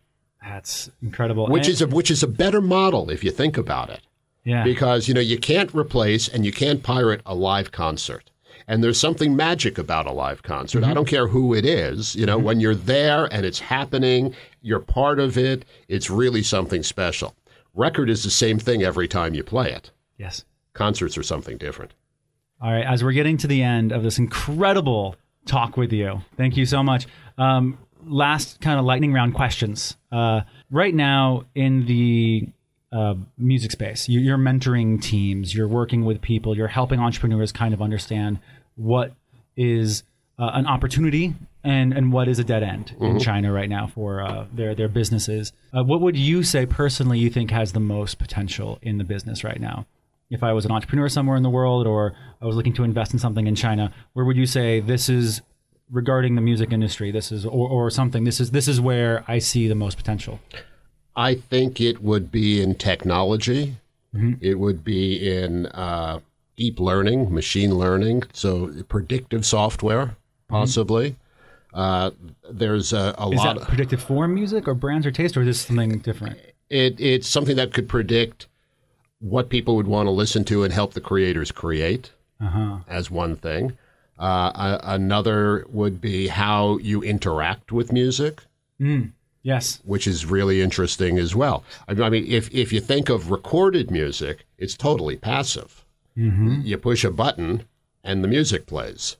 That's 0.42 0.90
incredible. 1.02 1.46
which 1.48 1.66
And- 1.66 1.72
is 1.74 1.82
a 1.82 1.86
which 1.86 2.10
is 2.10 2.22
a 2.22 2.28
better 2.28 2.60
model 2.60 3.10
if 3.10 3.22
you 3.22 3.30
think 3.30 3.58
about 3.58 3.90
it. 3.90 4.00
Yeah. 4.46 4.62
because 4.62 5.08
you 5.08 5.14
know 5.14 5.22
you 5.22 5.38
can't 5.38 5.72
replace 5.74 6.28
and 6.28 6.44
you 6.44 6.52
can't 6.52 6.82
pirate 6.82 7.22
a 7.24 7.34
live 7.34 7.72
concert. 7.72 8.30
And 8.68 8.84
there's 8.84 9.00
something 9.00 9.34
magic 9.34 9.78
about 9.78 10.06
a 10.06 10.12
live 10.12 10.42
concert. 10.42 10.84
I 10.84 10.88
mm-hmm. 10.88 10.94
don't 10.94 11.08
care 11.08 11.28
who 11.28 11.54
it 11.54 11.64
is 11.64 12.14
you 12.14 12.26
know 12.26 12.36
mm-hmm. 12.36 12.46
when 12.46 12.60
you're 12.60 12.74
there 12.74 13.24
and 13.32 13.46
it's 13.46 13.60
happening 13.60 14.34
you're 14.60 14.80
part 14.80 15.18
of 15.18 15.38
it 15.38 15.64
it's 15.88 16.10
really 16.10 16.42
something 16.42 16.82
special. 16.82 17.34
Record 17.74 18.10
is 18.10 18.22
the 18.22 18.30
same 18.30 18.58
thing 18.58 18.82
every 18.82 19.08
time 19.08 19.34
you 19.34 19.42
play 19.42 19.72
it 19.72 19.90
yes. 20.18 20.44
concerts 20.72 21.16
are 21.18 21.22
something 21.22 21.56
different 21.58 21.94
All 22.60 22.72
right, 22.72 22.84
as 22.84 23.02
we're 23.04 23.12
getting 23.12 23.36
to 23.38 23.46
the 23.46 23.62
end 23.62 23.92
of 23.92 24.02
this 24.02 24.18
incredible 24.18 25.16
talk 25.46 25.76
with 25.76 25.92
you, 25.92 26.22
thank 26.36 26.56
you 26.56 26.66
so 26.66 26.82
much. 26.82 27.06
Um, 27.36 27.78
last 28.06 28.60
kind 28.60 28.78
of 28.78 28.84
lightning 28.84 29.12
round 29.12 29.34
questions. 29.34 29.96
Uh, 30.10 30.42
right 30.70 30.94
now 30.94 31.44
in 31.54 31.86
the 31.86 32.48
uh, 32.92 33.14
music 33.36 33.72
space, 33.72 34.08
you, 34.08 34.20
you're 34.20 34.38
mentoring 34.38 35.02
teams, 35.02 35.54
you're 35.54 35.68
working 35.68 36.04
with 36.04 36.20
people, 36.20 36.56
you're 36.56 36.68
helping 36.68 37.00
entrepreneurs 37.00 37.52
kind 37.52 37.74
of 37.74 37.82
understand 37.82 38.38
what 38.76 39.12
is 39.56 40.04
uh, 40.38 40.50
an 40.54 40.66
opportunity 40.66 41.34
and, 41.62 41.92
and 41.92 42.12
what 42.12 42.28
is 42.28 42.38
a 42.38 42.44
dead 42.44 42.62
end 42.62 42.94
in 43.00 43.18
China 43.18 43.52
right 43.52 43.68
now 43.68 43.86
for 43.86 44.20
uh, 44.20 44.46
their 44.52 44.74
their 44.74 44.88
businesses. 44.88 45.52
Uh, 45.72 45.82
what 45.82 46.00
would 46.00 46.16
you 46.16 46.42
say 46.42 46.66
personally 46.66 47.18
you 47.18 47.30
think 47.30 47.50
has 47.50 47.72
the 47.72 47.80
most 47.80 48.18
potential 48.18 48.78
in 48.82 48.98
the 48.98 49.04
business 49.04 49.44
right 49.44 49.60
now? 49.60 49.86
If 50.34 50.42
I 50.42 50.52
was 50.52 50.64
an 50.64 50.70
entrepreneur 50.72 51.08
somewhere 51.08 51.36
in 51.36 51.42
the 51.42 51.50
world 51.50 51.86
or 51.86 52.12
I 52.42 52.46
was 52.46 52.56
looking 52.56 52.74
to 52.74 52.84
invest 52.84 53.12
in 53.12 53.18
something 53.18 53.46
in 53.46 53.54
China, 53.54 53.92
where 54.12 54.24
would 54.26 54.36
you 54.36 54.46
say 54.46 54.80
this 54.80 55.08
is 55.08 55.40
regarding 55.90 56.34
the 56.34 56.40
music 56.42 56.72
industry? 56.72 57.10
This 57.10 57.32
is 57.32 57.46
or, 57.46 57.68
or 57.68 57.90
something. 57.90 58.24
This 58.24 58.40
is 58.40 58.50
this 58.50 58.68
is 58.68 58.80
where 58.80 59.24
I 59.28 59.38
see 59.38 59.68
the 59.68 59.74
most 59.74 59.96
potential. 59.96 60.40
i 61.16 61.32
think 61.34 61.80
it 61.80 62.02
would 62.02 62.32
be 62.32 62.60
in 62.60 62.74
technology 62.74 63.76
it 64.40 64.56
would 64.60 64.82
be 64.84 65.04
in 65.38 65.66
uh, 65.66 66.18
deep 66.56 66.78
learning 66.80 67.32
machine 67.32 67.72
learning 67.78 68.22
so 68.32 68.70
predictive 68.88 69.44
software 69.46 70.16
possibly 70.48 71.14
uh, 71.72 72.10
there's 72.50 72.92
a, 72.92 73.14
a 73.18 73.28
Is 73.30 73.38
lot 73.38 73.58
that 73.58 73.68
predicted 73.68 74.00
for 74.00 74.26
music 74.28 74.68
or 74.68 74.74
brands 74.74 75.04
or 75.06 75.10
taste, 75.10 75.36
or 75.36 75.40
is 75.42 75.46
this 75.46 75.60
something 75.66 75.98
different? 75.98 76.36
it, 76.70 77.00
it's 77.00 77.28
something 77.28 77.56
that 77.56 77.72
could 77.74 77.88
predict 77.88 78.46
what 79.24 79.48
people 79.48 79.74
would 79.76 79.86
want 79.86 80.06
to 80.06 80.10
listen 80.10 80.44
to 80.44 80.64
and 80.64 80.72
help 80.72 80.92
the 80.92 81.00
creators 81.00 81.50
create 81.50 82.10
Uh-huh. 82.40 82.78
as 82.88 83.10
one 83.10 83.36
thing. 83.36 83.72
Uh, 84.18 84.50
a, 84.54 84.80
another 84.94 85.64
would 85.70 86.00
be 86.00 86.28
how 86.28 86.76
you 86.78 87.02
interact 87.02 87.72
with 87.72 87.90
music, 87.92 88.42
Yes. 89.42 89.80
which 89.84 90.06
is 90.06 90.24
really 90.26 90.60
interesting 90.60 91.18
as 91.18 91.34
well. 91.34 91.64
I 91.88 91.92
I 92.02 92.10
mean, 92.10 92.26
if, 92.26 92.52
if 92.54 92.72
you 92.72 92.80
think 92.80 93.08
of 93.08 93.30
recorded 93.30 93.90
music, 93.90 94.44
it's 94.58 94.74
totally 94.76 95.16
passive. 95.16 95.84
You 96.16 96.78
push 96.78 97.02
a 97.04 97.10
button 97.10 97.64
and 98.04 98.22
the 98.22 98.28
music 98.28 98.66
plays. 98.66 99.16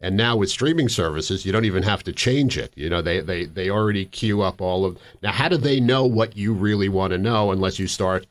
And 0.00 0.16
now 0.16 0.34
with 0.36 0.50
streaming 0.50 0.88
services, 0.88 1.44
you 1.44 1.52
don't 1.52 1.66
even 1.66 1.82
have 1.84 2.02
to 2.04 2.12
change 2.12 2.56
it. 2.58 2.72
You 2.74 2.88
know, 2.90 3.02
they, 3.02 3.20
they, 3.20 3.44
they 3.44 3.68
already 3.70 4.06
queue 4.06 4.40
up 4.42 4.60
all 4.62 4.84
of. 4.86 4.98
Now, 5.22 5.32
how 5.32 5.48
do 5.48 5.56
they 5.58 5.78
know 5.78 6.04
what 6.06 6.36
you 6.36 6.52
really 6.54 6.88
want 6.88 7.12
to 7.12 7.18
know 7.18 7.52
unless 7.52 7.78
you 7.78 7.86
start 7.86 8.26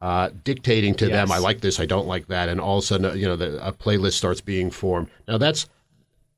uh, 0.00 0.30
dictating 0.44 0.94
to 0.94 1.08
them, 1.08 1.30
I 1.30 1.38
like 1.38 1.60
this, 1.60 1.78
I 1.78 1.86
don't 1.86 2.06
like 2.06 2.28
that, 2.28 2.48
and 2.48 2.60
all 2.60 2.78
of 2.78 2.84
a 2.84 2.86
sudden, 2.86 3.18
you 3.18 3.26
know, 3.26 3.36
the, 3.36 3.66
a 3.66 3.72
playlist 3.72 4.14
starts 4.14 4.40
being 4.40 4.70
formed. 4.70 5.08
Now, 5.28 5.36
that's 5.38 5.68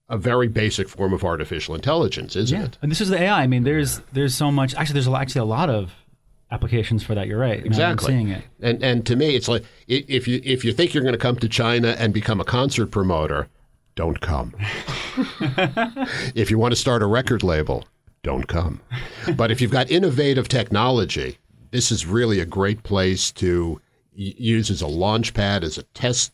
a 0.09 0.19
very 0.19 0.49
basic 0.49 0.89
form 0.89 1.13
of 1.13 1.25
artificial 1.25 1.75
intelligence, 1.75 2.37
isn't 2.37 2.61
it? 2.61 2.79
And 2.83 2.91
this 2.91 3.01
is 3.01 3.09
the 3.09 3.21
AI. 3.21 3.43
I 3.43 3.47
mean, 3.47 3.63
there's 3.63 4.01
there's 4.13 4.35
so 4.35 4.51
much. 4.51 4.75
Actually, 4.75 4.95
there's 4.95 5.09
actually 5.09 5.41
a 5.41 5.45
lot 5.45 5.71
of 5.71 5.93
applications 6.51 7.03
for 7.03 7.15
that. 7.15 7.27
You're 7.27 7.39
right. 7.39 7.65
Exactly. 7.65 8.09
Seeing 8.13 8.29
it. 8.29 8.45
And 8.61 8.83
and 8.83 9.07
to 9.07 9.17
me, 9.17 9.35
it's 9.35 9.49
like 9.49 9.65
if 9.89 10.29
you 10.29 10.41
if 10.45 10.65
you 10.65 10.73
think 10.73 10.93
you're 10.93 11.03
going 11.03 11.15
to 11.15 11.19
come 11.19 11.37
to 11.37 11.49
China 11.49 11.97
and 11.99 12.13
become 12.13 12.41
a 12.41 12.45
concert 12.45 12.91
promoter, 12.91 13.49
don't 13.95 14.21
come. 14.21 14.55
if 16.35 16.51
you 16.51 16.59
want 16.59 16.73
to 16.73 16.77
start 16.77 17.03
a 17.03 17.07
record 17.07 17.43
label, 17.43 17.85
don't 18.23 18.47
come. 18.49 18.81
But 19.35 19.51
if 19.51 19.61
you've 19.61 19.71
got 19.71 19.91
innovative 19.91 20.49
technology, 20.49 21.39
this 21.73 21.91
is 21.91 22.07
really 22.07 22.39
a 22.39 22.47
great 22.47 22.83
place 22.85 23.33
to 23.33 23.81
use 24.15 24.71
as 24.71 24.83
a 24.83 24.87
launch 24.87 25.35
pad, 25.35 25.65
as 25.65 25.79
a 25.79 25.83
test, 25.95 26.33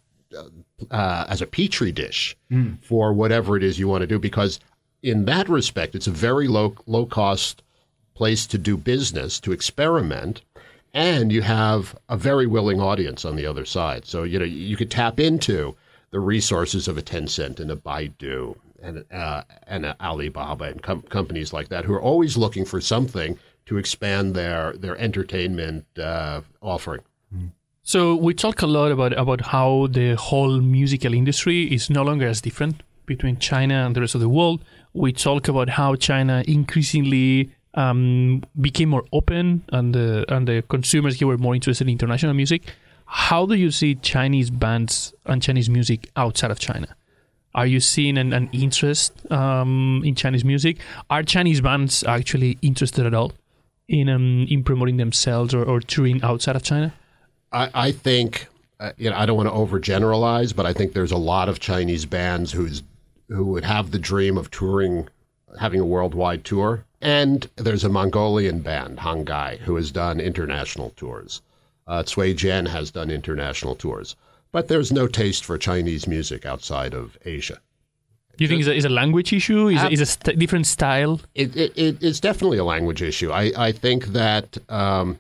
uh, 0.91 1.25
as 1.29 1.41
a 1.41 1.47
petri 1.47 1.93
dish 1.93 2.37
for 2.83 3.13
whatever 3.15 3.57
it 3.57 3.63
is 3.63 3.79
you 3.79 3.89
want 3.89 4.03
to 4.03 4.07
do. 4.07 4.19
Because 4.19 4.61
in 5.03 5.25
that 5.25 5.49
respect, 5.49 5.95
it's 5.95 6.07
a 6.07 6.13
very 6.13 6.49
low 6.49 6.75
low 6.87 7.07
cost 7.07 7.63
place 8.15 8.47
to 8.49 8.59
do 8.59 8.77
business, 8.77 9.41
to 9.41 9.53
experiment, 9.53 10.43
and 10.93 11.31
you 11.33 11.43
have 11.43 11.97
a 12.09 12.17
very 12.17 12.47
willing 12.47 12.81
audience 12.81 13.25
on 13.25 13.37
the 13.37 13.47
other 13.47 13.65
side. 13.65 14.05
So 14.05 14.25
you 14.25 14.39
know 14.39 14.45
you 14.45 14.77
could 14.77 14.91
tap 14.91 15.21
into 15.21 15.77
the 16.11 16.21
resources 16.21 16.89
of 16.89 16.99
a 16.99 17.03
Tencent 17.03 17.61
and 17.61 17.71
a 17.71 17.77
Baidu 17.77 18.57
and 18.83 19.05
uh, 19.13 19.43
and 19.67 19.87
a 19.87 19.97
Alibaba 20.01 20.65
and 20.65 20.83
com- 20.83 21.03
companies 21.03 21.53
like 21.53 21.69
that 21.69 21.85
who 21.85 21.95
are 21.95 22.03
always 22.03 22.37
looking 22.37 22.65
for 22.65 22.81
something 22.81 23.39
to 23.69 23.77
expand 23.77 24.35
their 24.35 24.73
their 24.73 24.97
entertainment 24.99 25.85
uh, 25.99 26.41
offering. 26.61 27.03
So 27.83 28.15
we 28.15 28.35
talk 28.35 28.61
a 28.61 28.67
lot 28.67 28.93
about 28.93 29.13
about 29.19 29.41
how 29.41 29.89
the 29.91 30.15
whole 30.17 30.61
musical 30.61 31.15
industry 31.15 31.73
is 31.73 31.89
no 31.89 32.03
longer 32.03 32.27
as 32.29 32.43
different 32.43 32.83
between 33.07 33.39
China 33.39 33.87
and 33.87 33.97
the 33.97 34.03
rest 34.03 34.15
of 34.15 34.21
the 34.21 34.29
world. 34.29 34.63
We 34.93 35.11
talk 35.13 35.49
about 35.49 35.71
how 35.71 35.95
China 35.95 36.45
increasingly 36.47 37.51
um, 37.73 38.43
became 38.61 38.91
more 38.91 39.05
open, 39.13 39.65
and 39.73 39.95
the 39.95 40.27
and 40.29 40.47
the 40.47 40.63
consumers 40.69 41.19
here 41.19 41.29
were 41.29 41.39
more 41.39 41.55
interested 41.55 41.87
in 41.87 41.93
international 41.93 42.35
music. 42.35 42.75
How 43.07 43.47
do 43.47 43.55
you 43.55 43.71
see 43.71 43.95
Chinese 43.95 44.51
bands 44.51 45.15
and 45.25 45.43
Chinese 45.43 45.71
music 45.71 46.11
outside 46.15 46.51
of 46.51 46.59
China? 46.59 46.95
Are 47.55 47.67
you 47.67 47.81
seeing 47.81 48.19
an, 48.19 48.35
an 48.35 48.51
interest 48.53 49.13
um, 49.33 50.03
in 50.05 50.15
Chinese 50.15 50.45
music? 50.45 50.77
Are 51.09 51.23
Chinese 51.23 51.63
bands 51.63 52.05
actually 52.05 52.59
interested 52.61 53.07
at 53.07 53.15
all 53.15 53.33
in 53.89 54.09
um, 54.09 54.47
in 54.49 54.63
promoting 54.63 54.99
themselves 54.99 55.55
or, 55.55 55.65
or 55.65 55.81
touring 55.81 56.23
outside 56.23 56.57
of 56.57 56.63
China? 56.63 56.95
I, 57.53 57.71
I 57.75 57.93
think 57.93 58.47
uh, 58.81 58.93
you 58.97 59.11
know 59.11 59.17
I 59.17 59.27
don't 59.27 59.37
want 59.37 59.49
to 59.49 59.55
overgeneralize, 59.55 60.55
but 60.55 60.67
I 60.67 60.73
think 60.73 60.93
there's 60.93 61.13
a 61.13 61.17
lot 61.17 61.49
of 61.49 61.59
Chinese 61.59 62.05
bands 62.05 62.53
who's 62.53 62.83
who 63.29 63.47
would 63.47 63.65
have 63.65 63.91
the 63.91 63.99
dream 63.99 64.39
of 64.39 64.51
touring, 64.51 65.09
having 65.59 65.81
a 65.81 65.87
worldwide 65.87 66.45
tour. 66.45 66.85
And 67.01 67.49
there's 67.57 67.85
a 67.85 67.89
Mongolian 67.89 68.61
band, 68.61 68.99
Hanggai, 68.99 69.59
who 69.59 69.77
has 69.77 69.93
done 69.93 70.19
international 70.19 70.91
tours. 70.97 71.43
Uh, 71.87 72.03
Cui 72.03 72.35
Jian 72.35 72.69
has 72.69 72.91
done 72.91 73.11
international 73.11 73.75
tours. 73.75 74.17
But 74.51 74.69
there's 74.69 74.91
no 74.91 75.07
taste 75.07 75.45
for 75.45 75.59
Chinese 75.59 76.07
music 76.07 76.47
outside 76.47 76.95
of 76.95 77.19
Asia. 77.25 77.61
Do 78.39 78.45
you 78.45 78.49
think 78.49 78.61
it's 78.61 78.69
a, 78.69 78.75
it's 78.77 78.85
a 78.87 78.89
language 78.89 79.33
issue? 79.33 79.67
Is 79.69 79.81
Ab- 79.81 79.87
it 79.91 79.95
is 79.95 80.01
a 80.01 80.07
st- 80.07 80.39
different 80.39 80.67
style? 80.67 81.21
It, 81.35 81.57
it, 81.57 81.73
it, 81.77 82.03
it's 82.03 82.21
definitely 82.21 82.59
a 82.59 82.65
language 82.65 83.03
issue. 83.03 83.31
I, 83.33 83.53
I 83.57 83.73
think 83.73 84.07
that 84.07 84.57
um, 84.71 85.19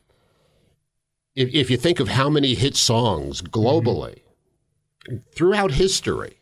if, 1.34 1.52
if 1.52 1.68
you 1.70 1.76
think 1.76 1.98
of 2.00 2.08
how 2.08 2.30
many 2.30 2.54
hit 2.54 2.76
songs 2.76 3.42
globally 3.42 4.20
throughout 5.34 5.72
history 5.72 6.36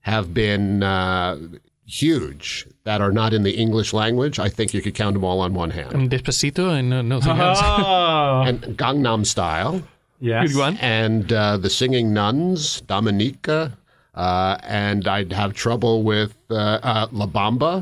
have 0.00 0.34
been 0.34 0.82
uh, 0.82 1.38
huge 1.84 2.66
that 2.84 3.00
are 3.00 3.12
not 3.12 3.32
in 3.32 3.42
the 3.44 3.52
English 3.52 3.92
language, 3.92 4.38
I 4.40 4.48
think 4.48 4.74
you 4.74 4.82
could 4.82 4.94
count 4.96 5.14
them 5.14 5.22
all 5.24 5.40
on 5.40 5.54
one 5.54 5.70
hand. 5.70 5.92
And 5.92 6.10
Despacito 6.10 6.76
and 6.76 6.90
no, 6.90 7.02
nothing 7.02 7.38
else. 7.38 7.60
Oh, 7.62 8.42
And 8.46 8.62
Gangnam 8.76 9.24
Style, 9.24 9.82
yes. 10.20 10.48
Good 10.52 10.58
one. 10.58 10.76
and 10.78 11.32
uh, 11.32 11.56
the 11.56 11.70
Singing 11.70 12.12
Nuns, 12.12 12.80
Dominica, 12.80 13.76
uh, 14.16 14.56
and 14.62 15.06
I'd 15.06 15.32
have 15.32 15.52
trouble 15.54 16.02
with 16.02 16.36
uh, 16.50 16.54
uh, 16.54 17.06
La 17.12 17.26
Bamba. 17.26 17.76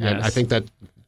And 0.00 0.16
Yes. 0.18 0.24
I 0.26 0.30
think 0.30 0.48
that 0.50 0.64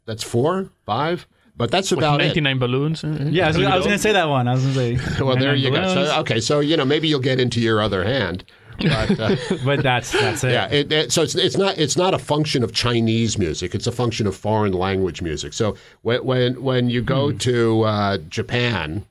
that's 0.06 0.22
four, 0.24 0.68
five, 0.86 1.26
but 1.56 1.70
that's 1.70 1.92
about 1.92 2.20
it. 2.20 2.24
99 2.26 2.58
balloons. 2.58 3.04
uh, 3.04 3.28
Yeah, 3.30 3.44
I 3.44 3.48
was, 3.48 3.56
I 3.58 3.76
was 3.76 3.84
going 3.86 3.96
to 3.98 4.02
say 4.02 4.12
that 4.12 4.28
one. 4.28 4.48
I 4.48 4.54
was 4.54 4.64
going 4.64 4.96
to 4.98 5.04
say. 5.04 5.22
Well, 5.24 5.36
there 5.36 5.54
you 5.54 5.70
go. 5.70 5.82
So, 5.94 6.20
okay, 6.20 6.40
so 6.40 6.60
you 6.60 6.76
know 6.76 6.84
maybe 6.84 7.06
you'll 7.06 7.20
get 7.20 7.38
into 7.38 7.60
your 7.60 7.80
other 7.82 8.02
hand, 8.04 8.44
but 8.78 9.20
uh, 9.20 9.36
But 9.64 9.82
that's 9.84 10.10
that's 10.10 10.42
it. 10.42 10.52
yeah, 10.52 10.66
it, 10.70 10.90
it, 10.90 11.12
so 11.12 11.22
it's 11.22 11.34
it's 11.36 11.56
not 11.56 11.78
it's 11.78 11.96
not 11.96 12.14
a 12.14 12.18
function 12.18 12.64
of 12.64 12.72
Chinese 12.72 13.38
music. 13.38 13.74
It's 13.76 13.86
a 13.86 13.92
function 13.92 14.26
of 14.26 14.34
foreign 14.34 14.72
language 14.72 15.22
music. 15.22 15.52
So 15.52 15.76
when 16.02 16.24
when 16.24 16.62
when 16.62 16.90
you 16.90 17.02
go 17.02 17.30
to 17.30 17.82
uh, 17.82 18.18
Japan, 18.28 19.04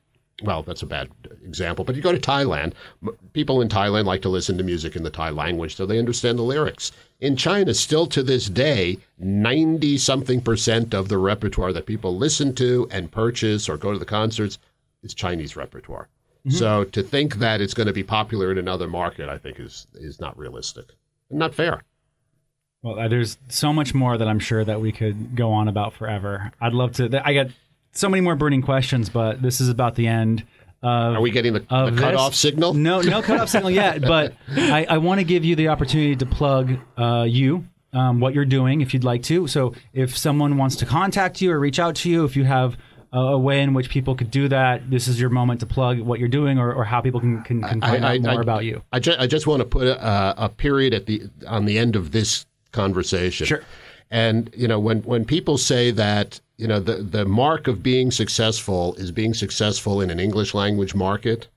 well, 0.44 0.64
that's 0.64 0.82
a 0.82 0.88
bad 0.88 1.10
example, 1.44 1.84
but 1.86 1.96
you 1.96 2.02
go 2.02 2.12
to 2.12 2.20
Thailand. 2.20 2.74
People 3.34 3.62
in 3.62 3.70
Thailand 3.70 4.06
like 4.06 4.22
to 4.22 4.30
listen 4.30 4.58
to 4.58 4.64
music 4.64 4.96
in 4.96 5.04
the 5.04 5.10
Thai 5.10 5.30
language, 5.30 5.76
so 5.76 5.86
they 5.86 6.00
understand 6.00 6.38
the 6.38 6.44
lyrics. 6.44 6.92
In 7.20 7.36
China, 7.36 7.74
still 7.74 8.08
to 8.08 8.24
this 8.24 8.48
day, 8.48 8.98
ninety 9.18 9.98
something 9.98 10.42
percent 10.42 10.94
of 10.94 11.10
the 11.10 11.18
repertoire 11.18 11.74
that 11.74 11.86
people 11.86 12.18
listen 12.18 12.56
to 12.56 12.88
and 12.92 13.12
purchase 13.12 13.68
or 13.68 13.78
go 13.78 13.92
to 13.92 14.00
the 14.00 14.06
concerts 14.06 14.58
is 15.04 15.14
Chinese 15.14 15.56
repertoire. 15.56 16.08
So 16.48 16.86
to 16.86 17.04
think 17.04 17.36
that 17.36 17.62
it's 17.62 17.76
going 17.76 17.88
to 17.88 17.94
be 17.94 18.02
popular 18.02 18.52
in 18.52 18.58
another 18.58 18.88
market, 18.88 19.30
I 19.30 19.38
think 19.38 19.60
is 19.60 19.88
is 19.94 20.20
not 20.20 20.38
realistic 20.38 20.94
and 21.30 21.38
not 21.38 21.54
fair. 21.54 21.84
Well, 22.82 22.98
uh, 22.98 23.08
there's 23.08 23.38
so 23.50 23.74
much 23.74 23.94
more 23.94 24.18
that 24.18 24.28
I'm 24.28 24.40
sure 24.40 24.64
that 24.64 24.80
we 24.80 24.92
could 24.92 25.36
go 25.36 25.52
on 25.52 25.68
about 25.68 25.94
forever. 25.94 26.52
I'd 26.62 26.74
love 26.74 26.94
to. 26.94 27.22
I 27.24 27.34
got 27.34 27.48
so 27.92 28.10
many 28.10 28.22
more 28.22 28.36
burning 28.36 28.62
questions, 28.62 29.10
but 29.10 29.42
this 29.42 29.60
is 29.62 29.70
about 29.70 29.96
the 29.96 30.08
end. 30.08 30.46
Of, 30.82 31.16
Are 31.16 31.22
we 31.22 31.32
getting 31.32 31.52
the, 31.54 31.60
the 31.60 31.96
cutoff 31.98 32.32
this. 32.32 32.40
signal? 32.40 32.74
No, 32.74 33.02
no 33.02 33.22
cutoff 33.22 33.50
signal 33.50 33.72
yet. 33.72 34.02
But 34.08 34.34
I, 34.50 34.86
I 34.90 34.98
want 35.00 35.20
to 35.20 35.26
give 35.26 35.44
you 35.44 35.56
the 35.58 35.68
opportunity 35.68 36.16
to 36.16 36.26
plug 36.26 36.78
uh, 36.98 37.26
you, 37.28 37.66
um, 37.92 38.20
what 38.22 38.34
you're 38.34 38.46
doing, 38.46 38.80
if 38.82 38.94
you'd 38.94 39.04
like 39.04 39.24
to. 39.24 39.46
So 39.48 39.74
if 39.94 40.18
someone 40.18 40.56
wants 40.58 40.78
to 40.78 40.86
contact 40.86 41.42
you 41.42 41.52
or 41.52 41.60
reach 41.60 41.80
out 41.80 41.96
to 41.98 42.10
you, 42.10 42.24
if 42.24 42.38
you 42.38 42.46
have 42.46 42.78
a, 43.12 43.18
a 43.20 43.38
way 43.38 43.62
in 43.62 43.74
which 43.74 43.90
people 43.90 44.16
could 44.16 44.32
do 44.32 44.48
that, 44.48 44.90
this 44.90 45.10
is 45.10 45.20
your 45.20 45.30
moment 45.32 45.60
to 45.60 45.66
plug 45.66 46.00
what 46.00 46.20
you're 46.20 46.30
doing 46.30 46.60
or, 46.60 46.72
or 46.72 46.86
how 46.86 47.02
people 47.02 47.20
can, 47.20 47.44
can, 47.44 47.62
can 47.62 47.82
find 47.82 48.06
I- 48.06 48.16
out 48.16 48.22
more 48.22 48.40
I- 48.40 48.42
about 48.42 48.64
you. 48.64 48.82
I, 48.94 49.00
ju- 49.00 49.16
I 49.20 49.28
just 49.28 49.48
want 49.48 49.60
to 49.60 49.66
put 49.66 49.86
a, 49.88 50.46
a 50.46 50.48
period 50.48 50.94
at 50.94 51.08
the 51.08 51.24
on 51.46 51.66
the 51.66 51.78
end 51.78 51.98
of 51.98 52.12
this 52.12 52.46
conversation. 52.72 53.48
Sure. 53.48 53.64
And 54.12 54.50
you 54.56 54.68
know, 54.68 54.80
when 54.80 55.02
when 55.02 55.26
people 55.26 55.58
say 55.58 55.92
that 55.92 56.40
you 56.60 56.68
know 56.68 56.82
the 56.82 56.98
the 56.98 57.24
mark 57.24 57.68
of 57.68 57.82
being 57.82 58.12
successful 58.12 58.94
is 58.96 59.12
being 59.12 59.34
successful 59.34 60.02
in 60.02 60.10
an 60.10 60.20
English 60.20 60.54
language 60.54 60.94
market, 60.94 61.48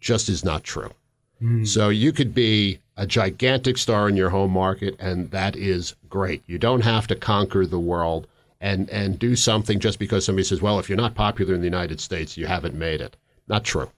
just 0.00 0.28
is 0.28 0.44
not 0.44 0.64
true. 0.64 0.90
Hmm. 1.38 1.64
So 1.64 1.90
you 1.90 2.12
could 2.12 2.34
be 2.34 2.80
a 2.96 3.06
gigantic 3.06 3.78
star 3.78 4.08
in 4.08 4.16
your 4.16 4.30
home 4.30 4.50
market, 4.50 4.96
and 4.98 5.30
that 5.30 5.54
is 5.54 5.94
great. 6.10 6.42
You 6.48 6.58
don't 6.58 6.80
have 6.80 7.06
to 7.06 7.14
conquer 7.14 7.66
the 7.66 7.78
world 7.78 8.26
and 8.60 8.90
and 8.90 9.16
do 9.16 9.36
something 9.36 9.78
just 9.78 10.00
because 10.00 10.24
somebody 10.24 10.44
says, 10.44 10.60
"Well, 10.60 10.80
if 10.80 10.88
you're 10.88 11.04
not 11.04 11.14
popular 11.14 11.54
in 11.54 11.60
the 11.60 11.72
United 11.76 12.00
States, 12.00 12.36
you 12.36 12.46
haven't 12.46 12.74
made 12.74 13.00
it." 13.00 13.16
Not 13.46 13.62
true. 13.62 13.90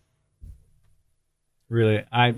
Really, 1.70 2.04
I 2.12 2.34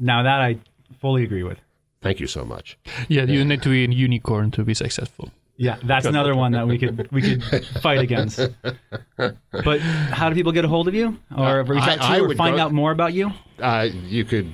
now 0.00 0.22
that 0.22 0.40
I 0.40 0.56
fully 0.98 1.24
agree 1.24 1.42
with. 1.42 1.58
Thank 2.00 2.20
you 2.20 2.26
so 2.26 2.46
much. 2.46 2.78
Yeah, 3.08 3.24
you 3.24 3.44
need 3.44 3.60
to 3.62 3.68
be 3.68 3.84
a 3.84 3.88
unicorn 3.88 4.50
to 4.52 4.64
be 4.64 4.72
successful. 4.72 5.30
Yeah, 5.62 5.76
that's 5.84 6.06
another 6.06 6.34
one 6.34 6.52
that 6.52 6.66
we 6.66 6.78
could 6.78 7.12
we 7.12 7.20
could 7.20 7.44
fight 7.82 7.98
against. 7.98 8.40
But 9.16 9.80
how 9.80 10.30
do 10.30 10.34
people 10.34 10.52
get 10.52 10.64
a 10.64 10.68
hold 10.68 10.88
of 10.88 10.94
you, 10.94 11.18
or 11.36 11.62
reach 11.64 11.82
I- 11.82 11.92
out 11.92 11.96
to 11.98 12.02
I 12.04 12.16
you, 12.16 12.30
or 12.30 12.34
find 12.34 12.56
go- 12.56 12.62
out 12.62 12.72
more 12.72 12.92
about 12.92 13.12
you? 13.12 13.30
Uh, 13.60 13.88
you 14.06 14.24
could, 14.24 14.50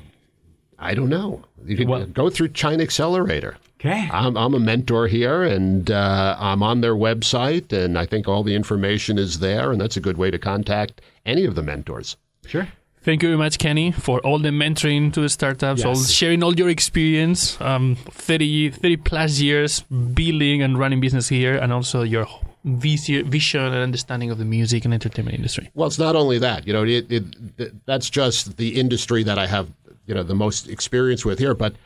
I 0.81 0.95
don't 0.95 1.09
know. 1.09 1.45
You 1.65 1.77
could 1.77 1.87
What? 1.89 2.13
go 2.13 2.29
through 2.29 2.49
China 2.49 2.83
Accelerator. 2.83 3.57
Okay, 3.79 4.09
I'm, 4.11 4.37
I'm 4.37 4.55
a 4.55 4.59
mentor 4.59 5.07
here, 5.07 5.45
and 5.45 5.89
uh, 5.93 6.37
I'm 6.41 6.63
on 6.65 6.81
their 6.81 6.95
website, 6.97 7.73
and 7.73 7.97
I 7.97 8.05
think 8.07 8.27
all 8.27 8.43
the 8.43 8.55
information 8.57 9.17
is 9.19 9.39
there, 9.39 9.71
and 9.71 9.81
that's 9.81 9.97
a 9.97 10.01
good 10.01 10.17
way 10.17 10.33
to 10.33 10.39
contact 10.39 11.03
any 11.25 11.45
of 11.45 11.55
the 11.55 11.63
mentors. 11.63 12.17
sure. 12.47 12.67
Thank 13.07 13.23
you 13.23 13.29
very 13.29 13.39
much, 13.39 13.59
Kenny, 13.59 13.93
for 13.93 14.19
all 14.27 14.41
the 14.41 14.49
mentoring 14.49 15.13
to 15.13 15.21
the 15.21 15.29
startups, 15.29 15.85
all 15.85 15.95
sharing 15.95 16.43
all 16.43 16.53
your 16.57 16.69
experience, 16.69 17.57
um, 17.61 17.95
30, 17.95 18.71
30 18.71 18.97
plus 18.97 19.39
years 19.39 19.83
building 19.83 20.61
and 20.61 20.77
running 20.77 21.01
business 21.01 21.29
here, 21.29 21.55
and 21.57 21.73
also 21.73 22.03
your 22.03 22.27
vision 22.65 23.61
and 23.61 23.77
understanding 23.77 24.33
of 24.33 24.39
the 24.39 24.45
music 24.45 24.85
and 24.85 24.93
entertainment 24.93 25.37
industry. 25.37 25.71
Well, 25.75 25.87
it's 25.87 26.01
not 26.01 26.17
only 26.17 26.41
that. 26.41 26.67
You 26.67 26.73
know, 26.73 26.83
it, 26.83 27.07
it, 27.09 27.57
th- 27.57 27.73
that's 27.85 28.11
just 28.11 28.57
the 28.57 28.71
industry 28.81 29.23
that 29.23 29.39
I 29.39 29.47
have, 29.47 29.71
you 30.07 30.15
know, 30.17 30.25
the 30.25 30.35
most 30.35 30.69
experience 30.69 31.25
with 31.25 31.39
here. 31.39 31.55
But 31.55 31.77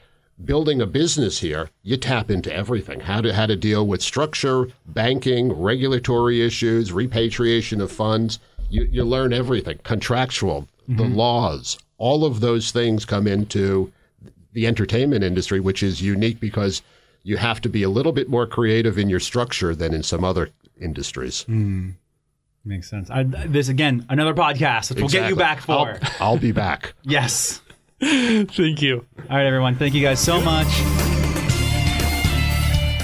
building 0.42 0.80
a 0.80 0.86
business 0.86 1.40
here, 1.40 1.68
you 1.82 1.98
tap 1.98 2.30
into 2.30 2.50
everything. 2.50 3.00
How 3.00 3.20
to 3.20 3.34
how 3.34 3.44
to 3.44 3.56
deal 3.56 3.86
with 3.86 4.00
structure, 4.00 4.68
banking, 4.86 5.52
regulatory 5.52 6.40
issues, 6.40 6.94
repatriation 6.94 7.82
of 7.82 7.92
funds. 7.92 8.38
You 8.70 8.84
you 8.84 9.04
learn 9.04 9.34
everything. 9.34 9.80
Contractual, 9.82 10.66
the 10.96 11.04
mm-hmm. 11.04 11.14
laws, 11.14 11.78
all 11.98 12.24
of 12.24 12.40
those 12.40 12.72
things 12.72 13.04
come 13.04 13.26
into 13.26 13.92
the 14.52 14.66
entertainment 14.66 15.22
industry, 15.22 15.60
which 15.60 15.82
is 15.82 16.02
unique 16.02 16.40
because 16.40 16.82
you 17.22 17.36
have 17.36 17.60
to 17.60 17.68
be 17.68 17.82
a 17.82 17.88
little 17.88 18.12
bit 18.12 18.28
more 18.28 18.46
creative 18.46 18.98
in 18.98 19.08
your 19.08 19.20
structure 19.20 19.74
than 19.74 19.94
in 19.94 20.02
some 20.02 20.24
other 20.24 20.50
industries. 20.80 21.42
Hmm. 21.42 21.90
Makes 22.64 22.90
sense. 22.90 23.08
I, 23.08 23.22
this 23.22 23.68
again, 23.68 24.04
another 24.08 24.34
podcast, 24.34 24.90
which 24.90 25.00
we'll 25.00 25.08
get 25.08 25.30
you 25.30 25.36
back 25.36 25.60
for. 25.60 25.98
I'll, 26.02 26.10
I'll 26.20 26.38
be 26.38 26.52
back. 26.52 26.92
yes. 27.04 27.62
Thank 28.00 28.82
you. 28.82 29.06
All 29.30 29.36
right, 29.36 29.46
everyone. 29.46 29.76
Thank 29.76 29.94
you 29.94 30.02
guys 30.02 30.20
so 30.20 30.40
much. 30.40 30.66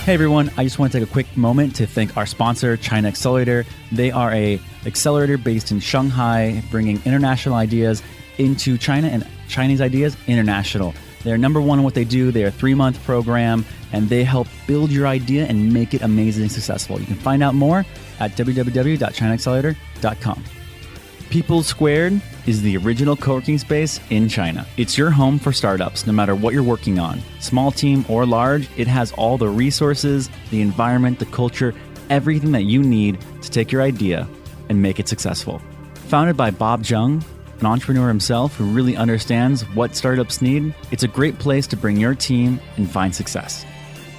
Hey 0.05 0.15
everyone, 0.15 0.53
I 0.57 0.63
just 0.63 0.79
want 0.79 0.93
to 0.93 1.01
take 1.01 1.09
a 1.09 1.11
quick 1.11 1.37
moment 1.37 1.75
to 1.77 1.87
thank 1.87 2.17
our 2.17 2.27
sponsor, 2.27 2.77
China 2.77 3.09
Accelerator. 3.09 3.65
They 3.91 4.13
are 4.13 4.33
a 4.33 4.61
accelerator 4.87 5.37
based 5.37 5.71
in 5.71 5.81
Shanghai, 5.81 6.63
bringing 6.71 7.03
international 7.05 7.57
ideas 7.57 8.03
into 8.39 8.79
China 8.79 9.09
and 9.09 9.27
Chinese 9.49 9.81
ideas 9.81 10.17
international. 10.27 10.95
They're 11.25 11.39
number 11.39 11.61
one 11.61 11.79
in 11.79 11.85
what 11.85 11.95
they 11.95 12.05
do. 12.05 12.31
They're 12.31 12.49
a 12.49 12.53
three 12.53 12.75
month 12.75 13.03
program 13.05 13.65
and 13.93 14.09
they 14.09 14.25
help 14.25 14.49
build 14.67 14.91
your 14.91 15.07
idea 15.07 15.47
and 15.47 15.73
make 15.73 15.95
it 15.95 16.03
amazing 16.03 16.43
and 16.45 16.53
successful. 16.53 17.01
You 17.01 17.07
can 17.07 17.17
find 17.17 17.43
out 17.43 17.55
more 17.55 17.85
at 18.21 18.33
www.chinaaccelerator.com. 18.33 20.45
People 21.29 21.65
Squared 21.65 22.21
is 22.47 22.63
the 22.63 22.77
original 22.77 23.17
co-working 23.17 23.59
space 23.59 23.99
in 24.11 24.29
China. 24.29 24.65
It's 24.77 24.97
your 24.97 25.11
home 25.11 25.41
for 25.41 25.53
startups, 25.53 26.07
no 26.07 26.13
matter 26.13 26.37
what 26.37 26.55
you're 26.55 26.63
working 26.63 27.01
on. 27.01 27.21
Small 27.41 27.73
team 27.73 28.05
or 28.09 28.25
large, 28.25 28.69
it 28.77 28.87
has 28.87 29.11
all 29.13 29.37
the 29.37 29.49
resources, 29.49 30.31
the 30.51 30.61
environment, 30.61 31.19
the 31.19 31.27
culture, 31.27 31.75
everything 32.11 32.53
that 32.53 32.63
you 32.63 32.81
need 32.81 33.19
to 33.43 33.51
take 33.51 33.73
your 33.73 33.83
idea 33.83 34.29
and 34.69 34.81
make 34.81 34.99
it 34.99 35.09
successful. 35.09 35.61
Founded 36.09 36.37
by 36.37 36.51
Bob 36.51 36.85
Jung, 36.85 37.25
an 37.61 37.67
entrepreneur 37.67 38.09
himself 38.09 38.55
who 38.57 38.65
really 38.65 38.97
understands 38.97 39.63
what 39.75 39.97
startups 39.97 40.43
need, 40.43 40.75
it's 40.91 41.03
a 41.03 41.09
great 41.09 41.39
place 41.39 41.67
to 41.69 41.77
bring 41.77 41.97
your 41.97 42.15
team 42.15 42.61
and 42.77 42.91
find 42.91 43.15
success. 43.15 43.65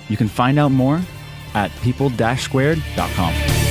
You 0.09 0.17
can 0.17 0.27
find 0.27 0.57
out 0.59 0.71
more 0.71 1.01
at 1.53 1.71
people-squared.com. 1.81 3.66